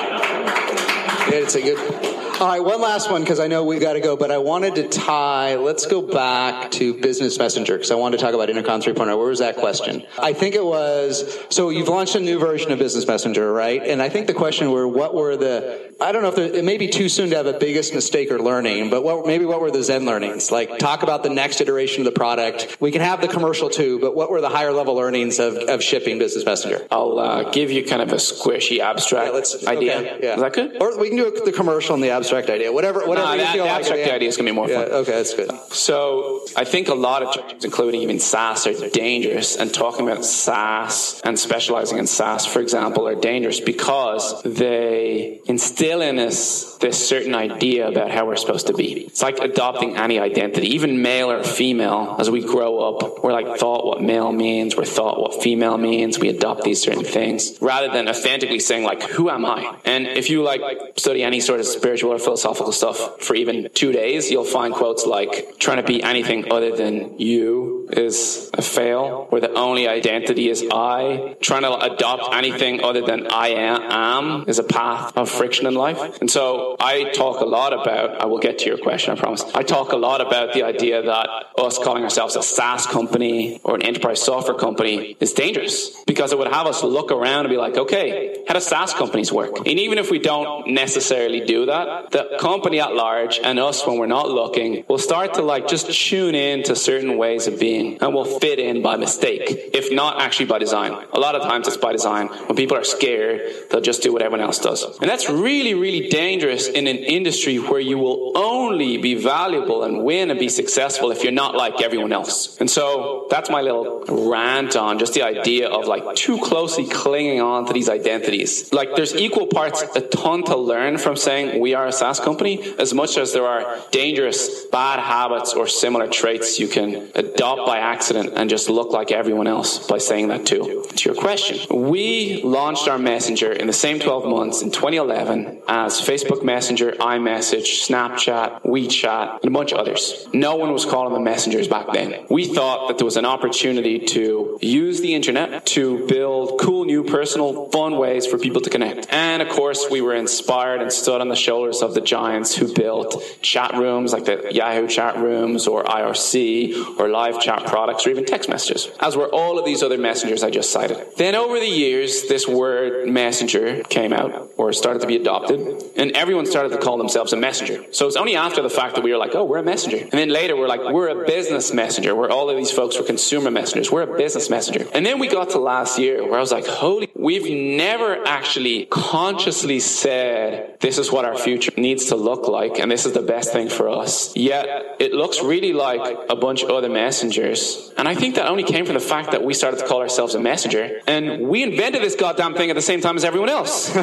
It's 1.31 1.55
a 1.55 1.61
good. 1.61 2.12
All 2.39 2.47
right, 2.49 2.59
one 2.63 2.81
last 2.81 3.11
one 3.11 3.21
because 3.21 3.39
I 3.39 3.47
know 3.47 3.63
we've 3.63 3.79
got 3.79 3.93
to 3.93 3.99
go, 4.01 4.17
but 4.17 4.31
I 4.31 4.39
wanted 4.39 4.75
to 4.75 4.87
tie. 4.89 5.55
Let's 5.55 5.85
go 5.85 6.01
back 6.01 6.71
to 6.71 6.99
Business 6.99 7.37
Messenger 7.37 7.75
because 7.75 7.91
I 7.91 7.95
wanted 7.95 8.17
to 8.17 8.23
talk 8.25 8.33
about 8.33 8.49
Intercom 8.49 8.81
3.0. 8.81 8.97
Where 9.05 9.15
was 9.17 9.39
that 9.39 9.55
question? 9.55 10.03
I 10.19 10.33
think 10.33 10.55
it 10.55 10.65
was. 10.65 11.39
So 11.49 11.69
you've 11.69 11.87
launched 11.87 12.15
a 12.15 12.19
new 12.19 12.39
version 12.39 12.71
of 12.71 12.79
Business 12.79 13.07
Messenger, 13.07 13.53
right? 13.53 13.81
And 13.83 14.01
I 14.01 14.09
think 14.09 14.27
the 14.27 14.33
question 14.33 14.71
were, 14.71 14.87
what 14.87 15.13
were 15.13 15.37
the? 15.37 15.93
I 16.01 16.11
don't 16.11 16.23
know 16.23 16.29
if 16.29 16.35
there, 16.35 16.51
it 16.51 16.65
may 16.65 16.77
be 16.77 16.89
too 16.89 17.07
soon 17.07 17.29
to 17.29 17.37
have 17.37 17.45
a 17.45 17.53
biggest 17.57 17.93
mistake 17.93 18.31
or 18.31 18.39
learning, 18.39 18.89
but 18.89 19.03
what, 19.03 19.25
maybe 19.27 19.45
what 19.45 19.61
were 19.61 19.71
the 19.71 19.83
Zen 19.83 20.05
learnings? 20.05 20.51
Like 20.51 20.79
talk 20.79 21.03
about 21.03 21.21
the 21.23 21.29
next 21.29 21.61
iteration 21.61 22.01
of 22.01 22.05
the 22.05 22.19
product. 22.19 22.77
We 22.81 22.91
can 22.91 23.01
have 23.01 23.21
the 23.21 23.27
commercial 23.27 23.69
too, 23.69 23.99
but 23.99 24.15
what 24.15 24.31
were 24.31 24.41
the 24.41 24.49
higher 24.49 24.73
level 24.73 24.95
learnings 24.95 25.39
of, 25.39 25.55
of 25.55 25.81
shipping 25.83 26.17
Business 26.17 26.43
Messenger? 26.43 26.87
I'll 26.91 27.19
uh, 27.19 27.51
give 27.51 27.69
you 27.71 27.85
kind 27.85 28.01
of 28.01 28.11
a 28.11 28.15
squishy 28.15 28.79
abstract 28.79 29.55
Yeah, 29.61 29.69
idea. 29.69 29.97
okay, 29.97 30.19
yeah. 30.23 30.33
Is 30.35 30.41
that 30.41 30.53
good? 30.53 30.81
Or 30.81 30.99
we 30.99 31.09
can 31.09 31.17
do 31.17 31.31
the 31.45 31.51
commercial 31.51 31.93
and 31.93 32.03
the 32.03 32.09
abstract 32.09 32.22
idea. 32.31 32.71
Whatever, 32.71 33.05
whatever 33.05 33.35
that- 33.37 33.53
the 33.55 33.61
like. 33.61 33.69
abstract 33.71 34.09
idea 34.09 34.29
is 34.29 34.37
gonna 34.37 34.49
be 34.51 34.55
more 34.55 34.69
Yeah, 34.69 34.83
fun. 34.83 34.91
okay, 35.01 35.11
that's 35.11 35.33
good. 35.33 35.51
So 35.71 36.41
I 36.55 36.63
think 36.63 36.87
a 36.89 36.93
lot 36.95 37.23
of 37.23 37.33
jobs, 37.33 37.65
including 37.65 38.01
even 38.01 38.19
SaaS, 38.19 38.65
are 38.67 38.73
dangerous. 38.89 39.55
And 39.55 39.73
talking 39.73 40.07
about 40.07 40.23
SaaS 40.23 41.19
and 41.23 41.37
specializing 41.37 41.97
in 41.97 42.07
SaaS, 42.07 42.45
for 42.45 42.59
example, 42.61 43.07
are 43.07 43.15
dangerous 43.15 43.59
because 43.59 44.41
they 44.43 45.39
instill 45.45 46.01
in 46.01 46.19
us 46.19 46.77
this 46.79 46.97
certain 47.07 47.33
idea 47.35 47.87
about 47.87 48.11
how 48.11 48.25
we're 48.25 48.35
supposed 48.35 48.67
to 48.67 48.73
be. 48.73 49.03
It's 49.07 49.21
like 49.21 49.39
adopting 49.39 49.95
any 49.97 50.19
identity, 50.19 50.67
even 50.75 51.01
male 51.01 51.31
or 51.31 51.43
female. 51.43 52.15
As 52.19 52.29
we 52.29 52.41
grow 52.41 52.79
up, 52.79 53.23
we're 53.23 53.31
like 53.31 53.57
taught 53.57 53.85
what 53.85 54.01
male 54.01 54.31
means, 54.31 54.75
we're 54.75 54.85
taught 54.85 55.19
what 55.19 55.41
female 55.41 55.77
means. 55.77 56.19
We 56.19 56.29
adopt 56.29 56.63
these 56.63 56.81
certain 56.81 57.03
things 57.05 57.57
rather 57.61 57.87
than 57.89 58.07
authentically 58.09 58.59
saying 58.59 58.83
like, 58.83 59.01
"Who 59.03 59.29
am 59.29 59.45
I?" 59.45 59.75
And 59.85 60.07
if 60.07 60.29
you 60.29 60.43
like 60.43 60.61
study 60.97 61.23
any 61.23 61.39
sort 61.39 61.59
of 61.59 61.65
spiritual 61.65 62.12
or 62.13 62.19
philosophical 62.19 62.71
stuff 62.71 63.21
for 63.21 63.35
even 63.35 63.69
two 63.73 63.91
days, 63.91 64.31
you'll 64.31 64.43
find 64.43 64.73
quotes 64.73 65.05
like, 65.05 65.57
"Trying 65.59 65.77
to 65.77 65.83
be 65.83 66.01
anything 66.03 66.51
other 66.51 66.71
than 66.75 67.19
you 67.19 67.87
is 67.91 68.49
a 68.53 68.61
fail," 68.61 69.27
or 69.31 69.39
"The 69.39 69.53
only 69.53 69.87
identity 69.87 70.49
is 70.49 70.65
I." 70.71 71.35
Trying 71.41 71.63
to 71.63 71.73
adopt 71.89 72.33
anything 72.33 72.83
other 72.83 73.01
than 73.01 73.27
I 73.27 73.49
am 73.49 74.45
is 74.47 74.59
a 74.59 74.63
path 74.63 75.17
of 75.17 75.29
friction 75.29 75.65
in 75.67 75.75
life. 75.75 75.99
And 76.21 76.29
so 76.29 76.75
I 76.79 77.05
talk 77.05 77.41
a 77.41 77.45
lot 77.45 77.73
about. 77.73 78.21
I 78.21 78.25
will 78.25 78.39
get 78.39 78.59
to 78.59 78.65
your 78.65 78.77
question, 78.77 79.13
I 79.13 79.19
promise. 79.19 79.43
I 79.53 79.63
talk 79.63 79.91
a 79.91 79.97
lot 79.97 80.21
about 80.21 80.53
the 80.53 80.63
idea 80.63 81.01
that 81.01 81.27
us 81.57 81.77
calling 81.77 82.03
ourselves 82.03 82.35
a 82.35 82.43
SaaS 82.43 82.85
company 82.87 83.59
or 83.63 83.75
an 83.75 83.81
enterprise 83.81 84.21
software 84.21 84.57
company 84.57 85.15
is 85.19 85.33
dangerous 85.33 86.03
because 86.05 86.31
it 86.31 86.37
would 86.37 86.47
have 86.47 86.67
us 86.67 86.83
look 86.83 87.11
around 87.11 87.41
and 87.45 87.49
be 87.49 87.57
like, 87.57 87.77
okay, 87.77 88.43
how 88.47 88.53
do 88.53 88.59
SaaS 88.59 88.93
companies 88.93 89.31
work? 89.31 89.57
And 89.59 89.79
even 89.79 89.97
if 89.97 90.11
we 90.11 90.19
don't 90.19 90.67
necessarily 90.67 91.41
do 91.41 91.65
that 91.65 92.02
the 92.11 92.37
company 92.39 92.79
at 92.79 92.93
large 92.93 93.39
and 93.43 93.59
us 93.59 93.85
when 93.85 93.97
we're 93.97 94.07
not 94.07 94.29
looking 94.29 94.83
will 94.87 94.97
start 94.97 95.35
to 95.35 95.41
like 95.41 95.67
just 95.67 95.91
tune 95.91 96.35
in 96.35 96.63
to 96.63 96.75
certain 96.75 97.17
ways 97.17 97.47
of 97.47 97.59
being 97.59 97.97
and 98.01 98.13
will 98.13 98.39
fit 98.39 98.59
in 98.59 98.81
by 98.81 98.97
mistake, 98.97 99.43
if 99.73 99.91
not 99.91 100.21
actually 100.21 100.45
by 100.45 100.59
design. 100.59 100.91
A 101.13 101.19
lot 101.19 101.35
of 101.35 101.43
times 101.43 101.67
it's 101.67 101.77
by 101.77 101.91
design. 101.91 102.27
When 102.27 102.55
people 102.55 102.77
are 102.77 102.83
scared, 102.83 103.41
they'll 103.69 103.81
just 103.81 104.03
do 104.03 104.13
what 104.13 104.21
everyone 104.21 104.45
else 104.45 104.59
does. 104.59 104.83
And 104.99 105.09
that's 105.09 105.29
really, 105.29 105.73
really 105.73 106.09
dangerous 106.09 106.67
in 106.67 106.87
an 106.87 106.97
industry 106.97 107.57
where 107.57 107.79
you 107.79 107.97
will 107.97 108.37
only 108.37 108.97
be 108.97 109.15
valuable 109.15 109.83
and 109.83 110.03
win 110.03 110.29
and 110.29 110.39
be 110.39 110.49
successful 110.49 111.11
if 111.11 111.23
you're 111.23 111.31
not 111.31 111.55
like 111.55 111.81
everyone 111.81 112.11
else. 112.11 112.57
And 112.59 112.69
so 112.69 113.27
that's 113.29 113.49
my 113.49 113.61
little 113.61 114.03
rant 114.29 114.75
on 114.75 114.99
just 114.99 115.13
the 115.13 115.23
idea 115.23 115.69
of 115.69 115.87
like 115.87 116.15
too 116.15 116.37
closely 116.39 116.87
clinging 116.87 117.41
on 117.41 117.65
to 117.67 117.73
these 117.73 117.89
identities. 117.89 118.71
Like 118.73 118.95
there's 118.95 119.15
equal 119.15 119.47
parts 119.47 119.83
a 119.95 120.01
ton 120.01 120.43
to 120.45 120.57
learn 120.57 120.97
from 120.97 121.15
saying 121.15 121.59
we 121.59 121.73
are 121.73 121.91
SaaS 121.93 122.19
company 122.19 122.73
as 122.77 122.93
much 122.93 123.17
as 123.17 123.33
there 123.33 123.45
are 123.45 123.79
dangerous 123.91 124.65
bad 124.65 124.99
habits 124.99 125.53
or 125.53 125.67
similar 125.67 126.07
traits 126.07 126.59
you 126.59 126.67
can 126.67 127.11
adopt 127.15 127.65
by 127.65 127.77
accident 127.79 128.33
and 128.35 128.49
just 128.49 128.69
look 128.69 128.91
like 128.91 129.11
everyone 129.11 129.47
else 129.47 129.87
by 129.87 129.97
saying 129.97 130.29
that 130.29 130.45
too. 130.45 130.83
To 130.95 131.09
your 131.09 131.19
question, 131.19 131.57
we 131.91 132.41
launched 132.43 132.87
our 132.87 132.97
messenger 132.97 133.51
in 133.51 133.67
the 133.67 133.73
same 133.73 133.99
12 133.99 134.25
months 134.25 134.61
in 134.61 134.71
2011 134.71 135.63
as 135.67 135.99
Facebook 136.01 136.43
Messenger, 136.43 136.93
iMessage, 136.93 137.87
Snapchat, 137.87 138.63
WeChat, 138.63 139.39
and 139.41 139.45
a 139.45 139.51
bunch 139.51 139.71
of 139.71 139.79
others. 139.79 140.27
No 140.33 140.55
one 140.55 140.71
was 140.71 140.85
calling 140.85 141.13
them 141.13 141.23
messengers 141.23 141.67
back 141.67 141.91
then. 141.93 142.25
We 142.29 142.45
thought 142.53 142.87
that 142.87 142.97
there 142.97 143.05
was 143.05 143.17
an 143.17 143.25
opportunity 143.25 143.99
to 143.99 144.57
use 144.61 145.01
the 145.01 145.13
internet 145.15 145.65
to 145.67 146.05
build 146.07 146.59
cool, 146.59 146.85
new, 146.85 147.03
personal, 147.03 147.69
fun 147.69 147.97
ways 147.97 148.25
for 148.25 148.37
people 148.37 148.61
to 148.61 148.69
connect. 148.69 149.11
And 149.11 149.41
of 149.41 149.49
course, 149.49 149.87
we 149.89 150.01
were 150.01 150.15
inspired 150.15 150.81
and 150.81 150.91
stood 150.91 151.21
on 151.21 151.29
the 151.29 151.35
shoulders 151.35 151.81
of 151.83 151.93
the 151.93 152.01
giants 152.01 152.55
who 152.55 152.73
built 152.73 153.21
chat 153.41 153.73
rooms 153.75 154.13
like 154.13 154.25
the 154.25 154.49
Yahoo 154.51 154.87
chat 154.87 155.17
rooms 155.17 155.67
or 155.67 155.83
IRC 155.83 156.99
or 156.99 157.09
live 157.09 157.39
chat 157.39 157.67
products 157.67 158.07
or 158.07 158.09
even 158.09 158.25
text 158.25 158.49
messages, 158.49 158.89
as 158.99 159.15
were 159.15 159.27
all 159.27 159.59
of 159.59 159.65
these 159.65 159.83
other 159.83 159.97
messengers 159.97 160.43
I 160.43 160.49
just 160.49 160.71
cited. 160.71 160.97
Then 161.17 161.35
over 161.35 161.59
the 161.59 161.67
years, 161.67 162.27
this 162.27 162.47
word 162.47 163.07
messenger 163.07 163.83
came 163.83 164.13
out 164.13 164.51
or 164.57 164.73
started 164.73 164.99
to 165.01 165.07
be 165.07 165.15
adopted, 165.15 165.59
and 165.97 166.11
everyone 166.11 166.45
started 166.45 166.69
to 166.69 166.77
call 166.77 166.97
themselves 166.97 167.33
a 167.33 167.37
messenger. 167.37 167.83
So 167.91 168.07
it's 168.07 168.15
only 168.15 168.35
after 168.35 168.61
the 168.61 168.69
fact 168.69 168.95
that 168.95 169.03
we 169.03 169.11
were 169.11 169.17
like, 169.17 169.35
oh, 169.35 169.43
we're 169.43 169.59
a 169.59 169.63
messenger. 169.63 169.97
And 169.97 170.11
then 170.11 170.29
later 170.29 170.55
we're 170.55 170.67
like, 170.67 170.81
we're 170.81 171.09
a 171.09 171.25
business 171.25 171.73
messenger, 171.73 172.15
where 172.15 172.31
all 172.31 172.49
of 172.49 172.57
these 172.57 172.71
folks 172.71 172.97
were 172.97 173.05
consumer 173.05 173.51
messengers. 173.51 173.91
We're 173.91 174.03
a 174.03 174.17
business 174.17 174.49
messenger. 174.49 174.87
And 174.93 175.05
then 175.05 175.19
we 175.19 175.27
got 175.27 175.51
to 175.51 175.59
last 175.59 175.99
year 175.99 176.23
where 176.23 176.37
I 176.37 176.39
was 176.39 176.51
like, 176.51 176.65
holy, 176.65 177.11
we've 177.23 177.49
never 177.49 178.27
actually 178.27 178.85
consciously 178.87 179.79
said, 179.79 180.77
this 180.81 180.97
is 180.97 181.09
what 181.09 181.23
our 181.23 181.37
future 181.37 181.71
needs 181.77 182.07
to 182.07 182.17
look 182.17 182.49
like, 182.49 182.79
and 182.79 182.91
this 182.91 183.05
is 183.05 183.13
the 183.13 183.21
best 183.21 183.53
thing 183.53 183.69
for 183.69 183.87
us. 183.87 184.35
Yet 184.35 184.97
it 184.99 185.13
looks 185.13 185.41
really 185.41 185.71
like 185.71 186.01
a 186.29 186.35
bunch 186.35 186.63
of 186.63 186.69
other 186.69 186.89
messengers. 186.89 187.93
And 187.97 188.09
I 188.09 188.15
think 188.15 188.35
that 188.35 188.47
only 188.47 188.63
came 188.63 188.85
from 188.85 188.95
the 188.95 188.99
fact 188.99 189.31
that 189.31 189.41
we 189.41 189.53
started 189.53 189.79
to 189.79 189.87
call 189.87 190.01
ourselves 190.01 190.35
a 190.35 190.39
messenger, 190.39 190.99
and 191.07 191.47
we 191.47 191.63
invented 191.63 192.01
this 192.01 192.15
goddamn 192.15 192.55
thing 192.55 192.69
at 192.69 192.75
the 192.75 192.81
same 192.81 192.99
time 192.99 193.15
as 193.15 193.23
everyone 193.23 193.49
else. 193.49 193.85
so 193.93 194.01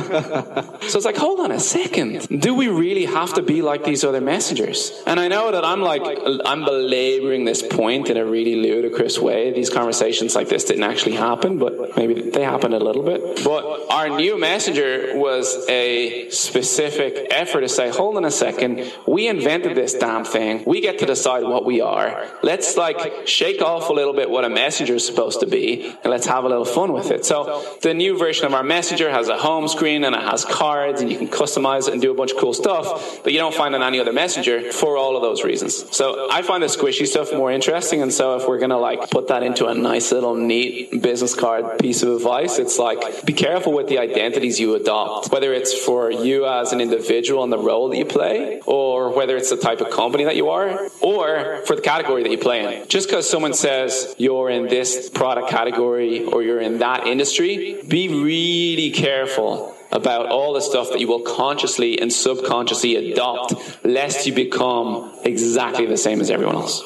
it's 0.80 1.04
like, 1.04 1.18
hold 1.18 1.40
on 1.40 1.52
a 1.52 1.60
second. 1.60 2.26
Do 2.40 2.54
we 2.54 2.68
really 2.68 3.04
have 3.04 3.34
to 3.34 3.42
be 3.42 3.60
like 3.60 3.84
these 3.84 4.02
other 4.02 4.22
messengers? 4.22 5.02
And 5.06 5.20
I 5.20 5.28
know 5.28 5.52
that 5.52 5.64
I'm 5.64 5.82
like, 5.82 6.02
I'm 6.46 6.64
belaboring 6.64 7.44
this 7.44 7.60
point 7.62 8.08
in 8.08 8.16
a 8.16 8.24
really 8.24 8.56
ludicrous 8.56 9.18
way. 9.18 9.52
These 9.52 9.68
conversations 9.68 10.34
like 10.34 10.48
this 10.48 10.64
didn't 10.64 10.84
actually 10.84 11.16
happen, 11.16 11.58
but 11.58 11.98
maybe 11.98 12.30
they 12.30 12.42
happened 12.42 12.72
a 12.72 12.78
little 12.78 13.02
bit. 13.02 13.09
But 13.44 13.86
our 13.90 14.08
new 14.08 14.38
messenger 14.38 15.12
was 15.16 15.66
a 15.68 16.30
specific 16.30 17.26
effort 17.30 17.60
to 17.62 17.68
say, 17.68 17.90
hold 17.90 18.16
on 18.16 18.24
a 18.24 18.30
second, 18.30 18.92
we 19.06 19.28
invented 19.28 19.76
this 19.76 19.94
damn 19.94 20.24
thing. 20.24 20.64
We 20.66 20.80
get 20.80 20.98
to 21.00 21.06
decide 21.06 21.42
what 21.44 21.64
we 21.64 21.80
are. 21.80 22.28
Let's 22.42 22.76
like 22.76 23.26
shake 23.26 23.62
off 23.62 23.88
a 23.88 23.92
little 23.92 24.12
bit 24.12 24.30
what 24.30 24.44
a 24.44 24.48
messenger 24.48 24.94
is 24.94 25.06
supposed 25.06 25.40
to 25.40 25.46
be, 25.46 25.96
and 26.02 26.10
let's 26.10 26.26
have 26.26 26.44
a 26.44 26.48
little 26.48 26.64
fun 26.64 26.92
with 26.92 27.10
it. 27.10 27.24
So 27.24 27.62
the 27.82 27.94
new 27.94 28.18
version 28.18 28.46
of 28.46 28.54
our 28.54 28.62
messenger 28.62 29.10
has 29.10 29.28
a 29.28 29.38
home 29.38 29.68
screen 29.68 30.04
and 30.04 30.14
it 30.14 30.22
has 30.22 30.44
cards, 30.44 31.00
and 31.00 31.10
you 31.10 31.18
can 31.18 31.28
customize 31.28 31.88
it 31.88 31.92
and 31.92 32.02
do 32.02 32.10
a 32.10 32.14
bunch 32.14 32.32
of 32.32 32.38
cool 32.38 32.54
stuff 32.54 33.22
that 33.22 33.32
you 33.32 33.38
don't 33.38 33.54
find 33.54 33.74
on 33.74 33.82
any 33.82 34.00
other 34.00 34.12
messenger 34.12 34.72
for 34.72 34.96
all 34.96 35.16
of 35.16 35.22
those 35.22 35.44
reasons. 35.44 35.84
So 35.96 36.28
I 36.30 36.42
find 36.42 36.62
the 36.62 36.68
squishy 36.68 37.06
stuff 37.06 37.32
more 37.32 37.50
interesting, 37.50 38.02
and 38.02 38.12
so 38.12 38.36
if 38.36 38.46
we're 38.46 38.58
gonna 38.58 38.78
like 38.78 39.10
put 39.10 39.28
that 39.28 39.42
into 39.42 39.66
a 39.66 39.74
nice 39.74 40.12
little 40.12 40.34
neat 40.34 41.02
business 41.02 41.34
card 41.34 41.78
piece 41.78 42.02
of 42.02 42.10
advice, 42.10 42.58
it's 42.58 42.78
like 42.78 42.99
be 43.24 43.32
careful 43.32 43.72
with 43.72 43.88
the 43.88 43.98
identities 43.98 44.58
you 44.58 44.74
adopt, 44.74 45.32
whether 45.32 45.52
it's 45.52 45.76
for 45.76 46.10
you 46.10 46.46
as 46.46 46.72
an 46.72 46.80
individual 46.80 47.44
and 47.44 47.52
the 47.52 47.58
role 47.58 47.88
that 47.88 47.96
you 47.96 48.04
play, 48.04 48.60
or 48.66 49.14
whether 49.14 49.36
it's 49.36 49.50
the 49.50 49.56
type 49.56 49.80
of 49.80 49.90
company 49.90 50.24
that 50.24 50.36
you 50.36 50.48
are, 50.48 50.88
or 51.00 51.62
for 51.66 51.76
the 51.76 51.82
category 51.82 52.22
that 52.22 52.30
you 52.30 52.38
play 52.38 52.80
in. 52.80 52.88
Just 52.88 53.08
because 53.08 53.28
someone 53.28 53.54
says 53.54 54.14
you're 54.18 54.50
in 54.50 54.68
this 54.68 55.10
product 55.10 55.48
category 55.50 56.24
or 56.24 56.42
you're 56.42 56.60
in 56.60 56.78
that 56.78 57.06
industry, 57.06 57.82
be 57.86 58.08
really 58.08 58.90
careful 58.90 59.76
about 59.92 60.26
all 60.26 60.52
the 60.52 60.60
stuff 60.60 60.90
that 60.90 61.00
you 61.00 61.08
will 61.08 61.22
consciously 61.22 62.00
and 62.00 62.12
subconsciously 62.12 63.12
adopt, 63.12 63.54
lest 63.84 64.26
you 64.26 64.32
become 64.32 65.12
exactly 65.24 65.86
the 65.86 65.96
same 65.96 66.20
as 66.20 66.30
everyone 66.30 66.54
else. 66.54 66.82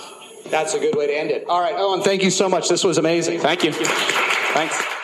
That's 0.50 0.74
a 0.74 0.78
good 0.78 0.94
way 0.94 1.06
to 1.06 1.12
end 1.18 1.30
it. 1.30 1.46
All 1.48 1.60
right, 1.60 1.74
Eoghan, 1.74 2.04
thank 2.04 2.22
you 2.22 2.30
so 2.30 2.48
much. 2.48 2.68
This 2.68 2.84
was 2.84 2.98
amazing. 2.98 3.40
Thank 3.40 3.64
you. 3.64 3.72
Thanks. 3.72 5.03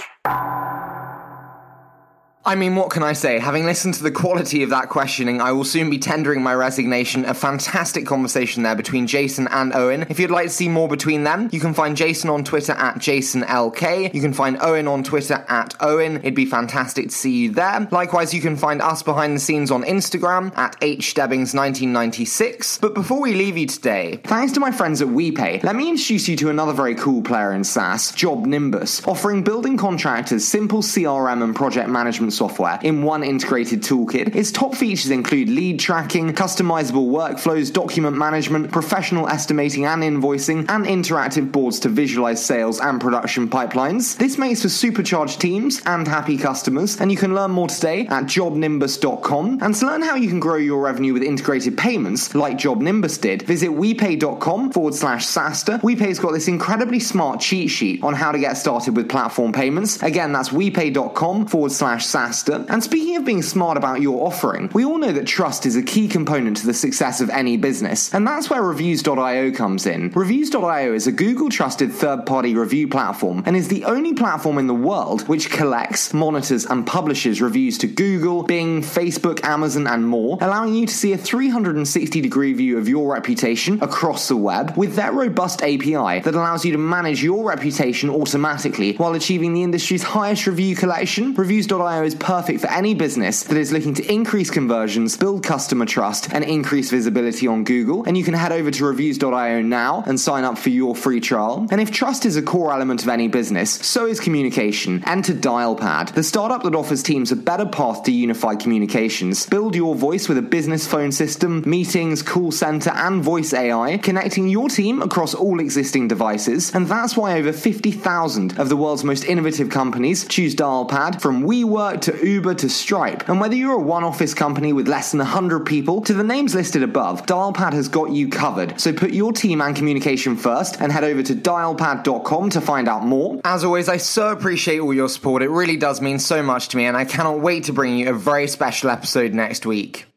I 2.42 2.54
mean, 2.54 2.74
what 2.74 2.90
can 2.90 3.02
I 3.02 3.12
say? 3.12 3.38
Having 3.38 3.66
listened 3.66 3.92
to 3.94 4.02
the 4.02 4.10
quality 4.10 4.62
of 4.62 4.70
that 4.70 4.88
questioning, 4.88 5.42
I 5.42 5.52
will 5.52 5.64
soon 5.64 5.90
be 5.90 5.98
tendering 5.98 6.42
my 6.42 6.54
resignation. 6.54 7.26
A 7.26 7.34
fantastic 7.34 8.06
conversation 8.06 8.62
there 8.62 8.74
between 8.74 9.06
Jason 9.06 9.46
and 9.48 9.72
Eoghan. 9.72 10.10
If 10.10 10.18
you'd 10.18 10.30
like 10.30 10.46
to 10.46 10.52
see 10.52 10.70
more 10.70 10.88
between 10.88 11.24
them, 11.24 11.50
you 11.52 11.60
can 11.60 11.74
find 11.74 11.98
Jason 11.98 12.30
on 12.30 12.42
Twitter 12.42 12.72
at 12.72 12.96
JasonLK. 12.96 14.14
You 14.14 14.22
can 14.22 14.32
find 14.32 14.56
Eoghan 14.56 14.90
on 14.90 15.02
Twitter 15.02 15.44
at 15.48 15.74
Eoghan. 15.80 16.20
It'd 16.20 16.34
be 16.34 16.46
fantastic 16.46 17.10
to 17.10 17.14
see 17.14 17.42
you 17.42 17.50
there. 17.50 17.86
Likewise, 17.90 18.32
you 18.32 18.40
can 18.40 18.56
find 18.56 18.80
us 18.80 19.02
behind 19.02 19.36
the 19.36 19.40
scenes 19.40 19.70
on 19.70 19.82
Instagram 19.82 20.56
at 20.56 20.80
HStebbings1996. 20.80 22.80
But 22.80 22.94
before 22.94 23.20
we 23.20 23.34
leave 23.34 23.58
you 23.58 23.66
today, 23.66 24.18
thanks 24.24 24.54
to 24.54 24.60
my 24.60 24.70
friends 24.70 25.02
at 25.02 25.08
WePay, 25.08 25.62
let 25.62 25.76
me 25.76 25.90
introduce 25.90 26.26
you 26.26 26.38
to 26.38 26.48
another 26.48 26.72
very 26.72 26.94
cool 26.94 27.20
player 27.20 27.52
in 27.52 27.64
SaaS, 27.64 28.12
JobNimbus, 28.12 29.06
offering 29.06 29.44
building 29.44 29.76
contractors 29.76 30.48
simple 30.48 30.80
CRM 30.80 31.44
and 31.44 31.54
project 31.54 31.90
management 31.90 32.29
software 32.30 32.78
in 32.82 33.02
one 33.02 33.22
integrated 33.22 33.82
toolkit. 33.82 34.34
Its 34.34 34.52
top 34.52 34.74
features 34.74 35.10
include 35.10 35.48
lead 35.48 35.78
tracking, 35.80 36.32
customizable 36.32 37.10
workflows, 37.10 37.72
document 37.72 38.16
management, 38.16 38.70
professional 38.70 39.28
estimating 39.28 39.84
and 39.84 40.02
invoicing, 40.02 40.68
and 40.68 40.86
interactive 40.86 41.50
boards 41.50 41.80
to 41.80 41.88
visualize 41.88 42.44
sales 42.44 42.80
and 42.80 43.00
production 43.00 43.48
pipelines. 43.48 44.16
This 44.16 44.38
makes 44.38 44.62
for 44.62 44.68
supercharged 44.68 45.40
teams 45.40 45.82
and 45.86 46.06
happy 46.06 46.36
customers, 46.36 47.00
and 47.00 47.10
you 47.10 47.16
can 47.16 47.34
learn 47.34 47.50
more 47.50 47.68
today 47.68 48.06
at 48.06 48.24
jobnimbus.com. 48.24 49.58
And 49.62 49.74
to 49.74 49.86
learn 49.86 50.02
how 50.02 50.14
you 50.16 50.28
can 50.28 50.40
grow 50.40 50.56
your 50.56 50.80
revenue 50.80 51.12
with 51.12 51.22
integrated 51.22 51.76
payments, 51.76 52.34
like 52.34 52.56
JobNimbus 52.58 53.20
did, 53.20 53.42
visit 53.42 53.70
wepay.com 53.70 54.72
forward 54.72 54.94
slash 54.94 55.26
SaaStr. 55.26 55.80
WePay's 55.80 56.18
got 56.18 56.32
this 56.32 56.48
incredibly 56.48 57.00
smart 57.00 57.40
cheat 57.40 57.70
sheet 57.70 58.02
on 58.02 58.14
how 58.14 58.32
to 58.32 58.38
get 58.38 58.54
started 58.54 58.96
with 58.96 59.08
platform 59.08 59.52
payments. 59.52 60.02
Again, 60.02 60.32
that's 60.32 60.50
wepay.com 60.50 61.46
forward 61.46 61.72
slash 61.72 62.06
SaaStr. 62.20 62.66
And 62.68 62.82
speaking 62.82 63.16
of 63.16 63.24
being 63.24 63.42
smart 63.42 63.76
about 63.76 64.00
your 64.00 64.26
offering, 64.26 64.70
we 64.74 64.84
all 64.84 64.98
know 64.98 65.12
that 65.12 65.26
trust 65.26 65.64
is 65.66 65.76
a 65.76 65.82
key 65.82 66.08
component 66.08 66.58
to 66.58 66.66
the 66.66 66.74
success 66.74 67.20
of 67.20 67.30
any 67.30 67.56
business, 67.56 68.12
and 68.12 68.26
that's 68.26 68.50
where 68.50 68.62
Reviews.io 68.62 69.52
comes 69.52 69.86
in. 69.86 70.10
Reviews.io 70.10 70.92
is 70.92 71.06
a 71.06 71.12
Google 71.12 71.48
trusted 71.48 71.92
third 71.92 72.26
party 72.26 72.54
review 72.54 72.88
platform 72.88 73.42
and 73.46 73.56
is 73.56 73.68
the 73.68 73.84
only 73.84 74.14
platform 74.14 74.58
in 74.58 74.66
the 74.66 74.74
world 74.74 75.26
which 75.28 75.50
collects, 75.50 76.12
monitors, 76.12 76.66
and 76.66 76.86
publishes 76.86 77.40
reviews 77.40 77.78
to 77.78 77.86
Google, 77.86 78.42
Bing, 78.42 78.82
Facebook, 78.82 79.42
Amazon, 79.44 79.86
and 79.86 80.06
more, 80.06 80.38
allowing 80.40 80.74
you 80.74 80.86
to 80.86 80.94
see 80.94 81.12
a 81.12 81.18
360 81.18 82.20
degree 82.20 82.52
view 82.52 82.78
of 82.78 82.88
your 82.88 83.12
reputation 83.12 83.82
across 83.82 84.28
the 84.28 84.36
web 84.36 84.76
with 84.76 84.94
their 84.94 85.12
robust 85.12 85.62
API 85.62 86.20
that 86.20 86.34
allows 86.34 86.64
you 86.64 86.72
to 86.72 86.78
manage 86.78 87.22
your 87.22 87.48
reputation 87.48 88.10
automatically 88.10 88.94
while 88.96 89.14
achieving 89.14 89.54
the 89.54 89.62
industry's 89.62 90.02
highest 90.02 90.46
review 90.46 90.76
collection. 90.76 91.34
Reviews.io 91.34 92.09
is 92.10 92.16
perfect 92.16 92.60
for 92.60 92.66
any 92.70 92.92
business 92.92 93.44
that 93.44 93.56
is 93.56 93.70
looking 93.70 93.94
to 93.94 94.12
increase 94.12 94.50
conversions, 94.50 95.16
build 95.16 95.44
customer 95.44 95.86
trust, 95.86 96.32
and 96.32 96.42
increase 96.42 96.90
visibility 96.90 97.46
on 97.46 97.62
Google. 97.62 98.02
And 98.04 98.18
you 98.18 98.24
can 98.24 98.34
head 98.34 98.50
over 98.50 98.70
to 98.72 98.84
reviews.io 98.84 99.62
now 99.62 100.02
and 100.06 100.18
sign 100.18 100.42
up 100.42 100.58
for 100.58 100.70
your 100.70 100.96
free 100.96 101.20
trial. 101.20 101.68
And 101.70 101.80
if 101.80 101.92
trust 101.92 102.26
is 102.26 102.36
a 102.36 102.42
core 102.42 102.72
element 102.72 103.04
of 103.04 103.08
any 103.08 103.28
business, 103.28 103.70
so 103.70 104.06
is 104.06 104.18
communication. 104.18 105.04
Enter 105.06 105.34
Dialpad, 105.34 106.14
the 106.14 106.24
startup 106.24 106.64
that 106.64 106.74
offers 106.74 107.02
teams 107.02 107.30
a 107.30 107.36
better 107.36 107.66
path 107.66 108.02
to 108.04 108.12
unified 108.12 108.58
communications. 108.58 109.46
Build 109.46 109.76
your 109.76 109.94
voice 109.94 110.28
with 110.28 110.38
a 110.38 110.42
business 110.42 110.88
phone 110.88 111.12
system, 111.12 111.62
meetings, 111.64 112.22
call 112.22 112.50
center, 112.50 112.90
and 112.90 113.22
voice 113.22 113.54
AI, 113.54 113.98
connecting 113.98 114.48
your 114.48 114.68
team 114.68 115.00
across 115.00 115.32
all 115.32 115.60
existing 115.60 116.08
devices. 116.08 116.74
And 116.74 116.88
that's 116.88 117.16
why 117.16 117.38
over 117.38 117.52
50,000 117.52 118.58
of 118.58 118.68
the 118.68 118.76
world's 118.76 119.04
most 119.04 119.24
innovative 119.24 119.70
companies 119.70 120.26
choose 120.26 120.56
Dialpad 120.56 121.20
from 121.20 121.44
WeWork 121.44 121.99
To 122.02 122.26
Uber 122.26 122.54
to 122.54 122.68
Stripe. 122.68 123.28
And 123.28 123.40
whether 123.40 123.54
you're 123.54 123.74
a 123.74 123.78
one 123.78 124.04
office 124.04 124.34
company 124.34 124.72
with 124.72 124.88
less 124.88 125.10
than 125.12 125.18
100 125.18 125.66
people 125.66 126.00
to 126.02 126.14
the 126.14 126.24
names 126.24 126.54
listed 126.54 126.82
above, 126.82 127.26
Dialpad 127.26 127.72
has 127.72 127.88
got 127.88 128.10
you 128.10 128.28
covered. 128.28 128.80
So 128.80 128.92
put 128.92 129.12
your 129.12 129.32
team 129.32 129.60
and 129.60 129.76
communication 129.76 130.36
first 130.36 130.80
and 130.80 130.90
head 130.90 131.04
over 131.04 131.22
to 131.22 131.34
dialpad.com 131.34 132.50
to 132.50 132.60
find 132.60 132.88
out 132.88 133.04
more. 133.04 133.40
As 133.44 133.64
always, 133.64 133.88
I 133.88 133.98
so 133.98 134.30
appreciate 134.30 134.80
all 134.80 134.94
your 134.94 135.08
support. 135.08 135.42
It 135.42 135.50
really 135.50 135.76
does 135.76 136.00
mean 136.00 136.18
so 136.18 136.42
much 136.42 136.68
to 136.68 136.76
me, 136.76 136.86
and 136.86 136.96
I 136.96 137.04
cannot 137.04 137.40
wait 137.40 137.64
to 137.64 137.72
bring 137.72 137.96
you 137.96 138.10
a 138.10 138.14
very 138.14 138.48
special 138.48 138.90
episode 138.90 139.32
next 139.32 139.66
week. 139.66 140.09